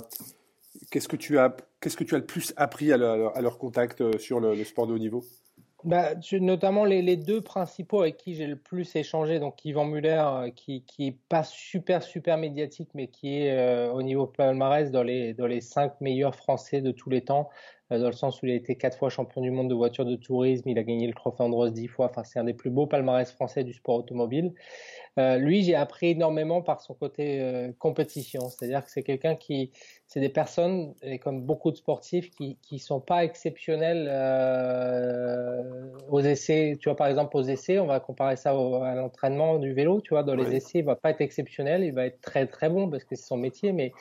Qu'est-ce 0.92 1.08
que 1.08 1.16
tu 1.16 1.38
as, 1.38 1.56
qu'est-ce 1.82 1.98
que 1.98 2.04
tu 2.04 2.16
as 2.16 2.20
le 2.20 2.26
plus 2.26 2.54
appris 2.56 2.92
à 2.94 2.98
leur, 2.98 3.58
contact 3.58 4.02
euh, 4.02 4.18
sur 4.18 4.40
le, 4.40 4.64
sport 4.64 4.88
de 4.88 4.94
haut 4.94 5.00
niveau? 5.00 5.24
Bah, 5.84 6.16
notamment 6.40 6.86
les, 6.86 7.18
deux 7.18 7.42
principaux 7.42 8.02
avec 8.02 8.18
qui 8.18 8.36
j'ai 8.36 8.48
le 8.48 8.56
plus 8.56 8.96
échangé, 8.96 9.40
donc 9.40 9.64
Yvan 9.64 9.86
Muller, 9.86 10.24
euh, 10.26 10.50
qui, 10.50 10.84
qui 10.86 11.08
est 11.08 11.18
pas 11.30 11.44
super 11.44 12.02
super 12.04 12.38
médiatique, 12.38 12.90
mais 12.94 13.08
qui 13.08 13.42
est 13.42 13.58
euh, 13.58 13.92
au 13.92 14.02
niveau 14.02 14.26
palmarès 14.26 14.90
dans 14.92 15.04
les 15.04 15.34
dans 15.34 15.46
les 15.46 15.62
cinq 15.62 16.00
meilleurs 16.02 16.36
Français 16.36 16.82
de 16.82 16.92
tous 16.92 17.10
les 17.10 17.22
temps, 17.22 17.50
dans 17.90 18.08
le 18.08 18.12
sens 18.12 18.42
où 18.42 18.46
il 18.46 18.52
a 18.52 18.56
été 18.56 18.76
quatre 18.76 18.98
fois 18.98 19.10
champion 19.10 19.42
du 19.42 19.52
monde 19.52 19.70
de 19.70 19.76
voiture 19.76 20.06
de 20.06 20.16
tourisme, 20.16 20.68
il 20.68 20.78
a 20.78 20.84
gagné 20.84 21.08
le 21.08 21.14
trophée 21.14 21.44
Andros 21.44 21.72
dix 21.72 21.88
fois, 21.88 22.08
enfin 22.08 22.24
c'est 22.24 22.40
un 22.40 22.44
des 22.44 22.54
plus 22.54 22.70
beaux 22.70 22.86
palmarès 22.86 23.32
français 23.32 23.64
du 23.64 23.74
sport 23.74 23.96
automobile. 23.96 24.54
Euh, 25.18 25.38
lui, 25.38 25.64
j'ai 25.64 25.74
appris 25.74 26.10
énormément 26.10 26.62
par 26.62 26.80
son 26.82 26.94
côté 26.94 27.42
euh, 27.42 27.72
compétition, 27.80 28.50
c'est-à-dire 28.50 28.84
que 28.84 28.92
c'est 28.92 29.02
quelqu'un 29.02 29.36
qui, 29.36 29.72
c'est 30.06 30.20
des 30.20 30.30
personnes, 30.30 30.94
et 31.02 31.18
comme 31.18 31.42
beaucoup 31.42 31.72
de 31.72 31.78
sportifs, 31.78 32.30
qui 32.30 32.58
qui 32.62 32.78
sont 32.78 33.00
pas 33.00 33.24
exceptionnels 33.24 34.08
euh, 34.12 35.90
aux 36.10 36.20
essais. 36.20 36.78
Tu 36.80 36.90
vois, 36.90 36.96
par 36.96 37.08
exemple, 37.08 37.36
aux 37.36 37.44
essais, 37.44 37.80
on 37.80 37.88
va 37.88 38.00
comparer 38.00 38.36
ça 38.36 38.52
à 38.52 38.96
l'entraînement 38.96 39.58
du 39.58 39.74
vélo. 39.74 40.02
Tu 40.02 40.10
vois, 40.10 40.22
dans 40.22 40.36
les 40.36 40.56
essais, 40.56 40.80
il 40.80 40.86
va 40.86 40.96
pas 40.96 41.10
être 41.10 41.22
exceptionnel, 41.22 41.84
il 41.84 41.94
va 41.94 42.06
être 42.06 42.22
très 42.22 42.46
très 42.46 42.70
bon 42.70 42.88
parce 42.90 43.04
que 43.04 43.16
c'est 43.16 43.26
son 43.26 43.38
métier, 43.38 43.72
mais 43.72 43.94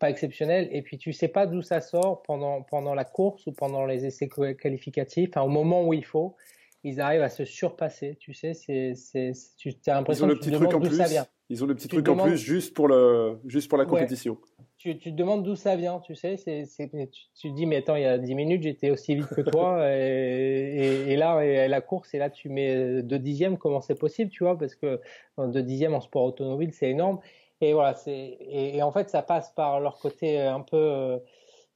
pas 0.00 0.10
exceptionnel. 0.10 0.68
Et 0.72 0.82
puis 0.82 0.98
tu 0.98 1.12
sais 1.12 1.28
pas 1.28 1.46
d'où 1.46 1.62
ça 1.62 1.80
sort 1.80 2.22
pendant 2.22 2.62
pendant 2.62 2.94
la 2.94 3.04
course 3.04 3.46
ou 3.46 3.52
pendant 3.52 3.86
les 3.86 4.06
essais 4.06 4.28
qualificatifs, 4.58 5.36
au 5.36 5.48
moment 5.48 5.86
où 5.86 5.92
il 5.92 6.04
faut. 6.04 6.34
ils 6.82 7.00
arrivent 7.00 7.22
à 7.22 7.28
se 7.28 7.44
surpasser. 7.44 8.16
Tu 8.18 8.34
sais, 8.34 8.54
c'est, 8.54 8.94
c'est, 8.94 9.32
tu 9.56 9.72
as 9.86 9.94
l'impression 9.94 10.26
que 10.26 10.42
tu 10.42 10.50
demandes 10.50 10.82
d'où 10.82 10.90
ça 10.90 11.06
vient. 11.06 11.26
Ils 11.50 11.62
ont 11.64 11.66
le 11.66 11.74
petit 11.74 11.88
truc 11.88 12.08
en 12.08 12.16
plus 12.16 12.36
juste 12.36 12.74
pour, 12.74 12.86
le, 12.86 13.40
juste 13.44 13.68
pour 13.68 13.76
la 13.76 13.84
compétition. 13.84 14.38
Tu, 14.78 14.96
tu, 14.96 15.10
te 15.10 15.16
demandes 15.16 15.44
d'où 15.44 15.56
ça 15.56 15.76
vient, 15.76 15.98
tu 15.98 16.14
sais. 16.14 16.36
C'est, 16.36 16.64
c'est, 16.64 16.88
tu, 16.88 17.50
te 17.50 17.54
dis, 17.54 17.66
mais 17.66 17.78
attends, 17.78 17.96
il 17.96 18.02
y 18.02 18.06
a 18.06 18.16
10 18.16 18.34
minutes, 18.34 18.62
j'étais 18.62 18.90
aussi 18.90 19.16
vite 19.16 19.26
que 19.26 19.42
toi. 19.42 19.80
et, 19.92 21.04
et, 21.08 21.16
là, 21.16 21.40
et 21.40 21.68
la 21.68 21.80
course, 21.80 22.14
et 22.14 22.18
là, 22.18 22.30
tu 22.30 22.48
mets 22.48 23.02
deux 23.02 23.18
dixièmes, 23.18 23.58
comment 23.58 23.80
c'est 23.80 23.98
possible, 23.98 24.30
tu 24.30 24.44
vois 24.44 24.56
Parce 24.56 24.76
que 24.76 25.00
deux 25.38 25.62
dixièmes 25.62 25.92
en 25.92 26.00
sport 26.00 26.22
automobile, 26.24 26.70
c'est 26.72 26.88
énorme. 26.88 27.18
Et 27.60 27.72
voilà, 27.74 27.94
c'est, 27.94 28.38
et, 28.40 28.82
en 28.82 28.90
fait, 28.90 29.10
ça 29.10 29.22
passe 29.22 29.50
par 29.50 29.80
leur 29.80 29.98
côté 29.98 30.40
un 30.40 30.60
peu 30.60 31.20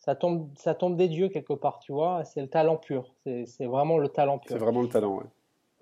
ça 0.05 0.15
tombe, 0.15 0.51
ça 0.57 0.75
tombe 0.75 0.97
des 0.97 1.09
dieux 1.09 1.29
quelque 1.29 1.55
part, 1.55 1.79
tu 1.79 1.93
vois. 1.93 2.25
C'est 2.25 2.43
le 2.43 2.49
talent 2.49 2.77
pur. 2.77 3.15
C'est 3.25 3.67
vraiment 3.67 3.99
le 3.99 4.09
talent 4.09 4.39
pur. 4.39 4.51
C'est 4.51 4.59
vraiment 4.59 4.83
le 4.83 4.89
talent, 4.89 5.17
ouais. 5.17 5.25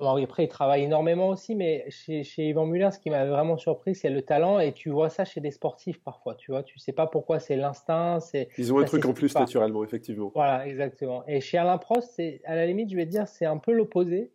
Alors 0.01 0.19
après, 0.19 0.45
il 0.45 0.49
travaille 0.49 0.83
énormément 0.83 1.29
aussi, 1.29 1.55
mais 1.55 1.85
chez, 1.89 2.25
chez 2.25 2.49
Yvan 2.49 2.67
Muller, 2.67 2.91
ce 2.91 2.99
qui 2.99 3.09
m'avait 3.09 3.31
vraiment 3.31 3.57
surpris, 3.57 3.95
c'est 3.95 4.11
le 4.11 4.23
talent, 4.23 4.59
et 4.59 4.73
tu 4.73 4.91
vois 4.91 5.09
ça 5.09 5.25
chez 5.25 5.41
des 5.41 5.53
sportifs 5.53 6.03
parfois, 6.03 6.35
tu 6.35 6.51
vois. 6.51 6.65
Tu 6.65 6.79
sais 6.81 6.93
pas 6.93 7.07
pourquoi 7.07 7.39
c'est 7.39 7.55
l'instinct, 7.55 8.19
c'est. 8.19 8.49
Ils 8.59 8.73
ont 8.73 8.79
un 8.79 8.85
truc 8.85 9.05
en 9.05 9.13
plus 9.13 9.33
naturellement, 9.35 9.85
effectivement. 9.85 10.33
Voilà, 10.35 10.67
exactement. 10.67 11.23
Et 11.29 11.41
chez 11.41 11.59
Alain 11.59 11.79
Prost, 11.79 12.21
à 12.45 12.57
la 12.57 12.67
limite, 12.67 12.91
je 12.91 12.97
vais 12.97 13.07
te 13.07 13.11
dire, 13.11 13.29
c'est 13.29 13.47
un 13.47 13.59
peu 13.59 13.73
l'opposé. 13.73 14.33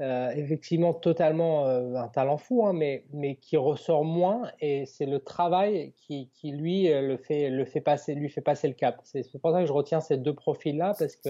Euh, 0.00 0.30
effectivement 0.30 0.92
totalement 0.92 1.68
euh, 1.68 1.94
un 1.94 2.08
talent 2.08 2.36
fou, 2.36 2.66
hein, 2.66 2.72
mais, 2.72 3.04
mais 3.12 3.36
qui 3.36 3.56
ressort 3.56 4.04
moins 4.04 4.50
et 4.58 4.86
c'est 4.86 5.06
le 5.06 5.20
travail 5.20 5.92
qui, 5.96 6.30
qui 6.34 6.50
lui 6.50 6.90
euh, 6.90 7.00
le 7.00 7.16
fait, 7.16 7.48
le 7.48 7.64
fait 7.64 7.80
passer, 7.80 8.16
lui 8.16 8.28
fait 8.28 8.40
passer 8.40 8.66
le 8.66 8.74
cap. 8.74 8.98
C'est 9.04 9.38
pour 9.40 9.52
ça 9.52 9.60
que 9.60 9.66
je 9.66 9.72
retiens 9.72 10.00
ces 10.00 10.16
deux 10.16 10.34
profils-là 10.34 10.96
parce 10.98 11.14
que 11.14 11.28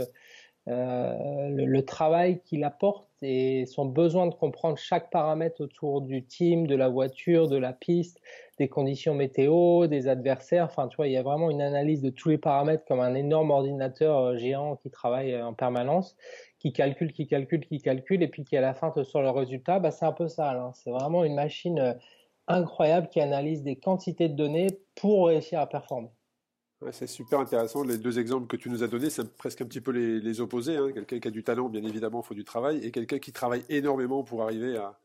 le, 0.67 1.67
le, 1.67 1.85
travail 1.85 2.41
qu'il 2.41 2.65
apporte 2.65 3.07
et 3.25 3.67
son 3.67 3.87
besoin 3.87 4.27
de 4.27 4.35
comprendre 4.35 4.79
chaque 4.79 5.11
paramètre 5.11 5.61
autour 5.61 6.03
du 6.03 6.25
team, 6.25 6.67
de 6.67 6.77
la 6.77 6.89
voiture, 6.89 7.49
de 7.49 7.57
la 7.57 7.73
piste, 7.73 8.21
des 8.59 8.69
conditions 8.69 9.15
météo, 9.15 9.87
des 9.87 10.07
adversaires. 10.09 10.67
Enfin, 10.67 10.89
tu 10.89 10.97
vois, 10.97 11.09
il 11.09 11.13
y 11.13 11.17
a 11.17 11.23
vraiment 11.23 11.51
une 11.51 11.63
analyse 11.63 12.03
de 12.03 12.11
tous 12.11 12.29
les 12.29 12.39
paramètres 12.39 12.85
comme 12.87 13.01
un 13.01 13.15
énorme 13.15 13.51
ordinateur 13.51 14.37
géant 14.37 14.77
qui 14.77 14.91
travaille 14.91 15.41
en 15.43 15.55
permanence 15.55 16.17
qui 16.65 16.73
calcule, 16.73 17.13
qui 17.13 17.27
calcule, 17.27 17.67
qui 17.67 17.79
calcule, 17.79 18.23
et 18.23 18.29
puis 18.29 18.43
qui 18.43 18.57
à 18.57 18.63
la 18.63 18.73
fin 18.73 18.91
te 18.91 19.05
sort 19.05 19.21
le 19.21 19.29
résultat, 19.29 19.81
bah, 19.81 19.91
c'est 19.91 20.07
un 20.07 20.13
peu 20.13 20.29
ça. 20.29 20.53
Hein. 20.53 20.73
C'est 20.73 20.91
vraiment 20.91 21.23
une 21.23 21.35
machine 21.35 21.79
euh, 21.79 21.93
incroyable 22.49 23.09
qui 23.09 23.21
analyse 23.21 23.63
des 23.63 23.77
quantités 23.77 24.31
de 24.31 24.35
données 24.35 24.69
pour 24.95 25.27
réussir 25.27 25.61
à 25.61 25.69
performer. 25.69 26.09
C'est 26.93 27.07
super 27.07 27.41
intéressant. 27.41 27.83
Les 27.85 27.99
deux 27.99 28.19
exemples 28.19 28.47
que 28.47 28.57
tu 28.57 28.71
nous 28.71 28.83
as 28.83 28.89
donnés, 28.89 29.11
c'est 29.11 29.37
presque 29.37 29.61
un 29.63 29.67
petit 29.67 29.81
peu 29.81 29.93
les, 29.93 30.41
opposés. 30.41 30.77
Hein. 30.77 30.91
Quelqu'un 30.93 31.19
qui 31.19 31.29
a 31.29 31.31
du 31.31 31.43
talent, 31.43 31.69
bien 31.69 31.85
évidemment, 31.85 32.23
il 32.23 32.27
faut 32.27 32.35
du 32.35 32.45
travail, 32.45 32.85
et 32.85 32.91
quelqu'un 32.91 33.19
qui 33.19 33.33
travaille 33.33 33.65
énormément 33.69 34.23
pour 34.23 34.43
arriver 34.43 34.77
à, 34.77 34.99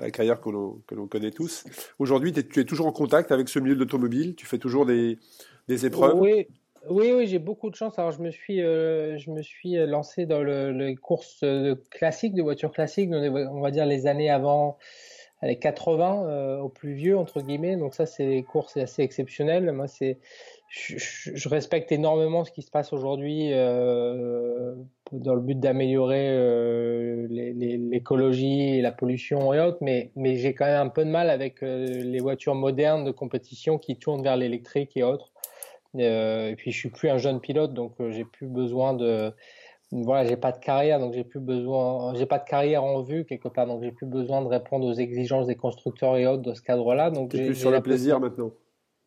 la 0.00 0.10
carrière 0.10 0.40
que 0.40 0.50
l'on 0.50 1.06
connaît 1.08 1.30
tous. 1.30 1.64
Aujourd'hui, 1.98 2.32
tu 2.32 2.60
es 2.60 2.64
toujours 2.64 2.86
en 2.86 2.92
contact 2.92 3.32
avec 3.32 3.48
ce 3.48 3.58
milieu 3.58 3.74
de 3.74 3.80
l'automobile, 3.80 4.34
tu 4.34 4.44
fais 4.44 4.58
toujours 4.58 4.84
des, 4.84 5.18
épreuves? 5.68 6.18
Oui, 6.88 7.12
oui, 7.12 7.26
j'ai 7.26 7.40
beaucoup 7.40 7.70
de 7.70 7.74
chance. 7.74 7.98
Alors, 7.98 8.12
je 8.12 8.20
me 8.20 8.30
suis, 8.30 8.62
euh, 8.62 9.18
je 9.18 9.30
me 9.30 9.42
suis 9.42 9.74
lancé 9.86 10.26
dans 10.26 10.40
le, 10.40 10.70
les 10.70 10.94
courses 10.94 11.40
euh, 11.42 11.74
classiques, 11.90 12.34
de 12.34 12.42
voitures 12.42 12.70
classiques, 12.70 13.10
on 13.12 13.60
va 13.60 13.70
dire 13.70 13.86
les 13.86 14.06
années 14.06 14.30
avant 14.30 14.76
les 15.42 15.58
80 15.58 16.24
euh, 16.24 16.58
au 16.60 16.68
plus 16.68 16.94
vieux 16.94 17.16
entre 17.16 17.40
guillemets. 17.40 17.76
Donc 17.76 17.94
ça, 17.94 18.06
c'est 18.06 18.26
des 18.26 18.42
courses 18.42 18.76
assez 18.76 19.02
exceptionnelles. 19.02 19.70
Moi, 19.72 19.88
c'est, 19.88 20.18
je, 20.78 21.30
je, 21.34 21.48
respecte 21.48 21.90
énormément 21.90 22.44
ce 22.44 22.50
qui 22.50 22.62
se 22.62 22.70
passe 22.70 22.92
aujourd'hui 22.92 23.52
euh, 23.52 24.74
dans 25.12 25.34
le 25.34 25.40
but 25.40 25.58
d'améliorer 25.58 26.28
euh, 26.28 27.26
l'écologie 27.28 28.76
et 28.76 28.82
la 28.82 28.92
pollution 28.92 29.54
et 29.54 29.60
autres, 29.60 29.78
mais, 29.80 30.10
mais 30.16 30.36
j'ai 30.36 30.54
quand 30.54 30.66
même 30.66 30.86
un 30.86 30.90
peu 30.90 31.04
de 31.04 31.10
mal 31.10 31.30
avec 31.30 31.62
les 31.62 32.18
voitures 32.20 32.54
modernes 32.54 33.04
de 33.04 33.10
compétition 33.10 33.78
qui 33.78 33.96
tournent 33.96 34.22
vers 34.22 34.36
l'électrique 34.36 34.96
et 34.96 35.02
autres. 35.02 35.32
Euh, 36.00 36.50
et 36.50 36.56
puis 36.56 36.72
je 36.72 36.78
suis 36.78 36.90
plus 36.90 37.08
un 37.08 37.18
jeune 37.18 37.40
pilote, 37.40 37.72
donc 37.72 37.92
euh, 38.00 38.10
j'ai 38.10 38.24
plus 38.24 38.46
besoin 38.46 38.94
de 38.94 39.32
voilà, 39.92 40.28
j'ai 40.28 40.36
pas 40.36 40.50
de 40.50 40.58
carrière, 40.58 40.98
donc 40.98 41.14
j'ai 41.14 41.22
plus 41.22 41.38
besoin, 41.38 42.12
j'ai 42.14 42.26
pas 42.26 42.38
de 42.38 42.44
carrière 42.44 42.82
en 42.82 43.02
vue 43.02 43.24
quelque 43.24 43.48
part, 43.48 43.66
donc 43.66 43.82
j'ai 43.82 43.92
plus 43.92 44.06
besoin 44.06 44.42
de 44.42 44.48
répondre 44.48 44.84
aux 44.84 44.94
exigences 44.94 45.46
des 45.46 45.54
constructeurs 45.54 46.16
et 46.16 46.26
autres 46.26 46.42
de 46.42 46.54
ce 46.54 46.60
cadre-là. 46.60 47.10
Donc 47.10 47.34
j'ai 47.34 47.46
plus 47.46 47.54
sur 47.54 47.70
le 47.70 47.80
plaisir 47.80 48.18
maintenant. 48.18 48.50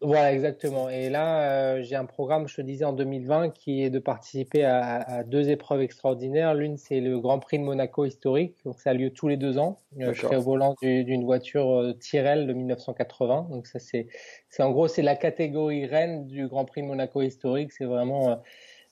Voilà, 0.01 0.31
exactement. 0.31 0.89
Et 0.89 1.09
là, 1.09 1.41
euh, 1.41 1.83
j'ai 1.83 1.95
un 1.97 2.05
programme, 2.05 2.47
je 2.47 2.55
te 2.55 2.61
disais, 2.61 2.85
en 2.85 2.93
2020, 2.93 3.49
qui 3.49 3.83
est 3.83 3.89
de 3.89 3.99
participer 3.99 4.63
à, 4.63 5.23
deux 5.25 5.49
épreuves 5.49 5.81
extraordinaires. 5.81 6.53
L'une, 6.53 6.77
c'est 6.77 7.01
le 7.01 7.19
Grand 7.19 7.39
Prix 7.39 7.59
de 7.59 7.65
Monaco 7.65 8.05
historique, 8.05 8.55
donc 8.63 8.79
ça 8.79 8.91
a 8.91 8.93
lieu 8.93 9.09
tous 9.09 9.27
les 9.27 9.35
deux 9.35 9.57
ans. 9.57 9.77
Euh, 9.99 10.13
je 10.13 10.21
serai 10.21 10.37
au 10.37 10.41
volant 10.41 10.75
d'une 10.81 11.25
voiture 11.25 11.69
euh, 11.69 11.93
Tyrrell 11.93 12.47
de 12.47 12.53
1980. 12.53 13.47
Donc 13.51 13.67
ça, 13.67 13.79
c'est, 13.79 14.07
c'est 14.49 14.63
en 14.63 14.71
gros, 14.71 14.87
c'est 14.87 15.01
la 15.01 15.17
catégorie 15.17 15.85
reine 15.85 16.27
du 16.27 16.47
Grand 16.47 16.63
Prix 16.63 16.81
de 16.81 16.87
Monaco 16.87 17.21
historique. 17.21 17.73
C'est 17.73 17.85
vraiment 17.85 18.41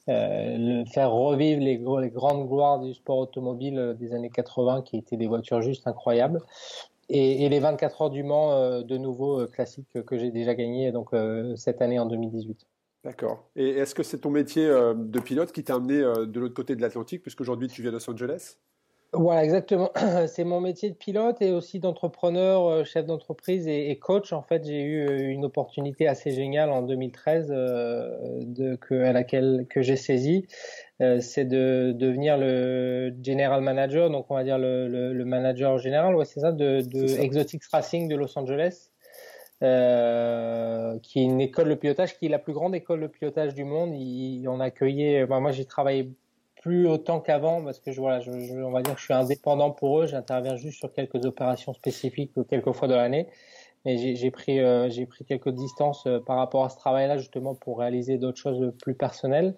le, 0.07 0.83
faire 0.91 1.11
revivre 1.11 1.61
les, 1.61 1.77
les 1.77 2.09
grandes 2.09 2.49
gloires 2.49 2.79
du 2.79 2.93
sport 2.93 3.19
automobile 3.19 3.95
des 3.97 4.13
années 4.13 4.29
80, 4.29 4.81
qui 4.81 4.97
étaient 4.97 5.17
des 5.17 5.27
voitures 5.27 5.61
juste 5.61 5.87
incroyables 5.87 6.41
et, 7.09 7.49
les 7.49 7.59
24 7.59 8.01
heures 8.01 8.09
du 8.09 8.23
Mans 8.23 8.51
euh, 8.51 8.83
de 8.83 8.97
nouveau 8.97 9.41
euh, 9.41 9.47
classique 9.47 9.87
que 10.05 10.17
j'ai 10.17 10.31
déjà 10.31 10.55
gagné 10.55 10.91
donc 10.91 11.13
euh, 11.13 11.55
cette 11.55 11.81
année 11.81 11.99
en 11.99 12.05
2018. 12.05 12.67
D'accord. 13.03 13.49
Et 13.55 13.69
est-ce 13.69 13.95
que 13.95 14.03
c'est 14.03 14.19
ton 14.19 14.31
métier 14.31 14.67
de 14.67 15.19
pilote 15.19 15.53
qui 15.53 15.63
t'a 15.63 15.75
amené 15.75 15.97
de 15.97 16.39
l'autre 16.39 16.55
côté 16.55 16.75
de 16.75 16.81
l'Atlantique, 16.81 17.21
puisqu'aujourd'hui 17.21 17.69
tu 17.69 17.81
viens 17.81 17.91
de 17.91 17.95
Los 17.95 18.09
Angeles? 18.09 18.57
Voilà, 19.13 19.43
exactement. 19.43 19.91
C'est 20.27 20.43
mon 20.43 20.59
métier 20.59 20.89
de 20.89 20.95
pilote 20.95 21.41
et 21.41 21.51
aussi 21.51 21.79
d'entrepreneur, 21.79 22.65
euh, 22.67 22.83
chef 22.83 23.05
d'entreprise 23.05 23.67
et, 23.67 23.97
coach. 23.97 24.33
En 24.33 24.41
fait, 24.41 24.65
j'ai 24.65 24.81
eu 24.81 25.07
euh, 25.07 25.29
une 25.29 25.45
opportunité 25.45 26.07
assez 26.07 26.31
géniale 26.31 26.69
en 26.69 26.81
2013 26.81 27.47
euh, 27.49 28.17
de, 28.41 28.75
que, 28.75 28.95
à 28.95 29.13
laquelle 29.13 29.65
que 29.69 29.81
j'ai 29.81 29.95
saisi. 29.95 30.45
c'est 30.99 31.45
de 31.45 31.93
devenir 31.95 32.37
le 32.37 33.15
general 33.23 33.61
manager, 33.61 34.09
donc 34.09 34.25
on 34.29 34.35
va 34.35 34.43
dire 34.43 34.57
le, 34.57 34.87
le, 34.87 35.25
manager 35.25 35.77
général, 35.77 36.15
ouais, 36.15 36.25
c'est 36.25 36.39
ça, 36.41 36.51
de, 36.51 36.81
de 36.81 37.19
Exotics 37.19 37.63
Racing 37.71 38.09
de 38.09 38.15
Los 38.15 38.37
Angeles. 38.37 38.89
Euh, 39.63 40.99
qui 41.01 41.19
est 41.19 41.23
une 41.23 41.41
école 41.41 41.69
de 41.69 41.73
pilotage, 41.73 42.15
qui 42.19 42.27
est 42.27 42.29
la 42.29 42.37
plus 42.37 42.53
grande 42.53 42.75
école 42.75 43.01
de 43.01 43.07
pilotage 43.07 43.55
du 43.55 43.63
monde. 43.63 43.91
Il, 43.95 44.47
on 44.47 44.59
a 44.59 44.65
accueilli, 44.65 45.25
bah, 45.25 45.39
moi 45.39 45.51
j'ai 45.51 45.65
travaillé 45.65 46.11
plus 46.67 46.85
autant 46.85 47.21
qu'avant 47.21 47.63
parce 47.63 47.79
que 47.79 47.93
je, 47.93 48.01
voilà, 48.01 48.19
je, 48.19 48.29
on 48.61 48.71
va 48.71 48.81
dire 48.81 48.93
que 48.95 48.99
je 48.99 49.05
suis 49.05 49.13
indépendant 49.13 49.71
pour 49.71 50.01
eux. 50.01 50.05
J'interviens 50.05 50.57
juste 50.57 50.79
sur 50.79 50.91
quelques 50.91 51.23
opérations 51.23 51.73
spécifiques 51.73 52.33
quelques 52.49 52.73
fois 52.73 52.89
dans 52.89 52.97
l'année. 52.97 53.27
Mais 53.85 54.15
j'ai 54.17 54.31
pris, 54.31 54.59
euh, 54.59 54.89
j'ai 54.89 55.05
pris 55.05 55.23
quelques 55.23 55.51
distances 55.51 56.05
euh, 56.07 56.19
par 56.19 56.35
rapport 56.35 56.65
à 56.65 56.69
ce 56.69 56.75
travail-là 56.75 57.17
justement 57.17 57.55
pour 57.55 57.79
réaliser 57.79 58.17
d'autres 58.17 58.37
choses 58.37 58.73
plus 58.81 58.95
personnelles. 58.95 59.55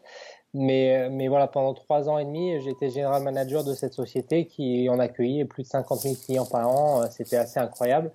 Mais, 0.54 1.10
mais 1.10 1.28
voilà, 1.30 1.48
pendant 1.48 1.74
trois 1.74 2.10
ans 2.10 2.20
et 2.20 2.26
demi, 2.26 2.62
j'étais 2.62 2.90
général 2.92 3.24
manager 3.24 3.64
de 3.64 3.74
cette 3.74 3.94
société 3.94 4.46
qui 4.46 4.88
en 4.88 5.00
accueilli 5.00 5.46
plus 5.46 5.64
de 5.64 5.68
50 5.68 6.00
000 6.02 6.16
clients 6.24 6.46
par 6.46 6.70
an. 6.70 7.10
C'était 7.10 7.38
assez 7.38 7.60
incroyable. 7.60 8.12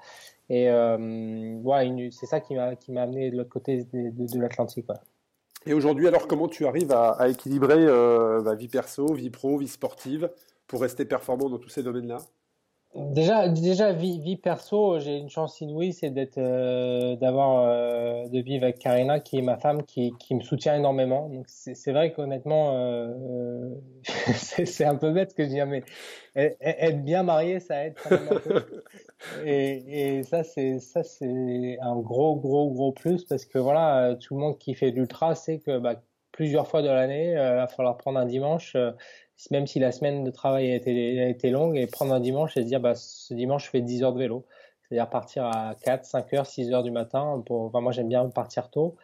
Et 0.51 0.69
euh, 0.69 1.59
voilà, 1.65 1.91
c'est 2.13 2.27
ça 2.27 2.39
qui 2.39 2.55
m'a 2.55 3.03
amené 3.03 3.33
de 3.33 3.39
l'autre 3.39 3.51
côté 3.51 3.89
de 3.93 4.41
l'Atlantique. 4.41 4.87
Et 5.67 5.73
aujourd'hui, 5.73 6.07
alors, 6.07 6.27
comment 6.27 6.49
tu 6.49 6.67
arrives 6.67 6.93
à, 6.93 7.29
équilibrer 7.29 7.79
euh, 7.79 8.43
bah, 8.43 8.55
vie 8.55 8.69
perso, 8.69 9.15
vie 9.15 9.31
pro, 9.31 9.59
vie 9.59 9.69
sportive 9.69 10.31
pour 10.67 10.83
rester 10.83 11.05
performant 11.05 11.49
dans 11.49 11.59
tous 11.59 11.71
ces 11.71 11.83
domaines-là? 11.83 12.19
Déjà, 12.95 13.49
déjà 13.49 13.93
vie, 13.93 14.21
vie 14.21 14.37
perso, 14.37 15.01
j'ai 15.01 15.17
une 15.19 15.29
chance 15.29 15.61
inouïe, 15.61 15.93
c'est 15.93 16.11
d'être, 16.11 16.39
euh, 16.39 17.17
d'avoir, 17.17 17.65
euh, 17.67 18.29
de 18.29 18.39
vivre 18.39 18.63
avec 18.63 18.79
Karina, 18.79 19.19
qui 19.19 19.39
est 19.39 19.43
ma 19.43 19.57
femme, 19.57 19.83
qui, 19.83 20.13
qui 20.21 20.37
me 20.37 20.41
soutient 20.41 20.77
énormément. 20.77 21.29
Donc 21.29 21.47
c'est 21.49 21.91
vrai 21.91 22.13
qu'honnêtement, 22.13 22.71
euh, 22.77 23.75
c'est 24.05 24.85
un 24.85 24.95
peu 24.95 25.11
bête 25.11 25.31
ce 25.33 25.35
que 25.35 25.43
je 25.43 25.49
dis, 25.49 25.61
mais 25.63 25.83
être 26.37 27.03
bien 27.03 27.25
marié, 27.25 27.59
ça 27.59 27.85
aide 27.85 27.95
quand 28.01 28.11
même 28.13 28.29
un 28.31 28.41
peu. 28.41 28.65
Et, 29.45 30.19
et 30.19 30.23
ça, 30.23 30.45
c'est 30.45 30.79
ça, 30.79 31.03
c'est 31.03 31.79
un 31.81 31.97
gros, 31.97 32.37
gros, 32.37 32.71
gros 32.71 32.93
plus 32.93 33.25
parce 33.25 33.45
que 33.47 33.59
voilà, 33.59 34.17
tout 34.21 34.35
le 34.35 34.41
monde 34.41 34.59
qui 34.59 34.75
fait 34.75 34.91
de 34.91 34.97
l'ultra 34.97 35.35
sait 35.35 35.61
que 35.61 35.79
bah, 35.79 36.03
plusieurs 36.31 36.69
fois 36.69 36.83
de 36.83 36.89
l'année, 36.89 37.31
il 37.31 37.37
va 37.37 37.67
falloir 37.67 37.97
prendre 37.97 38.19
un 38.19 38.27
dimanche 38.27 38.77
même 39.51 39.67
si 39.67 39.79
la 39.79 39.93
semaine 39.93 40.25
de 40.25 40.31
travail 40.31 40.73
a 40.73 40.77
été, 40.77 41.51
longue, 41.51 41.77
et 41.77 41.87
prendre 41.87 42.15
un 42.15 42.21
dimanche 42.21 42.57
et 42.57 42.63
se 42.63 42.67
dire, 42.67 42.81
bah, 42.81 42.95
ce 42.95 43.35
dimanche, 43.35 43.67
je 43.67 43.71
fais 43.71 43.81
10 43.81 44.03
heures 44.03 44.13
de 44.13 44.19
vélo. 44.19 44.47
C'est-à-dire 44.83 45.09
partir 45.09 45.45
à 45.47 45.75
4, 45.83 46.05
5 46.05 46.33
heures, 46.35 46.47
6 46.47 46.73
heures 46.73 46.83
du 46.83 46.91
matin. 46.91 47.43
Pour, 47.47 47.71
moi, 47.81 47.93
j'aime 47.93 48.09
bien 48.09 48.29
partir 48.29 48.71
tôt. 48.71 48.97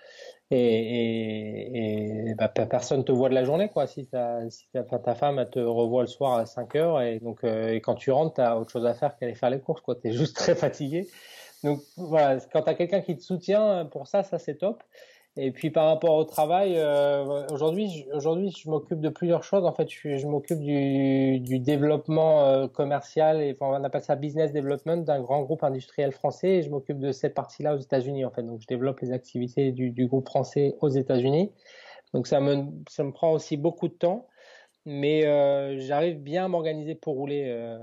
Et, 0.50 2.30
et, 2.30 2.34
bah, 2.34 2.48
personne 2.48 3.04
te 3.04 3.12
voit 3.12 3.28
de 3.28 3.34
la 3.34 3.44
journée, 3.44 3.68
quoi. 3.68 3.86
Si, 3.86 4.06
ta 4.06 5.14
femme, 5.14 5.44
te 5.50 5.58
revoit 5.58 6.02
le 6.02 6.08
soir 6.08 6.38
à 6.38 6.46
5 6.46 6.76
heures, 6.76 7.00
et 7.02 7.18
donc, 7.20 7.44
euh, 7.44 7.72
et 7.72 7.80
quand 7.80 7.94
tu 7.94 8.10
rentres, 8.10 8.34
tu 8.34 8.40
as 8.40 8.58
autre 8.58 8.70
chose 8.70 8.86
à 8.86 8.94
faire 8.94 9.16
qu'aller 9.16 9.34
faire 9.34 9.50
les 9.50 9.60
courses. 9.60 9.82
Tu 10.02 10.08
es 10.08 10.12
juste 10.12 10.36
très 10.36 10.54
fatigué. 10.54 11.08
Donc, 11.64 11.80
voilà, 11.96 12.38
quand 12.52 12.62
tu 12.62 12.70
as 12.70 12.74
quelqu'un 12.74 13.00
qui 13.00 13.16
te 13.16 13.22
soutient 13.22 13.86
pour 13.86 14.06
ça, 14.06 14.22
ça, 14.22 14.38
c'est 14.38 14.56
top. 14.56 14.82
Et 15.36 15.52
puis 15.52 15.70
par 15.70 15.86
rapport 15.86 16.16
au 16.16 16.24
travail, 16.24 16.74
euh, 16.76 17.46
aujourd'hui, 17.52 18.06
aujourd'hui, 18.12 18.50
je 18.50 18.68
m'occupe 18.68 19.00
de 19.00 19.08
plusieurs 19.08 19.44
choses. 19.44 19.64
En 19.64 19.72
fait, 19.72 19.88
je, 19.88 20.16
je 20.16 20.26
m'occupe 20.26 20.58
du, 20.58 21.38
du, 21.38 21.60
développement 21.60 22.44
euh, 22.44 22.66
commercial 22.66 23.40
et 23.40 23.56
on 23.60 23.84
appelle 23.84 24.02
ça 24.02 24.16
business 24.16 24.52
development 24.52 25.04
d'un 25.04 25.20
grand 25.20 25.42
groupe 25.42 25.62
industriel 25.62 26.10
français. 26.10 26.48
Et 26.56 26.62
je 26.62 26.70
m'occupe 26.70 26.98
de 26.98 27.12
cette 27.12 27.34
partie-là 27.34 27.76
aux 27.76 27.78
États-Unis. 27.78 28.24
En 28.24 28.30
fait, 28.30 28.42
donc 28.42 28.60
je 28.60 28.66
développe 28.66 29.00
les 29.00 29.12
activités 29.12 29.70
du, 29.70 29.90
du 29.90 30.06
groupe 30.06 30.26
français 30.26 30.76
aux 30.80 30.88
États-Unis. 30.88 31.52
Donc 32.12 32.26
ça 32.26 32.40
me, 32.40 32.64
ça 32.88 33.04
me 33.04 33.12
prend 33.12 33.32
aussi 33.32 33.56
beaucoup 33.56 33.86
de 33.86 33.94
temps 33.94 34.26
mais 34.86 35.26
euh, 35.26 35.78
j'arrive 35.78 36.18
bien 36.18 36.46
à 36.46 36.48
m'organiser 36.48 36.94
pour 36.94 37.14
rouler. 37.14 37.44
Euh, 37.46 37.78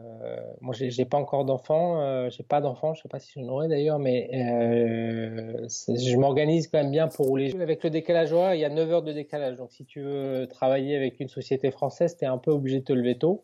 moi, 0.62 0.74
j'ai 0.78 1.06
pas 1.06 1.18
encore 1.18 1.46
d'enfants, 1.46 2.02
euh, 2.02 2.30
j'ai 2.30 2.44
pas 2.44 2.60
d'enfants, 2.60 2.94
je 2.94 3.04
sais 3.04 3.10
pas 3.10 3.20
si 3.20 3.32
j'en 3.36 3.48
aurai 3.48 3.68
d'ailleurs, 3.68 4.00
mais 4.00 4.30
euh, 4.34 5.68
je 5.68 6.18
m'organise 6.18 6.68
quand 6.68 6.80
même 6.80 6.92
bien 6.92 7.08
pour 7.08 7.28
rouler. 7.28 7.54
Avec 7.62 7.84
le 7.84 7.92
décalage 7.92 8.34
horaire, 8.34 8.56
il 8.56 8.62
y 8.62 8.66
a 8.66 8.70
9 8.70 8.92
heures 8.92 9.04
de 9.04 9.14
décalage, 9.14 9.58
donc 9.58 9.72
si 9.72 9.86
tu 9.86 10.02
veux 10.02 10.48
travailler 10.48 10.96
avec 10.96 11.20
une 11.20 11.30
société 11.30 11.70
française, 11.70 12.18
tu 12.18 12.26
es 12.26 12.28
un 12.28 12.40
peu 12.40 12.52
obligé 12.52 12.80
de 12.80 12.86
te 12.86 12.94
lever 12.94 13.18
tôt. 13.18 13.44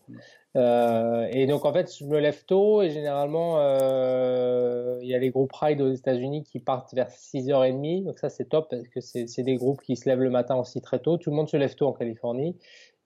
Euh, 0.56 1.28
et 1.32 1.48
donc 1.48 1.66
en 1.66 1.74
fait, 1.74 1.92
je 1.98 2.06
me 2.06 2.20
lève 2.20 2.46
tôt 2.46 2.84
et 2.84 2.92
généralement, 2.92 3.56
euh, 3.58 5.00
il 5.02 5.08
y 5.08 5.16
a 5.16 5.18
les 5.18 5.32
groupes 5.32 5.52
ride 5.54 5.82
aux 5.82 5.92
États-Unis 5.92 6.44
qui 6.44 6.60
partent 6.60 6.94
vers 6.94 7.10
6h30, 7.10 8.04
donc 8.04 8.20
ça 8.20 8.30
c'est 8.30 8.46
top 8.46 8.70
parce 8.70 8.88
que 8.88 9.00
c'est 9.02 9.44
des 9.44 9.56
groupes 9.56 9.82
qui 9.82 9.96
se 9.96 10.08
lèvent 10.08 10.22
le 10.22 10.30
matin 10.30 10.56
aussi 10.56 10.80
très 10.80 11.00
tôt. 11.00 11.18
Tout 11.18 11.32
le 11.32 11.36
monde 11.36 11.50
se 11.50 11.58
lève 11.58 11.74
tôt 11.74 11.88
en 11.88 11.94
Californie 11.94 12.56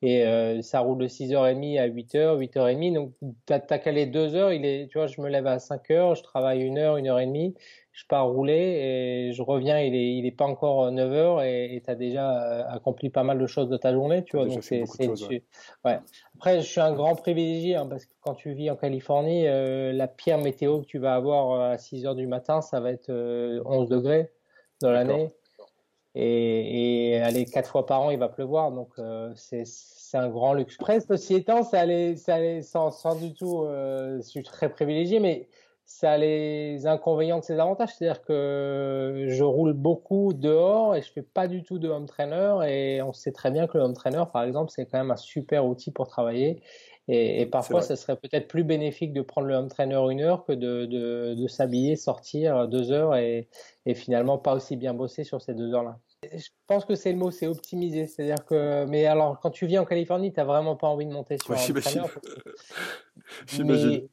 et 0.03 0.25
euh, 0.25 0.61
ça 0.61 0.79
roule 0.81 0.99
de 0.99 1.07
6h30 1.07 1.79
à 1.79 1.87
8h, 1.87 2.37
8h30. 2.37 2.93
Donc, 2.93 3.13
tu 3.47 3.53
as, 3.53 3.79
calé 3.79 4.05
2 4.05 4.35
heures. 4.35 4.53
Il 4.53 4.63
est, 4.63 4.87
tu 4.91 4.99
vois, 4.99 5.07
je 5.07 5.19
me 5.21 5.27
lève 5.27 5.47
à 5.47 5.57
5h, 5.57 6.15
je 6.15 6.23
travaille 6.23 6.67
1 6.67 6.77
heure, 6.77 6.95
1 6.95 7.05
heure 7.07 7.19
et 7.19 7.25
demie, 7.25 7.55
je 7.93 8.05
pars 8.07 8.27
rouler 8.27 8.53
et 8.53 9.33
je 9.33 9.41
reviens, 9.41 9.79
il 9.79 9.95
est, 9.95 10.15
il 10.17 10.25
est 10.27 10.31
pas 10.31 10.45
encore 10.45 10.91
9 10.91 11.11
heures 11.13 11.41
et 11.41 11.81
tu 11.83 11.89
as 11.89 11.95
déjà 11.95 12.31
euh, 12.31 12.63
accompli 12.69 13.09
pas 13.09 13.23
mal 13.23 13.39
de 13.39 13.47
choses 13.47 13.69
de 13.69 13.77
ta 13.77 13.91
journée, 13.91 14.23
tu 14.23 14.37
vois. 14.37 14.45
Donc, 14.45 14.63
c'est, 14.63 14.85
c'est, 14.85 15.09
ouais. 15.09 15.41
ouais. 15.83 15.99
Après, 16.35 16.61
je 16.61 16.67
suis 16.67 16.81
un 16.81 16.93
grand 16.93 17.15
privilégié 17.15 17.75
hein, 17.75 17.87
parce 17.87 18.05
que 18.05 18.13
quand 18.21 18.35
tu 18.35 18.53
vis 18.53 18.69
en 18.69 18.75
Californie, 18.75 19.47
euh, 19.47 19.93
la 19.93 20.07
pire 20.07 20.37
météo 20.37 20.81
que 20.81 20.85
tu 20.85 20.99
vas 20.99 21.15
avoir 21.15 21.71
à 21.71 21.77
6 21.79 22.05
heures 22.05 22.15
du 22.15 22.27
matin, 22.27 22.61
ça 22.61 22.79
va 22.79 22.91
être 22.91 23.11
11 23.65 23.89
degrés 23.89 24.31
dans 24.79 24.91
l'année 24.91 25.31
et, 26.19 27.13
et 27.13 27.21
aller 27.21 27.45
quatre 27.45 27.69
fois 27.69 27.85
par 27.85 28.01
an, 28.01 28.09
il 28.09 28.19
va 28.19 28.29
pleuvoir, 28.29 28.71
donc 28.71 28.89
euh, 28.97 29.31
c'est 29.35 29.63
un 30.13 30.29
grand 30.29 30.53
luxe. 30.53 30.75
Après, 30.79 30.99
ceci 30.99 31.35
étant, 31.35 31.63
ça 31.63 31.79
allait, 31.79 32.15
ça 32.15 32.35
allait 32.35 32.61
sans, 32.61 32.91
sans 32.91 33.15
du 33.15 33.33
tout, 33.33 33.63
euh, 33.63 34.17
je 34.17 34.27
suis 34.27 34.43
très 34.43 34.69
privilégié, 34.69 35.19
mais 35.19 35.47
ça 35.89 36.11
a 36.11 36.17
les 36.17 36.85
inconvénients 36.85 37.39
de 37.39 37.45
ses 37.45 37.59
avantages, 37.59 37.95
c'est-à-dire 37.95 38.21
que 38.21 39.25
je 39.29 39.43
roule 39.43 39.71
beaucoup 39.71 40.33
dehors 40.33 40.97
et 40.97 41.01
je 41.01 41.09
fais 41.09 41.21
pas 41.21 41.47
du 41.47 41.63
tout 41.63 41.79
de 41.79 41.87
home 41.87 42.07
trainer. 42.07 42.55
Et 42.67 43.01
on 43.01 43.13
sait 43.13 43.31
très 43.31 43.51
bien 43.51 43.67
que 43.67 43.77
le 43.77 43.85
home 43.85 43.93
trainer, 43.93 44.23
par 44.33 44.43
exemple, 44.43 44.69
c'est 44.69 44.85
quand 44.85 44.97
même 44.97 45.11
un 45.11 45.15
super 45.15 45.65
outil 45.65 45.91
pour 45.91 46.07
travailler. 46.07 46.61
Et, 47.07 47.41
et 47.41 47.45
parfois, 47.45 47.81
ça 47.81 47.95
serait 47.95 48.17
peut-être 48.17 48.49
plus 48.49 48.65
bénéfique 48.65 49.13
de 49.13 49.21
prendre 49.21 49.47
le 49.47 49.55
home 49.55 49.69
trainer 49.69 50.01
une 50.11 50.19
heure 50.19 50.43
que 50.43 50.51
de, 50.51 50.85
de, 50.85 51.35
de 51.35 51.47
s'habiller, 51.47 51.95
sortir 51.95 52.67
deux 52.67 52.91
heures 52.91 53.15
et, 53.15 53.47
et 53.85 53.93
finalement 53.93 54.37
pas 54.37 54.55
aussi 54.55 54.75
bien 54.75 54.93
bosser 54.93 55.23
sur 55.23 55.41
ces 55.41 55.53
deux 55.53 55.73
heures-là. 55.73 55.99
Je 56.23 56.49
pense 56.65 56.83
que 56.83 56.95
c'est 56.95 57.11
le 57.11 57.17
mot, 57.17 57.29
c'est 57.29 57.47
optimiser. 57.47 58.07
C'est-à-dire 58.07 58.43
que, 58.45 58.85
mais 58.85 59.05
alors, 59.05 59.39
quand 59.39 59.51
tu 59.51 59.67
vis 59.67 59.77
en 59.77 59.85
Californie, 59.85 60.33
tu 60.33 60.39
n'as 60.39 60.45
vraiment 60.45 60.75
pas 60.75 60.87
envie 60.87 61.05
de 61.05 61.11
monter 61.11 61.37
sur 61.37 61.51
ouais, 61.51 61.57
un 61.57 61.63
mais, 63.63 64.07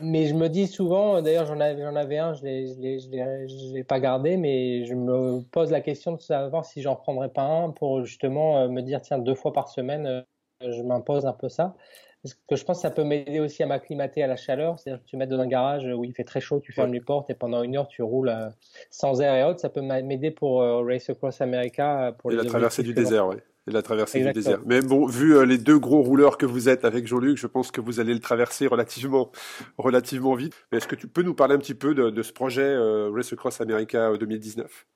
mais 0.00 0.26
je 0.26 0.34
me 0.34 0.48
dis 0.48 0.68
souvent, 0.68 1.20
d'ailleurs, 1.20 1.46
j'en 1.46 1.58
avais, 1.58 1.82
j'en 1.82 1.96
avais 1.96 2.18
un, 2.18 2.34
je 2.34 2.44
ne 2.44 3.74
l'ai 3.74 3.84
pas 3.84 3.98
gardé, 3.98 4.36
mais 4.36 4.84
je 4.84 4.94
me 4.94 5.40
pose 5.50 5.72
la 5.72 5.80
question 5.80 6.12
de 6.12 6.20
savoir 6.20 6.64
si 6.64 6.80
j'en 6.80 6.94
prendrais 6.94 7.30
pas 7.30 7.42
un 7.42 7.70
pour 7.70 8.04
justement 8.04 8.58
euh, 8.58 8.68
me 8.68 8.80
dire, 8.80 9.02
tiens, 9.02 9.18
deux 9.18 9.34
fois 9.34 9.52
par 9.52 9.68
semaine, 9.68 10.06
euh, 10.06 10.22
je 10.60 10.82
m'impose 10.82 11.26
un 11.26 11.32
peu 11.32 11.48
ça. 11.48 11.74
Parce 12.22 12.34
que 12.34 12.56
je 12.56 12.64
pense 12.64 12.78
que 12.78 12.82
ça 12.82 12.90
peut 12.90 13.04
m'aider 13.04 13.38
aussi 13.38 13.62
à 13.62 13.66
m'acclimater 13.66 14.22
à 14.22 14.26
la 14.26 14.36
chaleur. 14.36 14.78
C'est-à-dire 14.78 15.02
que 15.02 15.08
tu 15.08 15.16
mets 15.16 15.26
dans 15.26 15.38
un 15.38 15.46
garage 15.46 15.84
où 15.84 16.04
il 16.04 16.12
fait 16.12 16.24
très 16.24 16.40
chaud, 16.40 16.60
tu 16.60 16.72
fermes 16.72 16.92
les 16.92 17.00
portes 17.00 17.30
et 17.30 17.34
pendant 17.34 17.62
une 17.62 17.76
heure 17.76 17.86
tu 17.86 18.02
roules 18.02 18.28
euh, 18.28 18.48
sans 18.90 19.20
air 19.20 19.34
et 19.34 19.44
autres. 19.44 19.60
Ça 19.60 19.68
peut 19.68 19.82
m'aider 19.82 20.32
pour 20.32 20.60
euh, 20.60 20.82
Race 20.82 21.08
Across 21.08 21.40
America. 21.40 22.14
Pour 22.18 22.32
et 22.32 22.36
la 22.36 22.44
traversée 22.44 22.82
du 22.82 22.92
désert, 22.92 23.28
oui. 23.28 23.36
Et 23.68 23.70
la 23.70 23.82
traversée 23.82 24.24
du 24.24 24.32
désert. 24.32 24.60
Mais 24.66 24.80
bon, 24.80 25.06
vu 25.06 25.36
euh, 25.36 25.44
les 25.44 25.58
deux 25.58 25.78
gros 25.78 26.02
rouleurs 26.02 26.38
que 26.38 26.46
vous 26.46 26.68
êtes 26.68 26.84
avec 26.84 27.06
Jean-Luc, 27.06 27.36
je 27.36 27.46
pense 27.46 27.70
que 27.70 27.80
vous 27.80 28.00
allez 28.00 28.14
le 28.14 28.20
traverser 28.20 28.66
relativement, 28.66 29.30
relativement 29.76 30.34
vite. 30.34 30.54
Mais 30.72 30.78
est-ce 30.78 30.88
que 30.88 30.96
tu 30.96 31.06
peux 31.06 31.22
nous 31.22 31.34
parler 31.34 31.54
un 31.54 31.58
petit 31.58 31.74
peu 31.74 31.94
de, 31.94 32.10
de 32.10 32.22
ce 32.22 32.32
projet 32.32 32.76
Race 33.10 33.32
Across 33.32 33.60
America 33.60 34.16
2019 34.16 34.86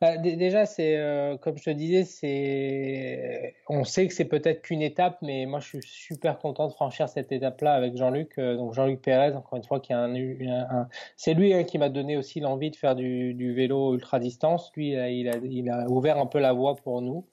bah, 0.00 0.16
déjà, 0.16 0.64
c'est 0.64 0.96
euh, 0.96 1.36
comme 1.38 1.58
je 1.58 1.64
te 1.64 1.70
disais, 1.70 2.04
c'est 2.04 3.56
on 3.68 3.82
sait 3.82 4.06
que 4.06 4.14
c'est 4.14 4.26
peut-être 4.26 4.62
qu'une 4.62 4.80
étape, 4.80 5.18
mais 5.22 5.44
moi 5.44 5.58
je 5.58 5.66
suis 5.66 5.80
super 5.82 6.38
content 6.38 6.68
de 6.68 6.72
franchir 6.72 7.08
cette 7.08 7.32
étape-là 7.32 7.72
avec 7.74 7.96
Jean-Luc. 7.96 8.38
Euh, 8.38 8.56
donc 8.56 8.74
Jean-Luc 8.74 9.02
Pérez, 9.02 9.34
encore 9.34 9.56
une 9.56 9.64
fois, 9.64 9.80
qui 9.80 9.92
a 9.92 9.98
un, 9.98 10.14
un, 10.14 10.88
c'est 11.16 11.34
lui 11.34 11.52
hein, 11.52 11.64
qui 11.64 11.78
m'a 11.78 11.88
donné 11.88 12.16
aussi 12.16 12.38
l'envie 12.38 12.70
de 12.70 12.76
faire 12.76 12.94
du, 12.94 13.34
du, 13.34 13.52
vélo 13.52 13.94
ultra 13.94 14.20
distance. 14.20 14.70
Lui, 14.76 14.90
il 14.92 14.98
a, 14.98 15.10
il 15.10 15.28
a, 15.28 15.36
il 15.42 15.68
a 15.68 15.88
ouvert 15.88 16.18
un 16.18 16.26
peu 16.26 16.38
la 16.38 16.52
voie 16.52 16.76
pour 16.76 17.02
nous. 17.02 17.26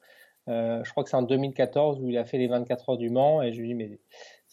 Euh, 0.47 0.83
je 0.83 0.91
crois 0.91 1.03
que 1.03 1.09
c'est 1.09 1.15
en 1.15 1.23
2014 1.23 1.99
où 2.01 2.09
il 2.09 2.17
a 2.17 2.23
fait 2.23 2.37
les 2.37 2.47
24 2.47 2.89
heures 2.89 2.97
du 2.97 3.09
Mans 3.09 3.41
et 3.41 3.51
je 3.51 3.61
lui 3.61 3.69
dis 3.69 3.73
mais 3.73 3.89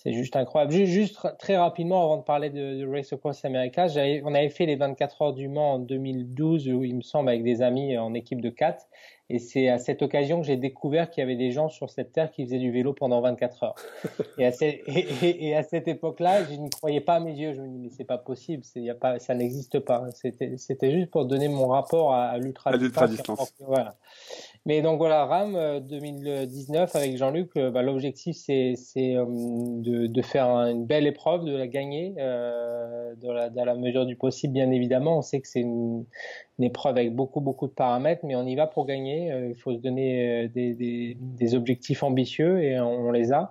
c'est 0.02 0.12
juste 0.12 0.34
incroyable. 0.34 0.72
Juste, 0.72 0.92
juste, 0.92 1.38
très 1.38 1.56
rapidement, 1.56 2.02
avant 2.02 2.16
de 2.16 2.22
parler 2.22 2.50
de, 2.50 2.80
de 2.80 2.86
Race 2.86 3.12
Across 3.12 3.44
America, 3.44 3.86
on 4.24 4.34
avait 4.34 4.48
fait 4.48 4.66
les 4.66 4.74
24 4.74 5.22
heures 5.22 5.32
du 5.32 5.46
Mans 5.46 5.74
en 5.74 5.78
2012, 5.78 6.68
où, 6.70 6.82
il 6.82 6.96
me 6.96 7.02
semble, 7.02 7.28
avec 7.28 7.44
des 7.44 7.62
amis 7.62 7.96
en 7.96 8.12
équipe 8.12 8.40
de 8.40 8.50
4. 8.50 8.84
Et 9.30 9.38
c'est 9.38 9.68
à 9.68 9.78
cette 9.78 10.02
occasion 10.02 10.40
que 10.40 10.46
j'ai 10.46 10.56
découvert 10.56 11.08
qu'il 11.08 11.20
y 11.20 11.24
avait 11.24 11.36
des 11.36 11.52
gens 11.52 11.68
sur 11.68 11.88
cette 11.88 12.12
terre 12.12 12.32
qui 12.32 12.44
faisaient 12.44 12.58
du 12.58 12.72
vélo 12.72 12.92
pendant 12.92 13.20
24 13.20 13.62
heures. 13.62 13.74
Et 14.38 14.44
à, 14.44 14.50
et, 14.60 15.46
et 15.46 15.56
à 15.56 15.62
cette 15.62 15.86
époque-là, 15.86 16.44
je 16.44 16.54
ne 16.56 16.68
croyais 16.68 17.00
pas 17.00 17.14
à 17.14 17.20
mes 17.20 17.32
yeux. 17.32 17.52
Je 17.52 17.60
me 17.60 17.68
dis, 17.68 17.78
mais 17.78 17.88
c'est 17.88 18.04
pas 18.04 18.18
possible, 18.18 18.64
y 18.74 18.90
a 18.90 18.94
pas, 18.94 19.20
ça 19.20 19.34
n'existe 19.34 19.78
pas. 19.78 20.06
C'était 20.12 20.90
juste 20.90 21.10
pour 21.10 21.26
donner 21.26 21.48
mon 21.48 21.68
rapport 21.68 22.12
à, 22.12 22.24
à 22.24 22.38
l'ultra-distance. 22.38 23.54
Voilà. 23.60 23.94
Mais 24.64 24.80
donc 24.80 24.98
voilà, 24.98 25.24
RAM 25.24 25.80
2019 25.80 26.94
euh, 26.94 26.98
avec 26.98 27.16
Jean-Luc, 27.16 27.50
euh, 27.56 27.72
bah, 27.72 27.82
l'objectif 27.82 28.36
c'est 28.36 28.76
euh, 28.96 29.24
de, 29.26 30.06
de, 30.06 30.22
faire 30.22 30.46
une 30.50 30.86
belle 30.86 31.08
épreuve, 31.08 31.44
de 31.44 31.56
la 31.56 31.66
gagner 31.66 32.14
euh, 32.18 33.12
dans, 33.16 33.32
la, 33.32 33.50
dans, 33.50 33.64
la, 33.64 33.74
mesure 33.74 34.06
du 34.06 34.14
possible, 34.14 34.52
bien 34.52 34.70
évidemment. 34.70 35.18
On 35.18 35.22
sait 35.22 35.40
que 35.40 35.48
c'est 35.48 35.62
une, 35.62 36.04
une, 36.60 36.64
épreuve 36.64 36.96
avec 36.96 37.12
beaucoup 37.12 37.40
beaucoup 37.40 37.66
de 37.66 37.72
paramètres, 37.72 38.24
mais 38.24 38.36
on 38.36 38.46
y 38.46 38.54
va 38.54 38.68
pour 38.68 38.86
gagner. 38.86 39.32
il 39.48 39.56
faut 39.56 39.72
se 39.72 39.80
donner 39.80 40.48
des, 40.48 40.74
des, 40.74 41.16
des, 41.18 41.54
objectifs 41.56 42.04
ambitieux 42.04 42.62
et 42.62 42.78
on, 42.78 43.10
les 43.10 43.32
a. 43.32 43.50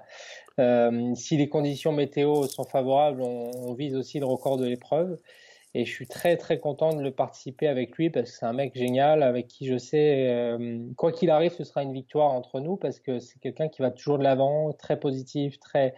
Euh, 0.60 1.14
si 1.16 1.36
les 1.36 1.50
conditions 1.50 1.92
météo 1.92 2.44
sont 2.44 2.64
favorables, 2.64 3.22
on, 3.22 3.52
on 3.68 3.74
vise 3.74 3.96
aussi 3.98 4.20
le 4.20 4.26
record 4.28 4.58
de 4.58 4.66
l'épreuve. 4.66 5.18
Et 5.74 5.86
je 5.86 5.92
suis 5.92 6.08
très 6.08 6.36
très 6.36 6.60
content 6.60 6.94
de 6.94 7.02
le 7.02 7.12
participer 7.12 7.68
avec 7.68 7.96
lui 7.98 8.10
parce 8.10 8.32
que 8.32 8.38
c'est 8.38 8.46
un 8.46 8.54
mec 8.54 8.76
génial 8.76 9.24
avec 9.24 9.48
qui 9.48 9.68
je 9.68 9.78
sais, 9.78 10.28
euh, 10.30 10.80
quoi 10.98 11.14
qu'il 11.14 11.30
arrive, 11.30 11.54
ce 11.54 11.64
sera 11.64 11.82
une 11.82 11.94
victoire 11.94 12.32
entre 12.32 12.60
nous 12.60 12.76
parce 12.76 13.00
que 13.00 13.20
c'est 13.20 13.40
quelqu'un 13.40 13.70
qui 13.70 13.82
va 13.82 13.90
toujours 13.92 14.18
de 14.18 14.24
l'avant, 14.24 14.74
très 14.74 15.00
positif, 15.00 15.60
très. 15.60 15.94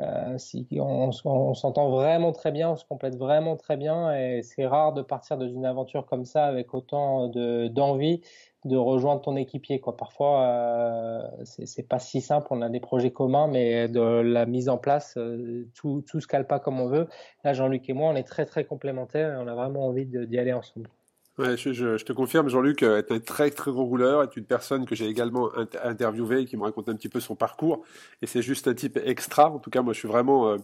Euh, 0.00 0.38
on, 0.72 1.10
on, 1.26 1.52
s'entend 1.52 1.90
vraiment 1.90 2.32
très 2.32 2.52
bien, 2.52 2.70
on 2.70 2.76
se 2.76 2.86
complète 2.86 3.16
vraiment 3.16 3.56
très 3.56 3.76
bien 3.76 4.16
et 4.16 4.40
c'est 4.42 4.64
rare 4.64 4.94
de 4.94 5.02
partir 5.02 5.36
dans 5.36 5.48
une 5.48 5.66
aventure 5.66 6.06
comme 6.06 6.24
ça 6.24 6.46
avec 6.46 6.72
autant 6.72 7.28
d'envie 7.28 8.22
de 8.64 8.76
rejoindre 8.76 9.22
ton 9.22 9.36
équipier. 9.36 9.80
Quoi. 9.80 9.96
Parfois, 9.96 10.42
euh, 10.42 11.22
c'est 11.44 11.88
pas 11.88 11.98
si 11.98 12.20
simple. 12.20 12.48
On 12.50 12.62
a 12.62 12.68
des 12.68 12.80
projets 12.80 13.10
communs, 13.10 13.48
mais 13.48 13.88
de 13.88 14.00
la 14.00 14.46
mise 14.46 14.68
en 14.68 14.78
place, 14.78 15.14
euh, 15.16 15.66
tout, 15.74 16.04
tout 16.06 16.20
se 16.20 16.26
cale 16.26 16.46
pas 16.46 16.60
comme 16.60 16.80
on 16.80 16.88
veut. 16.88 17.06
Là, 17.44 17.52
Jean-Luc 17.52 17.88
et 17.88 17.92
moi, 17.92 18.10
on 18.10 18.16
est 18.16 18.24
très 18.24 18.46
très 18.46 18.64
complémentaires 18.64 19.34
et 19.34 19.36
on 19.36 19.48
a 19.48 19.54
vraiment 19.54 19.86
envie 19.86 20.06
d'y 20.06 20.38
aller 20.38 20.52
ensemble. 20.52 20.90
Ouais, 21.38 21.56
je, 21.56 22.04
te 22.04 22.12
confirme, 22.12 22.50
Jean-Luc 22.50 22.82
euh, 22.82 22.98
est 22.98 23.10
un 23.12 23.18
très 23.18 23.50
très 23.50 23.70
gros 23.70 23.84
rouleur, 23.84 24.22
est 24.22 24.36
une 24.36 24.44
personne 24.44 24.84
que 24.84 24.94
j'ai 24.94 25.06
également 25.06 25.48
interviewé 25.82 26.40
et 26.40 26.44
qui 26.44 26.58
me 26.58 26.64
raconte 26.64 26.90
un 26.90 26.94
petit 26.94 27.08
peu 27.08 27.18
son 27.20 27.34
parcours. 27.34 27.82
Et 28.20 28.26
c'est 28.26 28.42
juste 28.42 28.68
un 28.68 28.74
type 28.74 28.98
extra. 29.02 29.50
En 29.50 29.58
tout 29.58 29.70
cas, 29.70 29.80
moi, 29.80 29.94
je 29.94 30.00
suis 30.00 30.08
vraiment 30.08 30.50
euh, 30.50 30.58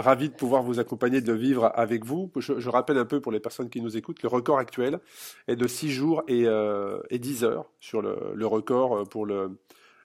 ravi 0.00 0.28
de 0.28 0.34
pouvoir 0.34 0.62
vous 0.62 0.80
accompagner, 0.80 1.20
de 1.20 1.32
vivre 1.32 1.70
avec 1.74 2.04
vous. 2.04 2.30
Je, 2.36 2.68
rappelle 2.68 2.98
un 2.98 3.04
peu 3.04 3.20
pour 3.20 3.32
les 3.32 3.40
personnes 3.40 3.70
qui 3.70 3.80
nous 3.80 3.96
écoutent, 3.96 4.22
le 4.22 4.28
record 4.28 4.58
actuel 4.58 5.00
est 5.46 5.56
de 5.56 5.66
6 5.66 5.90
jours 5.90 6.22
et, 6.28 6.46
euh, 6.46 7.00
et 7.10 7.18
10 7.18 7.44
heures 7.44 7.70
sur 7.80 8.02
le, 8.02 8.46
record 8.46 9.08
pour 9.08 9.26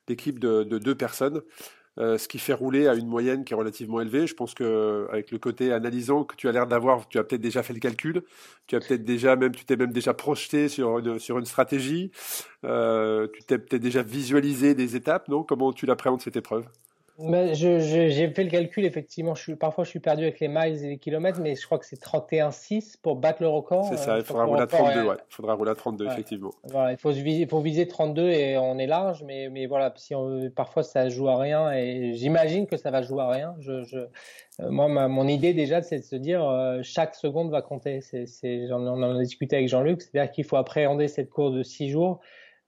l'équipe 0.07 0.39
de, 0.39 0.63
de, 0.63 0.77
deux 0.77 0.95
personnes. 0.95 1.41
Euh, 1.99 2.17
ce 2.17 2.27
qui 2.27 2.39
fait 2.39 2.53
rouler 2.53 2.87
à 2.87 2.95
une 2.95 3.07
moyenne 3.07 3.45
qui 3.45 3.53
est 3.53 3.55
relativement 3.55 4.01
élevée. 4.01 4.25
Je 4.25 4.33
pense 4.33 4.55
que 4.55 5.07
avec 5.11 5.29
le 5.29 5.37
côté 5.37 5.71
analysant 5.71 6.23
que 6.23 6.35
tu 6.35 6.49
as 6.49 6.51
l'air 6.51 6.65
d'avoir, 6.65 7.07
tu 7.07 7.19
as 7.19 7.23
peut-être 7.23 7.41
déjà 7.41 7.61
fait 7.61 7.73
le 7.73 7.79
calcul, 7.79 8.23
tu 8.65 8.75
as 8.75 8.79
peut-être 8.79 9.03
déjà 9.03 9.35
même, 9.35 9.53
tu 9.53 9.63
t'es 9.63 9.75
même 9.75 9.91
déjà 9.91 10.13
projeté 10.15 10.69
sur 10.69 10.97
une 10.97 11.19
sur 11.19 11.37
une 11.37 11.45
stratégie, 11.45 12.11
euh, 12.65 13.27
tu 13.31 13.43
t'es 13.43 13.59
peut-être 13.59 13.81
déjà 13.81 14.01
visualisé 14.01 14.73
des 14.73 14.95
étapes, 14.95 15.27
non? 15.27 15.43
Comment 15.43 15.71
tu 15.71 15.85
l'appréhendes 15.85 16.21
cette 16.21 16.35
épreuve? 16.35 16.65
Ben, 17.19 17.53
j'ai 17.53 18.29
fait 18.29 18.43
le 18.43 18.49
calcul, 18.49 18.85
effectivement. 18.85 19.35
Je 19.35 19.43
suis, 19.43 19.55
parfois, 19.55 19.83
je 19.83 19.89
suis 19.89 19.99
perdu 19.99 20.23
avec 20.23 20.39
les 20.39 20.47
miles 20.47 20.83
et 20.83 20.89
les 20.89 20.97
kilomètres, 20.97 21.39
mais 21.39 21.55
je 21.55 21.63
crois 21.63 21.77
que 21.77 21.85
c'est 21.85 22.01
31,6 22.01 22.95
pour 23.01 23.17
battre 23.17 23.41
le 23.43 23.47
record. 23.47 23.85
C'est 23.85 23.97
ça, 23.97 24.17
il 24.17 24.23
faudra 24.23 24.45
rouler 24.45 24.61
à 24.61 24.67
32, 24.67 25.03
ouais. 25.03 25.15
Il 25.29 25.33
faudra 25.33 25.53
rouler 25.53 25.71
à 25.71 25.75
32, 25.75 26.07
effectivement. 26.07 26.49
Voilà, 26.63 26.91
il 26.91 26.97
faut, 26.97 27.11
viser, 27.11 27.45
faut 27.45 27.59
viser 27.59 27.87
32 27.87 28.29
et 28.29 28.57
on 28.57 28.79
est 28.79 28.87
large, 28.87 29.23
mais, 29.23 29.49
mais 29.49 29.67
voilà, 29.67 29.93
si 29.95 30.15
on, 30.15 30.49
parfois 30.49 30.81
ça 30.81 31.07
joue 31.09 31.27
à 31.29 31.37
rien 31.37 31.71
et 31.71 32.13
j'imagine 32.13 32.65
que 32.65 32.77
ça 32.77 32.89
va 32.89 33.03
jouer 33.03 33.21
à 33.21 33.29
rien. 33.29 33.55
Je, 33.59 33.83
je, 33.83 33.99
euh, 33.99 34.69
moi, 34.69 34.87
ma, 34.87 35.07
mon 35.07 35.27
idée 35.27 35.53
déjà, 35.53 35.83
c'est 35.83 35.99
de 35.99 36.03
se 36.03 36.15
dire 36.15 36.43
euh, 36.43 36.79
chaque 36.81 37.13
seconde 37.13 37.51
va 37.51 37.61
compter. 37.61 38.01
C'est, 38.01 38.71
on 38.71 38.87
en 38.87 39.03
a 39.03 39.19
discuté 39.19 39.55
avec 39.55 39.67
Jean-Luc, 39.67 40.01
c'est-à-dire 40.01 40.31
qu'il 40.31 40.45
faut 40.45 40.57
appréhender 40.57 41.07
cette 41.07 41.29
course 41.29 41.53
de 41.53 41.61
6 41.61 41.89
jours 41.89 42.21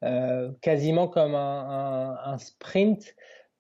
euh, 0.04 0.52
quasiment 0.62 1.08
comme 1.08 1.34
un, 1.34 2.18
un, 2.20 2.34
un 2.34 2.38
sprint 2.38 3.16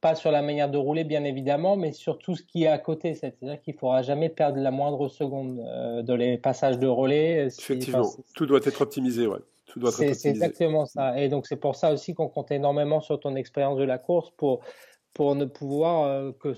pas 0.06 0.14
sur 0.14 0.30
la 0.30 0.43
manière 0.43 0.70
de 0.70 0.78
rouler, 0.78 1.03
bien 1.03 1.24
évidemment, 1.24 1.78
mais 1.78 1.91
sur 1.91 2.20
tout 2.20 2.36
ce 2.36 2.43
qui 2.43 2.66
est 2.66 2.68
à 2.68 2.78
côté. 2.78 3.16
C'est-à-dire 3.16 3.60
qu'il 3.60 3.74
ne 3.74 3.80
faudra 3.80 4.03
jamais 4.03 4.30
perdre 4.30 4.60
la 4.60 4.70
moindre 4.70 5.08
seconde 5.08 5.66
euh, 5.68 6.03
dans 6.03 6.16
les 6.16 6.38
passages 6.38 6.78
de 6.78 6.86
relais. 6.86 7.47
Effectivement, 7.47 8.08
tout 8.36 8.45
doit 8.45 8.60
être 8.64 8.82
optimisé, 8.82 9.26
ouais. 9.26 9.39
Tout 9.66 9.80
doit 9.80 9.89
être 9.99 10.14
C'est 10.14 10.30
exactement 10.30 10.86
ça. 10.86 11.20
Et 11.20 11.28
donc, 11.28 11.47
c'est 11.47 11.56
pour 11.56 11.76
ça 11.76 11.91
aussi 11.91 12.14
qu'on 12.14 12.28
compte 12.28 12.51
énormément 12.51 13.01
sur 13.01 13.20
ton 13.20 13.36
expérience 13.36 13.80
de 13.80 13.84
la 13.84 13.97
course 13.97 14.30
pour, 14.38 14.60
pour 15.16 15.34
ne 15.34 15.45
pouvoir 15.45 16.03
euh, 16.03 16.32
que, 16.39 16.53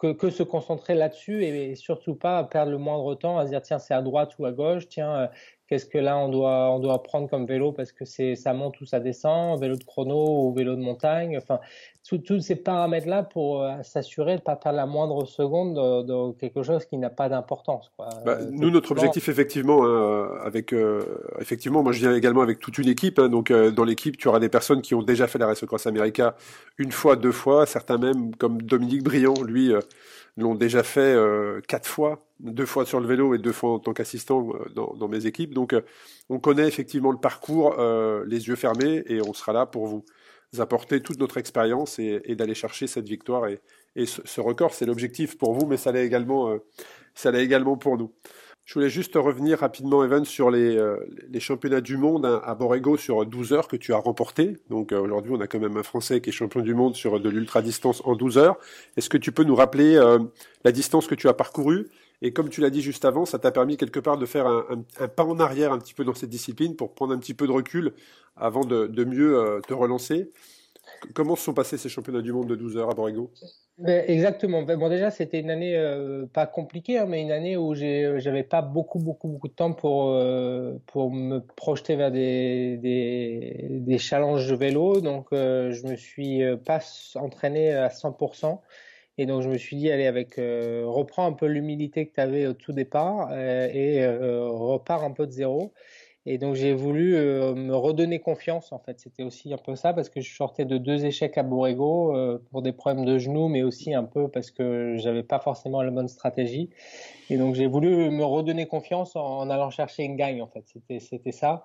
que, 0.00 0.12
que, 0.12 0.30
se 0.30 0.44
concentrer 0.44 0.94
là-dessus 0.94 1.44
et, 1.46 1.74
surtout 1.74 2.14
pas 2.14 2.44
perdre 2.44 2.70
le 2.70 2.78
moindre 2.78 3.16
temps 3.16 3.38
à 3.38 3.44
se 3.46 3.50
dire 3.50 3.60
tiens, 3.60 3.80
c'est 3.80 3.94
à 3.94 4.02
droite 4.02 4.36
ou 4.38 4.46
à 4.46 4.52
gauche, 4.52 4.86
tiens, 4.86 5.12
euh, 5.16 5.26
qu'est-ce 5.68 5.86
que 5.86 5.98
là 5.98 6.18
on 6.18 6.28
doit 6.28 6.70
on 6.70 6.80
doit 6.80 7.02
prendre 7.02 7.28
comme 7.28 7.46
vélo 7.46 7.72
parce 7.72 7.92
que 7.92 8.04
c'est 8.04 8.34
ça 8.34 8.52
monte 8.52 8.80
ou 8.80 8.86
ça 8.86 9.00
descend, 9.00 9.60
vélo 9.60 9.76
de 9.76 9.84
chrono 9.84 10.46
ou 10.46 10.52
vélo 10.52 10.74
de 10.74 10.80
montagne. 10.80 11.36
Enfin, 11.36 11.60
tous 12.16 12.40
ces 12.40 12.56
paramètres-là 12.56 13.22
pour 13.22 13.62
euh, 13.62 13.82
s'assurer 13.82 14.32
de 14.32 14.40
ne 14.40 14.44
pas 14.44 14.56
perdre 14.56 14.76
la 14.76 14.86
moindre 14.86 15.26
seconde 15.26 15.74
dans, 16.06 16.32
quelque 16.32 16.62
chose 16.62 16.86
qui 16.86 16.96
n'a 16.96 17.10
pas 17.10 17.28
d'importance. 17.28 17.92
Bah, 17.98 18.08
euh, 18.26 18.46
nous, 18.50 18.70
notre 18.70 18.92
objectif, 18.92 19.28
effectivement, 19.28 19.84
hein, 19.84 20.30
avec, 20.42 20.72
euh, 20.72 21.02
effectivement, 21.40 21.82
moi 21.82 21.92
je 21.92 22.00
viens 22.00 22.14
également 22.14 22.40
avec 22.40 22.60
toute 22.60 22.78
une 22.78 22.88
équipe. 22.88 23.18
Hein, 23.18 23.28
donc, 23.28 23.52
dans 23.52 23.84
l'équipe, 23.84 24.16
tu 24.16 24.28
auras 24.28 24.40
des 24.40 24.48
personnes 24.48 24.80
qui 24.80 24.94
ont 24.94 25.02
déjà 25.02 25.26
fait 25.26 25.38
la 25.38 25.46
Race 25.46 25.64
Cross 25.64 25.86
America 25.86 26.34
une 26.78 26.92
fois, 26.92 27.16
deux 27.16 27.32
fois, 27.32 27.66
certains 27.66 27.98
même, 27.98 28.34
comme 28.36 28.62
Dominique 28.62 29.02
Briand, 29.02 29.42
lui, 29.42 29.72
l'ont 30.36 30.54
déjà 30.54 30.82
fait 30.82 31.16
quatre 31.66 31.86
fois, 31.86 32.24
deux 32.40 32.66
fois 32.66 32.86
sur 32.86 33.00
le 33.00 33.06
vélo 33.06 33.34
et 33.34 33.38
deux 33.38 33.52
fois 33.52 33.72
en 33.72 33.78
tant 33.78 33.92
qu'assistant 33.92 34.48
dans, 34.74 34.94
dans, 34.94 35.08
mes 35.08 35.26
équipes. 35.26 35.54
Donc, 35.54 35.74
on 36.28 36.38
connaît 36.38 36.68
effectivement 36.68 37.10
le 37.10 37.18
parcours, 37.18 37.76
les 38.26 38.48
yeux 38.48 38.56
fermés, 38.56 39.02
et 39.06 39.20
on 39.20 39.32
sera 39.32 39.52
là 39.52 39.66
pour 39.66 39.86
vous 39.86 40.04
apporter 40.58 41.00
toute 41.02 41.18
notre 41.18 41.36
expérience 41.36 41.98
et, 41.98 42.34
d'aller 42.34 42.54
chercher 42.54 42.86
cette 42.86 43.08
victoire 43.08 43.46
et, 43.46 44.06
ce, 44.06 44.40
record. 44.40 44.72
C'est 44.72 44.86
l'objectif 44.86 45.36
pour 45.36 45.52
vous, 45.52 45.66
mais 45.66 45.76
ça 45.76 45.92
l'est 45.92 46.06
également, 46.06 46.50
euh, 46.50 46.58
ça 47.14 47.30
l'est 47.30 47.44
également 47.44 47.76
pour 47.76 47.98
nous. 47.98 48.12
Je 48.64 48.74
voulais 48.74 48.90
juste 48.90 49.14
revenir 49.14 49.60
rapidement, 49.60 50.04
Evan, 50.04 50.26
sur 50.26 50.50
les, 50.50 50.76
euh, 50.76 50.98
les 51.30 51.40
championnats 51.40 51.80
du 51.80 51.96
monde 51.96 52.26
hein, 52.26 52.42
à 52.44 52.54
Borrego 52.54 52.98
sur 52.98 53.24
12 53.24 53.54
heures 53.54 53.66
que 53.66 53.76
tu 53.76 53.94
as 53.94 53.96
remporté. 53.96 54.58
Donc 54.68 54.92
euh, 54.92 55.00
aujourd'hui, 55.00 55.32
on 55.34 55.40
a 55.40 55.46
quand 55.46 55.58
même 55.58 55.78
un 55.78 55.82
Français 55.82 56.20
qui 56.20 56.30
est 56.30 56.32
champion 56.32 56.60
du 56.60 56.74
monde 56.74 56.94
sur 56.94 57.18
de 57.18 57.30
l'ultra-distance 57.30 58.02
en 58.04 58.14
12 58.14 58.36
heures. 58.36 58.58
Est-ce 58.96 59.08
que 59.08 59.16
tu 59.16 59.32
peux 59.32 59.44
nous 59.44 59.56
rappeler 59.56 59.98
la 60.64 60.72
distance 60.72 61.06
que 61.06 61.14
tu 61.14 61.28
as 61.28 61.34
parcourue 61.34 61.88
et 62.20 62.32
comme 62.32 62.48
tu 62.48 62.60
l'as 62.60 62.70
dit 62.70 62.82
juste 62.82 63.04
avant, 63.04 63.24
ça 63.24 63.38
t'a 63.38 63.52
permis 63.52 63.76
quelque 63.76 64.00
part 64.00 64.18
de 64.18 64.26
faire 64.26 64.46
un, 64.46 64.84
pas 65.08 65.24
en 65.24 65.38
arrière 65.38 65.72
un 65.72 65.78
petit 65.78 65.94
peu 65.94 66.04
dans 66.04 66.14
cette 66.14 66.30
discipline 66.30 66.74
pour 66.74 66.94
prendre 66.94 67.14
un 67.14 67.18
petit 67.18 67.34
peu 67.34 67.46
de 67.46 67.52
recul 67.52 67.92
avant 68.36 68.64
de, 68.64 69.04
mieux 69.04 69.38
euh, 69.38 69.60
te 69.60 69.72
relancer. 69.72 70.30
Comment 71.14 71.36
se 71.36 71.44
sont 71.44 71.54
passés 71.54 71.76
ces 71.76 71.88
championnats 71.88 72.22
du 72.22 72.32
monde 72.32 72.48
de 72.48 72.56
12 72.56 72.76
heures 72.76 72.90
à 72.90 72.94
Borrego? 72.94 73.30
Ben, 73.76 74.04
Exactement. 74.08 74.62
Ben, 74.62 74.76
bon, 74.76 74.88
déjà, 74.88 75.12
c'était 75.12 75.38
une 75.38 75.50
année 75.50 75.76
euh, 75.76 76.26
pas 76.26 76.46
compliquée, 76.46 76.98
hein, 76.98 77.06
mais 77.06 77.22
une 77.22 77.30
année 77.30 77.56
où 77.56 77.74
j'avais 77.74 78.42
pas 78.42 78.62
beaucoup, 78.62 78.98
beaucoup, 78.98 79.28
beaucoup 79.28 79.48
de 79.48 79.52
temps 79.52 79.72
pour, 79.72 80.08
euh, 80.08 80.74
pour 80.86 81.12
me 81.12 81.38
projeter 81.38 81.94
vers 81.94 82.10
des, 82.10 82.78
des, 82.78 83.68
des 83.70 83.98
challenges 83.98 84.52
vélo. 84.52 85.00
Donc, 85.00 85.28
je 85.32 85.86
me 85.86 85.94
suis 85.94 86.40
pas 86.64 86.80
entraîné 87.14 87.72
à 87.74 87.88
100%. 87.88 88.58
Et 89.18 89.26
donc 89.26 89.42
je 89.42 89.48
me 89.48 89.58
suis 89.58 89.76
dit, 89.76 89.90
allez, 89.90 90.06
avec 90.06 90.38
euh, 90.38 90.84
reprends 90.86 91.26
un 91.26 91.32
peu 91.32 91.46
l'humilité 91.46 92.06
que 92.06 92.14
tu 92.14 92.20
avais 92.20 92.46
au 92.46 92.52
tout 92.52 92.72
départ 92.72 93.28
euh, 93.32 93.68
et 93.72 94.00
euh, 94.02 94.48
repars 94.48 95.02
un 95.02 95.10
peu 95.10 95.26
de 95.26 95.32
zéro. 95.32 95.72
Et 96.24 96.36
donc 96.36 96.56
j'ai 96.56 96.74
voulu 96.74 97.14
me 97.14 97.74
redonner 97.74 98.18
confiance 98.20 98.70
en 98.72 98.78
fait. 98.78 99.00
C'était 99.00 99.22
aussi 99.22 99.50
un 99.54 99.56
peu 99.56 99.74
ça 99.76 99.94
parce 99.94 100.10
que 100.10 100.20
je 100.20 100.34
sortais 100.34 100.66
de 100.66 100.76
deux 100.76 101.06
échecs 101.06 101.38
à 101.38 101.42
Borrego 101.42 102.14
pour 102.50 102.60
des 102.60 102.72
problèmes 102.72 103.06
de 103.06 103.16
genoux, 103.16 103.48
mais 103.48 103.62
aussi 103.62 103.94
un 103.94 104.04
peu 104.04 104.28
parce 104.28 104.50
que 104.50 104.96
j'avais 104.98 105.22
pas 105.22 105.38
forcément 105.38 105.80
la 105.80 105.90
bonne 105.90 106.08
stratégie. 106.08 106.68
Et 107.30 107.38
donc 107.38 107.54
j'ai 107.54 107.66
voulu 107.66 108.10
me 108.10 108.24
redonner 108.24 108.66
confiance 108.66 109.16
en, 109.16 109.38
en 109.38 109.48
allant 109.48 109.70
chercher 109.70 110.02
une 110.02 110.16
gagne 110.16 110.42
en 110.42 110.48
fait. 110.48 110.64
C'était 110.66 111.00
c'était 111.00 111.32
ça. 111.32 111.64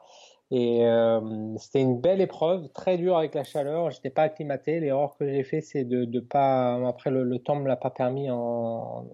Et 0.52 0.86
euh, 0.86 1.20
c'était 1.58 1.82
une 1.82 2.00
belle 2.00 2.22
épreuve, 2.22 2.70
très 2.70 2.98
dure 2.98 3.18
avec 3.18 3.34
la 3.34 3.44
chaleur. 3.44 3.90
J'étais 3.90 4.10
pas 4.10 4.24
acclimaté. 4.24 4.80
L'erreur 4.80 5.16
que 5.18 5.28
j'ai 5.28 5.44
fait, 5.44 5.62
c'est 5.62 5.84
de, 5.84 6.06
de 6.06 6.20
pas. 6.20 6.76
Après, 6.88 7.10
le, 7.10 7.24
le 7.24 7.40
temps 7.40 7.56
me 7.56 7.68
l'a 7.68 7.76
pas 7.76 7.90
permis 7.90 8.30
en, 8.30 9.06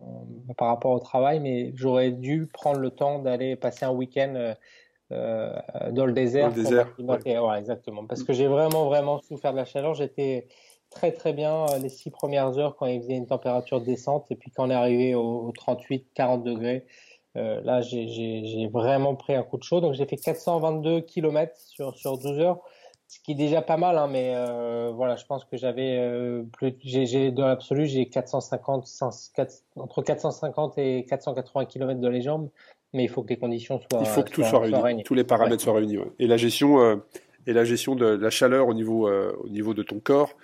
par 0.57 0.67
rapport 0.67 0.91
au 0.91 0.99
travail, 0.99 1.39
mais 1.39 1.71
j'aurais 1.75 2.11
dû 2.11 2.47
prendre 2.47 2.79
le 2.79 2.89
temps 2.89 3.19
d'aller 3.19 3.55
passer 3.55 3.85
un 3.85 3.91
week-end 3.91 4.33
euh, 4.35 4.53
euh 5.11 5.53
dans 5.91 6.05
le 6.05 6.13
désert. 6.13 6.49
Dans 6.49 6.55
le 6.57 6.63
désert. 6.63 6.95
Ouais. 6.99 7.59
exactement. 7.59 8.05
Parce 8.05 8.23
que 8.23 8.33
j'ai 8.33 8.47
vraiment, 8.47 8.85
vraiment 8.85 9.19
souffert 9.19 9.51
de 9.51 9.57
la 9.57 9.65
chaleur. 9.65 9.93
J'étais 9.93 10.47
très, 10.89 11.11
très 11.11 11.33
bien 11.33 11.67
euh, 11.69 11.77
les 11.77 11.89
six 11.89 12.09
premières 12.09 12.57
heures 12.57 12.75
quand 12.75 12.87
il 12.87 13.01
faisait 13.01 13.15
une 13.15 13.27
température 13.27 13.79
descente, 13.79 14.29
et 14.31 14.35
puis 14.35 14.51
quand 14.51 14.67
on 14.67 14.69
est 14.71 14.75
arrivé 14.75 15.15
aux 15.15 15.51
38, 15.53 16.07
40 16.13 16.43
degrés. 16.43 16.85
Euh, 17.37 17.61
là, 17.63 17.81
j'ai 17.81 18.69
vraiment 18.71 19.15
pris 19.15 19.35
un 19.35 19.43
coup 19.43 19.57
de 19.57 19.63
chaud. 19.63 19.81
Donc, 19.81 19.93
j'ai 19.93 20.05
fait 20.05 20.17
422 20.17 21.01
km 21.01 21.53
sur, 21.55 21.95
sur 21.95 22.17
12 22.17 22.39
heures, 22.39 22.59
ce 23.07 23.19
qui 23.19 23.33
est 23.33 23.35
déjà 23.35 23.61
pas 23.61 23.77
mal. 23.77 23.97
Hein, 23.97 24.07
mais 24.07 24.33
euh, 24.35 24.91
voilà, 24.93 25.15
je 25.15 25.25
pense 25.25 25.45
que 25.45 25.57
j'avais 25.57 25.97
euh, 25.99 26.43
plus. 26.51 26.75
J'ai 26.83 27.31
dans 27.31 27.47
l'absolu, 27.47 27.85
j'ai 27.85 28.07
450, 28.07 28.87
entre 29.75 30.01
450 30.01 30.77
et 30.77 31.05
480 31.07 31.65
km 31.65 31.99
de 31.99 32.07
les 32.07 32.21
jambes. 32.21 32.49
Mais 32.93 33.03
il 33.03 33.09
faut 33.09 33.21
que 33.21 33.29
les 33.29 33.37
conditions 33.37 33.79
soient. 33.79 33.99
Il 34.01 34.07
faut 34.07 34.23
que 34.23 34.31
tout 34.31 34.43
soit, 34.43 34.59
réuni, 34.59 35.03
tous 35.03 35.13
les 35.13 35.23
paramètres 35.23 35.61
soient 35.61 35.75
réunis. 35.75 35.99
Et 36.17 36.25
la 36.25 36.37
gestion 36.37 36.99
et 37.45 37.53
la 37.53 37.63
gestion 37.63 37.95
de 37.95 38.05
la 38.05 38.31
chaleur 38.31 38.67
au 38.67 38.73
niveau 38.73 39.07
au 39.07 39.47
niveau 39.47 39.75
de 39.75 39.83
ton 39.83 39.99
corps 39.99 40.35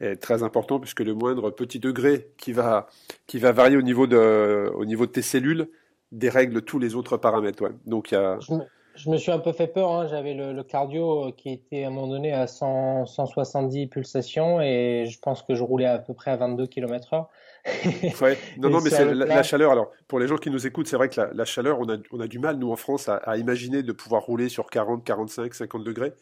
est 0.00 0.16
très 0.16 0.42
important 0.42 0.78
puisque 0.78 1.00
le 1.00 1.14
moindre 1.14 1.48
petit 1.48 1.78
degré 1.78 2.28
qui 2.36 2.52
va 2.52 2.86
qui 3.26 3.38
va 3.38 3.52
varier 3.52 3.78
au 3.78 3.82
niveau 3.82 4.06
de 4.06 4.70
au 4.74 4.84
niveau 4.84 5.06
de 5.06 5.10
tes 5.10 5.22
cellules 5.22 5.70
dérègle 6.12 6.62
tous 6.62 6.78
les 6.78 6.94
autres 6.94 7.16
paramètres. 7.16 7.62
Ouais. 7.62 7.70
Donc, 7.86 8.10
y 8.10 8.16
a... 8.16 8.38
je, 8.40 9.10
me, 9.10 9.16
suis 9.16 9.32
un 9.32 9.38
peu 9.38 9.52
fait 9.52 9.66
peur. 9.66 9.90
Hein. 9.90 10.06
J'avais 10.08 10.34
le, 10.34 10.62
cardio 10.62 11.28
euh, 11.28 11.32
qui 11.32 11.50
était 11.50 11.84
à 11.84 11.88
un 11.88 11.90
moment 11.90 12.08
donné 12.08 12.32
à 12.32 12.46
100, 12.46 13.06
170 13.06 13.88
pulsations 13.88 14.60
et 14.60 15.06
je 15.08 15.18
pense 15.18 15.42
que 15.42 15.54
je 15.54 15.62
roulais 15.62 15.86
à 15.86 15.98
peu 15.98 16.14
près 16.14 16.30
à 16.30 16.36
22 16.36 16.66
km/h. 16.66 17.26
ouais. 18.22 18.38
Non, 18.58 18.70
non, 18.70 18.80
mais 18.80 18.90
c'est 18.90 19.12
la, 19.12 19.42
chaleur. 19.42 19.72
Alors, 19.72 19.90
pour 20.06 20.20
les 20.20 20.28
gens 20.28 20.36
qui 20.36 20.50
nous 20.50 20.66
écoutent, 20.66 20.86
c'est 20.86 20.96
vrai 20.96 21.08
que 21.08 21.20
la, 21.20 21.44
chaleur, 21.44 21.80
on 21.80 21.88
a, 21.88 21.96
on 22.12 22.20
a, 22.20 22.26
du 22.26 22.38
mal, 22.38 22.56
nous, 22.56 22.70
en 22.70 22.76
France, 22.76 23.08
à, 23.08 23.16
à, 23.16 23.36
imaginer 23.36 23.82
de 23.82 23.92
pouvoir 23.92 24.22
rouler 24.22 24.48
sur 24.48 24.66
40, 24.70 25.04
45, 25.04 25.52
50 25.52 25.82
degrés. 25.82 26.12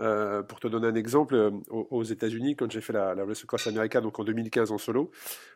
Euh, 0.00 0.42
pour 0.42 0.58
te 0.58 0.66
donner 0.66 0.88
un 0.88 0.94
exemple, 0.94 1.34
euh, 1.36 1.50
aux, 1.70 2.02
États-Unis, 2.02 2.56
quand 2.56 2.70
j'ai 2.70 2.80
fait 2.80 2.92
la, 2.92 3.14
la 3.14 3.24
Race 3.24 3.44
Cross 3.44 3.68
America, 3.68 4.00
donc 4.00 4.18
en 4.18 4.24
2015 4.24 4.72
en 4.72 4.78
solo, 4.78 5.12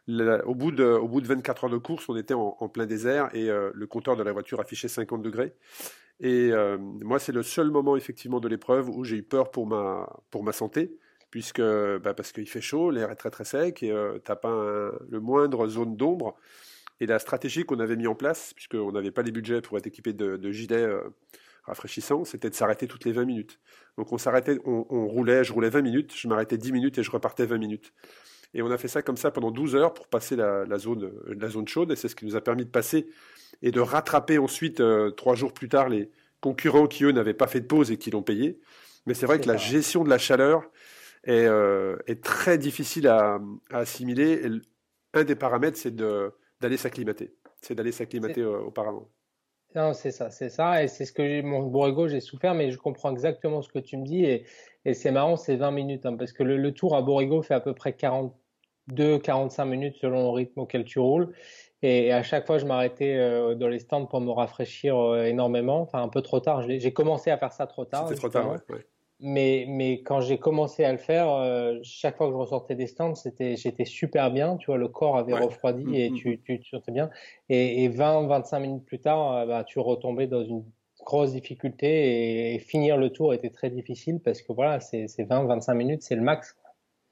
au, 0.08 0.54
bout 0.54 0.70
de, 0.70 0.84
au 0.84 1.08
bout 1.08 1.20
de 1.20 1.26
24 1.26 1.64
heures 1.64 1.70
de 1.70 1.78
course, 1.78 2.08
on 2.08 2.16
était 2.16 2.34
en, 2.34 2.52
plein 2.68 2.86
désert 2.86 3.30
et 3.34 3.50
euh, 3.50 3.70
le 3.74 3.86
compteur 3.86 4.16
de 4.16 4.22
la 4.22 4.32
voiture 4.32 4.60
affichait 4.60 4.88
50 4.88 5.22
degrés. 5.22 5.54
Et 6.20 6.50
moi, 7.00 7.20
c'est 7.20 7.30
le 7.30 7.44
seul 7.44 7.70
moment 7.70 7.96
effectivement 7.96 8.40
de 8.40 8.48
l'épreuve 8.48 8.88
où 8.88 9.04
j'ai 9.04 9.18
eu 9.18 9.22
peur 9.22 9.52
pour 9.52 9.68
ma, 9.68 10.08
pour 10.32 10.42
ma 10.42 10.50
santé, 10.50 10.96
puisque 11.30 11.60
bah, 11.60 12.12
parce 12.12 12.32
qu'il 12.32 12.48
fait 12.48 12.60
chaud, 12.60 12.90
l'air 12.90 13.12
est 13.12 13.14
très 13.14 13.30
très 13.30 13.44
sec 13.44 13.84
et 13.84 13.94
t'as 14.24 14.34
pas 14.34 14.50
le 15.08 15.20
moindre 15.20 15.68
zone 15.68 15.96
d'ombre. 15.96 16.34
Et 16.98 17.06
la 17.06 17.20
stratégie 17.20 17.62
qu'on 17.62 17.78
avait 17.78 17.94
mis 17.94 18.08
en 18.08 18.16
place, 18.16 18.52
puisqu'on 18.52 18.90
n'avait 18.90 19.12
pas 19.12 19.22
les 19.22 19.30
budgets 19.30 19.60
pour 19.60 19.78
être 19.78 19.86
équipé 19.86 20.12
de, 20.12 20.36
de 20.36 20.50
gilets 20.50 20.88
rafraîchissant, 21.68 22.24
c'était 22.24 22.50
de 22.50 22.54
s'arrêter 22.54 22.86
toutes 22.86 23.04
les 23.04 23.12
20 23.12 23.24
minutes. 23.24 23.60
Donc 23.96 24.12
on 24.12 24.18
s'arrêtait, 24.18 24.58
on, 24.64 25.06
roulait, 25.06 25.44
je 25.44 25.52
roulais 25.52 25.70
20 25.70 25.82
minutes, 25.82 26.12
je 26.16 26.28
m'arrêtais 26.28 26.58
10 26.58 26.72
minutes 26.72 26.98
et 26.98 27.02
je 27.02 27.10
repartais 27.10 27.46
20 27.46 27.58
minutes. 27.58 27.92
Et 28.54 28.62
on 28.62 28.70
a 28.70 28.78
fait 28.78 28.88
ça 28.88 29.02
comme 29.02 29.16
ça 29.16 29.30
pendant 29.30 29.50
12 29.50 29.76
heures 29.76 29.94
pour 29.94 30.08
passer 30.08 30.34
la, 30.34 30.78
zone, 30.78 31.12
la 31.26 31.48
zone 31.48 31.68
chaude, 31.68 31.92
et 31.92 31.96
c'est 31.96 32.08
ce 32.08 32.16
qui 32.16 32.24
nous 32.24 32.34
a 32.34 32.40
permis 32.40 32.64
de 32.64 32.70
passer 32.70 33.08
et 33.62 33.70
de 33.70 33.80
rattraper 33.80 34.38
ensuite, 34.38 34.80
euh, 34.80 35.10
trois 35.10 35.34
jours 35.34 35.52
plus 35.52 35.68
tard, 35.68 35.88
les 35.88 36.10
concurrents 36.40 36.86
qui, 36.86 37.04
eux, 37.04 37.12
n'avaient 37.12 37.34
pas 37.34 37.46
fait 37.46 37.60
de 37.60 37.66
pause 37.66 37.90
et 37.90 37.96
qui 37.96 38.10
l'ont 38.10 38.22
payé. 38.22 38.60
Mais 39.06 39.14
c'est 39.14 39.26
vrai 39.26 39.40
que 39.40 39.48
la 39.48 39.56
gestion 39.56 40.04
de 40.04 40.08
la 40.08 40.18
chaleur 40.18 40.70
est, 41.24 41.46
euh, 41.46 41.96
est 42.06 42.22
très 42.22 42.58
difficile 42.58 43.08
à, 43.08 43.40
assimiler. 43.70 44.42
un 45.14 45.24
des 45.24 45.34
paramètres, 45.34 45.78
c'est 45.78 45.94
d'aller 45.94 46.76
s'acclimater. 46.76 47.34
C'est 47.60 47.74
d'aller 47.74 47.92
s'acclimater 47.92 48.42
euh, 48.42 48.60
auparavant. 48.60 49.10
Non, 49.74 49.92
c'est 49.92 50.10
ça, 50.10 50.30
c'est 50.30 50.48
ça, 50.48 50.82
et 50.82 50.88
c'est 50.88 51.04
ce 51.04 51.12
que 51.12 51.42
mon 51.42 51.62
Borrego, 51.62 52.08
j'ai 52.08 52.20
souffert, 52.20 52.54
mais 52.54 52.70
je 52.70 52.78
comprends 52.78 53.12
exactement 53.12 53.60
ce 53.60 53.68
que 53.68 53.78
tu 53.78 53.96
me 53.98 54.04
dis, 54.04 54.24
et, 54.24 54.44
et 54.84 54.94
c'est 54.94 55.10
marrant, 55.10 55.36
c'est 55.36 55.56
20 55.56 55.70
minutes, 55.70 56.06
hein, 56.06 56.16
parce 56.16 56.32
que 56.32 56.42
le, 56.42 56.72
tour 56.72 56.96
à 56.96 57.02
Borrego 57.02 57.42
fait 57.42 57.54
à 57.54 57.60
peu 57.60 57.74
près 57.74 57.92
40, 57.92 58.34
2-45 58.90 59.64
minutes 59.66 59.96
selon 60.00 60.22
le 60.22 60.30
rythme 60.30 60.60
auquel 60.60 60.84
tu 60.84 60.98
roules. 60.98 61.32
Et 61.82 62.12
à 62.12 62.22
chaque 62.22 62.46
fois, 62.46 62.58
je 62.58 62.66
m'arrêtais 62.66 63.14
euh, 63.16 63.54
dans 63.54 63.68
les 63.68 63.78
stands 63.78 64.06
pour 64.06 64.20
me 64.20 64.30
rafraîchir 64.30 64.96
euh, 64.96 65.24
énormément. 65.24 65.80
Enfin, 65.80 66.02
un 66.02 66.08
peu 66.08 66.22
trop 66.22 66.40
tard. 66.40 66.62
J'ai 66.62 66.92
commencé 66.92 67.30
à 67.30 67.38
faire 67.38 67.52
ça 67.52 67.66
trop 67.66 67.84
tard. 67.84 68.08
C'était 68.08 68.18
trop 68.18 68.28
tard, 68.28 68.50
ouais. 68.50 68.84
Mais, 69.20 69.66
mais 69.68 70.02
quand 70.02 70.20
j'ai 70.20 70.38
commencé 70.38 70.84
à 70.84 70.92
le 70.92 70.98
faire, 70.98 71.28
euh, 71.28 71.78
chaque 71.82 72.16
fois 72.16 72.28
que 72.28 72.32
je 72.32 72.38
ressortais 72.38 72.76
des 72.76 72.86
stands, 72.86 73.16
c'était, 73.16 73.56
j'étais 73.56 73.84
super 73.84 74.30
bien. 74.30 74.56
Tu 74.56 74.66
vois, 74.66 74.78
le 74.78 74.88
corps 74.88 75.16
avait 75.16 75.34
refroidi 75.34 75.84
mm, 75.84 75.94
et 75.94 76.10
mm, 76.10 76.14
tu, 76.14 76.30
mm. 76.30 76.38
tu, 76.44 76.60
tu 76.60 76.70
sentais 76.70 76.92
bien. 76.92 77.10
Et, 77.48 77.84
et 77.84 77.88
20, 77.88 78.28
25 78.28 78.60
minutes 78.60 78.84
plus 78.84 79.00
tard, 79.00 79.46
bah, 79.46 79.64
tu 79.64 79.80
retombais 79.80 80.28
dans 80.28 80.44
une 80.44 80.64
grosse 81.04 81.32
difficulté 81.32 82.54
et, 82.54 82.58
finir 82.58 82.96
le 82.96 83.10
tour 83.10 83.32
était 83.32 83.50
très 83.50 83.70
difficile 83.70 84.20
parce 84.20 84.42
que 84.42 84.52
voilà, 84.52 84.80
c'est 84.80 85.06
20, 85.18 85.44
25 85.44 85.74
minutes, 85.74 86.02
c'est 86.02 86.16
le 86.16 86.22
max. 86.22 86.56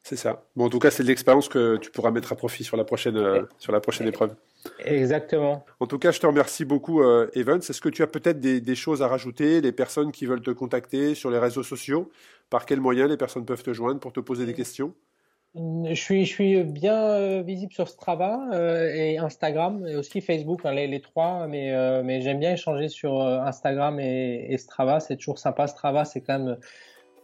C'est 0.02 0.16
ça. 0.16 0.44
Bon, 0.54 0.66
en 0.66 0.68
tout 0.68 0.78
cas, 0.78 0.90
c'est 0.90 1.02
de 1.02 1.08
l'expérience 1.08 1.48
que 1.48 1.78
tu 1.78 1.90
pourras 1.90 2.10
mettre 2.10 2.32
à 2.32 2.36
profit 2.36 2.62
sur 2.62 2.76
la 2.76 2.84
prochaine, 2.84 3.16
euh, 3.16 3.42
sur 3.58 3.72
la 3.72 3.80
prochaine 3.80 4.06
épreuve. 4.06 4.36
Exactement. 4.84 5.64
En 5.80 5.86
tout 5.86 5.98
cas, 5.98 6.10
je 6.10 6.20
te 6.20 6.26
remercie 6.26 6.64
beaucoup, 6.64 7.02
euh, 7.02 7.28
Evans. 7.34 7.58
Est-ce 7.58 7.80
que 7.80 7.88
tu 7.88 8.02
as 8.02 8.06
peut-être 8.06 8.40
des, 8.40 8.74
choses 8.74 9.02
à 9.02 9.08
rajouter, 9.08 9.60
les 9.60 9.72
personnes 9.72 10.12
qui 10.12 10.26
veulent 10.26 10.42
te 10.42 10.50
contacter 10.50 11.14
sur 11.14 11.30
les 11.30 11.38
réseaux 11.38 11.62
sociaux? 11.62 12.10
Par 12.50 12.66
quels 12.66 12.80
moyens 12.80 13.08
les 13.08 13.16
personnes 13.16 13.44
peuvent 13.44 13.62
te 13.62 13.72
joindre 13.72 14.00
pour 14.00 14.12
te 14.12 14.20
poser 14.20 14.46
des 14.46 14.54
questions? 14.54 14.94
Je 15.54 15.94
suis, 15.94 16.26
je 16.26 16.30
suis 16.30 16.62
bien 16.64 17.00
euh, 17.00 17.42
visible 17.42 17.72
sur 17.72 17.88
Strava 17.88 18.50
et 18.94 19.18
Instagram 19.18 19.86
et 19.86 19.96
aussi 19.96 20.20
Facebook, 20.20 20.60
hein, 20.64 20.72
les, 20.72 21.00
trois, 21.00 21.46
mais, 21.46 22.02
mais 22.02 22.20
j'aime 22.20 22.38
bien 22.38 22.52
échanger 22.52 22.88
sur 22.88 23.20
Instagram 23.22 23.98
et, 24.00 24.46
et 24.50 24.58
Strava. 24.58 25.00
C'est 25.00 25.16
toujours 25.16 25.38
sympa. 25.38 25.66
Strava, 25.66 26.04
c'est 26.04 26.20
quand 26.20 26.38
même 26.38 26.56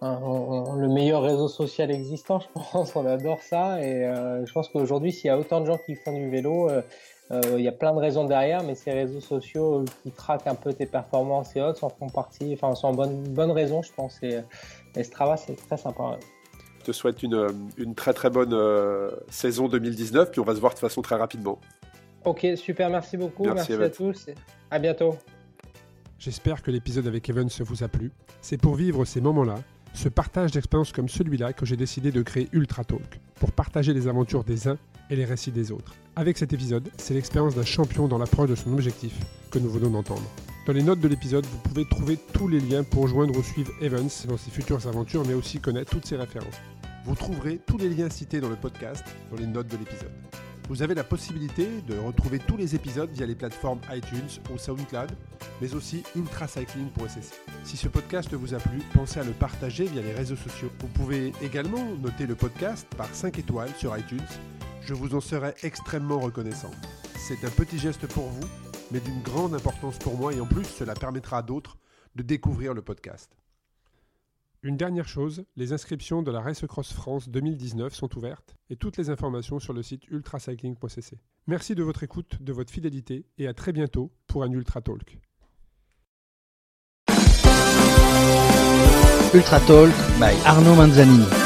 le 0.02 0.88
meilleur 0.88 1.22
réseau 1.22 1.48
social 1.48 1.90
existant, 1.90 2.40
je 2.40 2.46
pense. 2.52 2.92
On 2.96 3.06
adore 3.06 3.40
ça. 3.40 3.80
Et 3.80 4.04
euh, 4.04 4.44
je 4.44 4.52
pense 4.52 4.68
qu'aujourd'hui, 4.68 5.12
s'il 5.12 5.26
y 5.26 5.30
a 5.30 5.38
autant 5.38 5.60
de 5.60 5.66
gens 5.66 5.78
qui 5.78 5.94
font 5.94 6.12
du 6.12 6.28
vélo, 6.28 6.68
euh, 6.68 6.82
euh, 7.30 7.40
il 7.56 7.62
y 7.62 7.68
a 7.68 7.72
plein 7.72 7.92
de 7.94 7.98
raisons 7.98 8.24
derrière, 8.24 8.62
mais 8.62 8.74
ces 8.74 8.90
réseaux 8.90 9.20
sociaux 9.20 9.84
qui 10.02 10.10
traquent 10.10 10.46
un 10.46 10.54
peu 10.54 10.72
tes 10.72 10.86
performances 10.86 11.54
et 11.56 11.62
autres 11.62 11.84
en 11.84 11.88
font 11.88 12.08
partie, 12.08 12.52
enfin, 12.54 12.74
sont 12.74 12.88
en 12.88 12.94
bonne, 12.94 13.22
bonne 13.28 13.52
raison, 13.52 13.82
je 13.82 13.92
pense. 13.92 14.20
Et, 14.22 14.42
Strava, 15.02 15.36
c'est 15.36 15.54
très 15.54 15.76
sympa. 15.76 16.18
Je 16.80 16.86
te 16.86 16.92
souhaite 16.92 17.22
une, 17.22 17.46
une 17.78 17.94
très 17.94 18.12
très 18.12 18.28
bonne 18.28 18.58
saison 19.28 19.68
2019, 19.68 20.32
puis 20.32 20.40
on 20.40 20.44
va 20.44 20.54
se 20.54 20.60
voir 20.60 20.74
de 20.74 20.78
façon 20.80 21.00
très 21.00 21.14
rapidement. 21.14 21.58
Ok, 22.24 22.46
super, 22.56 22.90
merci 22.90 23.16
beaucoup. 23.16 23.44
Merci, 23.44 23.72
à 23.74 23.88
tous. 23.88 24.26
À 24.70 24.78
bientôt. 24.78 25.16
J'espère 26.18 26.62
que 26.62 26.70
l'épisode 26.70 27.06
avec 27.06 27.28
Evan 27.30 27.48
vous 27.60 27.82
a 27.82 27.88
plu. 27.88 28.12
C'est 28.40 28.60
pour 28.60 28.74
vivre 28.74 29.04
ces 29.04 29.20
moments-là 29.20 29.56
ce 29.94 30.08
partage 30.08 30.52
d'expériences 30.52 30.92
comme 30.92 31.08
celui-là 31.08 31.52
que 31.52 31.66
j'ai 31.66 31.76
décidé 31.76 32.12
de 32.12 32.22
créer 32.22 32.48
Ultra 32.52 32.84
Talk, 32.84 33.20
pour 33.36 33.52
partager 33.52 33.92
les 33.92 34.08
aventures 34.08 34.44
des 34.44 34.68
uns 34.68 34.78
et 35.10 35.16
les 35.16 35.24
récits 35.24 35.50
des 35.50 35.72
autres. 35.72 35.94
Avec 36.16 36.38
cet 36.38 36.52
épisode, 36.52 36.88
c'est 36.96 37.14
l'expérience 37.14 37.54
d'un 37.54 37.64
champion 37.64 38.08
dans 38.08 38.18
l'approche 38.18 38.50
de 38.50 38.54
son 38.54 38.72
objectif 38.72 39.14
que 39.50 39.58
nous 39.58 39.70
venons 39.70 39.90
d'entendre. 39.90 40.28
Dans 40.66 40.72
les 40.72 40.82
notes 40.82 41.00
de 41.00 41.08
l'épisode, 41.08 41.44
vous 41.44 41.58
pouvez 41.58 41.84
trouver 41.84 42.18
tous 42.32 42.48
les 42.48 42.60
liens 42.60 42.84
pour 42.84 43.08
joindre 43.08 43.36
ou 43.36 43.42
suivre 43.42 43.72
Evans 43.80 44.08
dans 44.28 44.36
ses 44.36 44.50
futures 44.50 44.86
aventures, 44.86 45.24
mais 45.26 45.34
aussi 45.34 45.58
connaître 45.58 45.90
toutes 45.90 46.06
ses 46.06 46.16
références. 46.16 46.60
Vous 47.04 47.16
trouverez 47.16 47.58
tous 47.66 47.78
les 47.78 47.88
liens 47.88 48.10
cités 48.10 48.40
dans 48.40 48.48
le 48.48 48.56
podcast 48.56 49.04
dans 49.30 49.36
les 49.36 49.46
notes 49.46 49.66
de 49.68 49.76
l'épisode. 49.76 50.12
Vous 50.72 50.80
avez 50.80 50.94
la 50.94 51.04
possibilité 51.04 51.68
de 51.86 51.98
retrouver 51.98 52.38
tous 52.38 52.56
les 52.56 52.74
épisodes 52.74 53.10
via 53.10 53.26
les 53.26 53.34
plateformes 53.34 53.82
iTunes 53.90 54.40
ou 54.50 54.56
SoundCloud, 54.56 55.10
mais 55.60 55.74
aussi 55.74 56.02
ultracycling.cc. 56.16 57.34
Si 57.62 57.76
ce 57.76 57.88
podcast 57.88 58.32
vous 58.32 58.54
a 58.54 58.56
plu, 58.56 58.78
pensez 58.94 59.20
à 59.20 59.22
le 59.22 59.32
partager 59.32 59.84
via 59.84 60.00
les 60.00 60.14
réseaux 60.14 60.34
sociaux. 60.34 60.70
Vous 60.80 60.86
pouvez 60.86 61.34
également 61.42 61.84
noter 62.00 62.24
le 62.24 62.36
podcast 62.36 62.86
par 62.96 63.14
5 63.14 63.38
étoiles 63.38 63.68
sur 63.76 63.94
iTunes. 63.98 64.24
Je 64.80 64.94
vous 64.94 65.14
en 65.14 65.20
serai 65.20 65.52
extrêmement 65.62 66.20
reconnaissant. 66.20 66.70
C'est 67.18 67.44
un 67.44 67.50
petit 67.50 67.78
geste 67.78 68.06
pour 68.06 68.28
vous, 68.28 68.48
mais 68.92 69.00
d'une 69.00 69.20
grande 69.20 69.52
importance 69.52 69.98
pour 69.98 70.16
moi 70.16 70.32
et 70.32 70.40
en 70.40 70.46
plus 70.46 70.64
cela 70.64 70.94
permettra 70.94 71.36
à 71.36 71.42
d'autres 71.42 71.76
de 72.16 72.22
découvrir 72.22 72.72
le 72.72 72.80
podcast. 72.80 73.36
Une 74.64 74.76
dernière 74.76 75.08
chose, 75.08 75.44
les 75.56 75.72
inscriptions 75.72 76.22
de 76.22 76.30
la 76.30 76.40
Race 76.40 76.64
Cross 76.68 76.92
France 76.92 77.28
2019 77.28 77.92
sont 77.92 78.16
ouvertes 78.16 78.54
et 78.70 78.76
toutes 78.76 78.96
les 78.96 79.10
informations 79.10 79.58
sur 79.58 79.72
le 79.72 79.82
site 79.82 80.06
ultracycling.cc. 80.08 81.18
Merci 81.48 81.74
de 81.74 81.82
votre 81.82 82.04
écoute, 82.04 82.40
de 82.40 82.52
votre 82.52 82.70
fidélité 82.70 83.26
et 83.38 83.48
à 83.48 83.54
très 83.54 83.72
bientôt 83.72 84.12
pour 84.28 84.44
un 84.44 84.52
Ultra 84.52 84.80
Talk. 84.80 85.18
Ultra 89.34 89.60
Talk 89.60 89.92
by 90.20 90.36
Arnaud. 90.44 91.41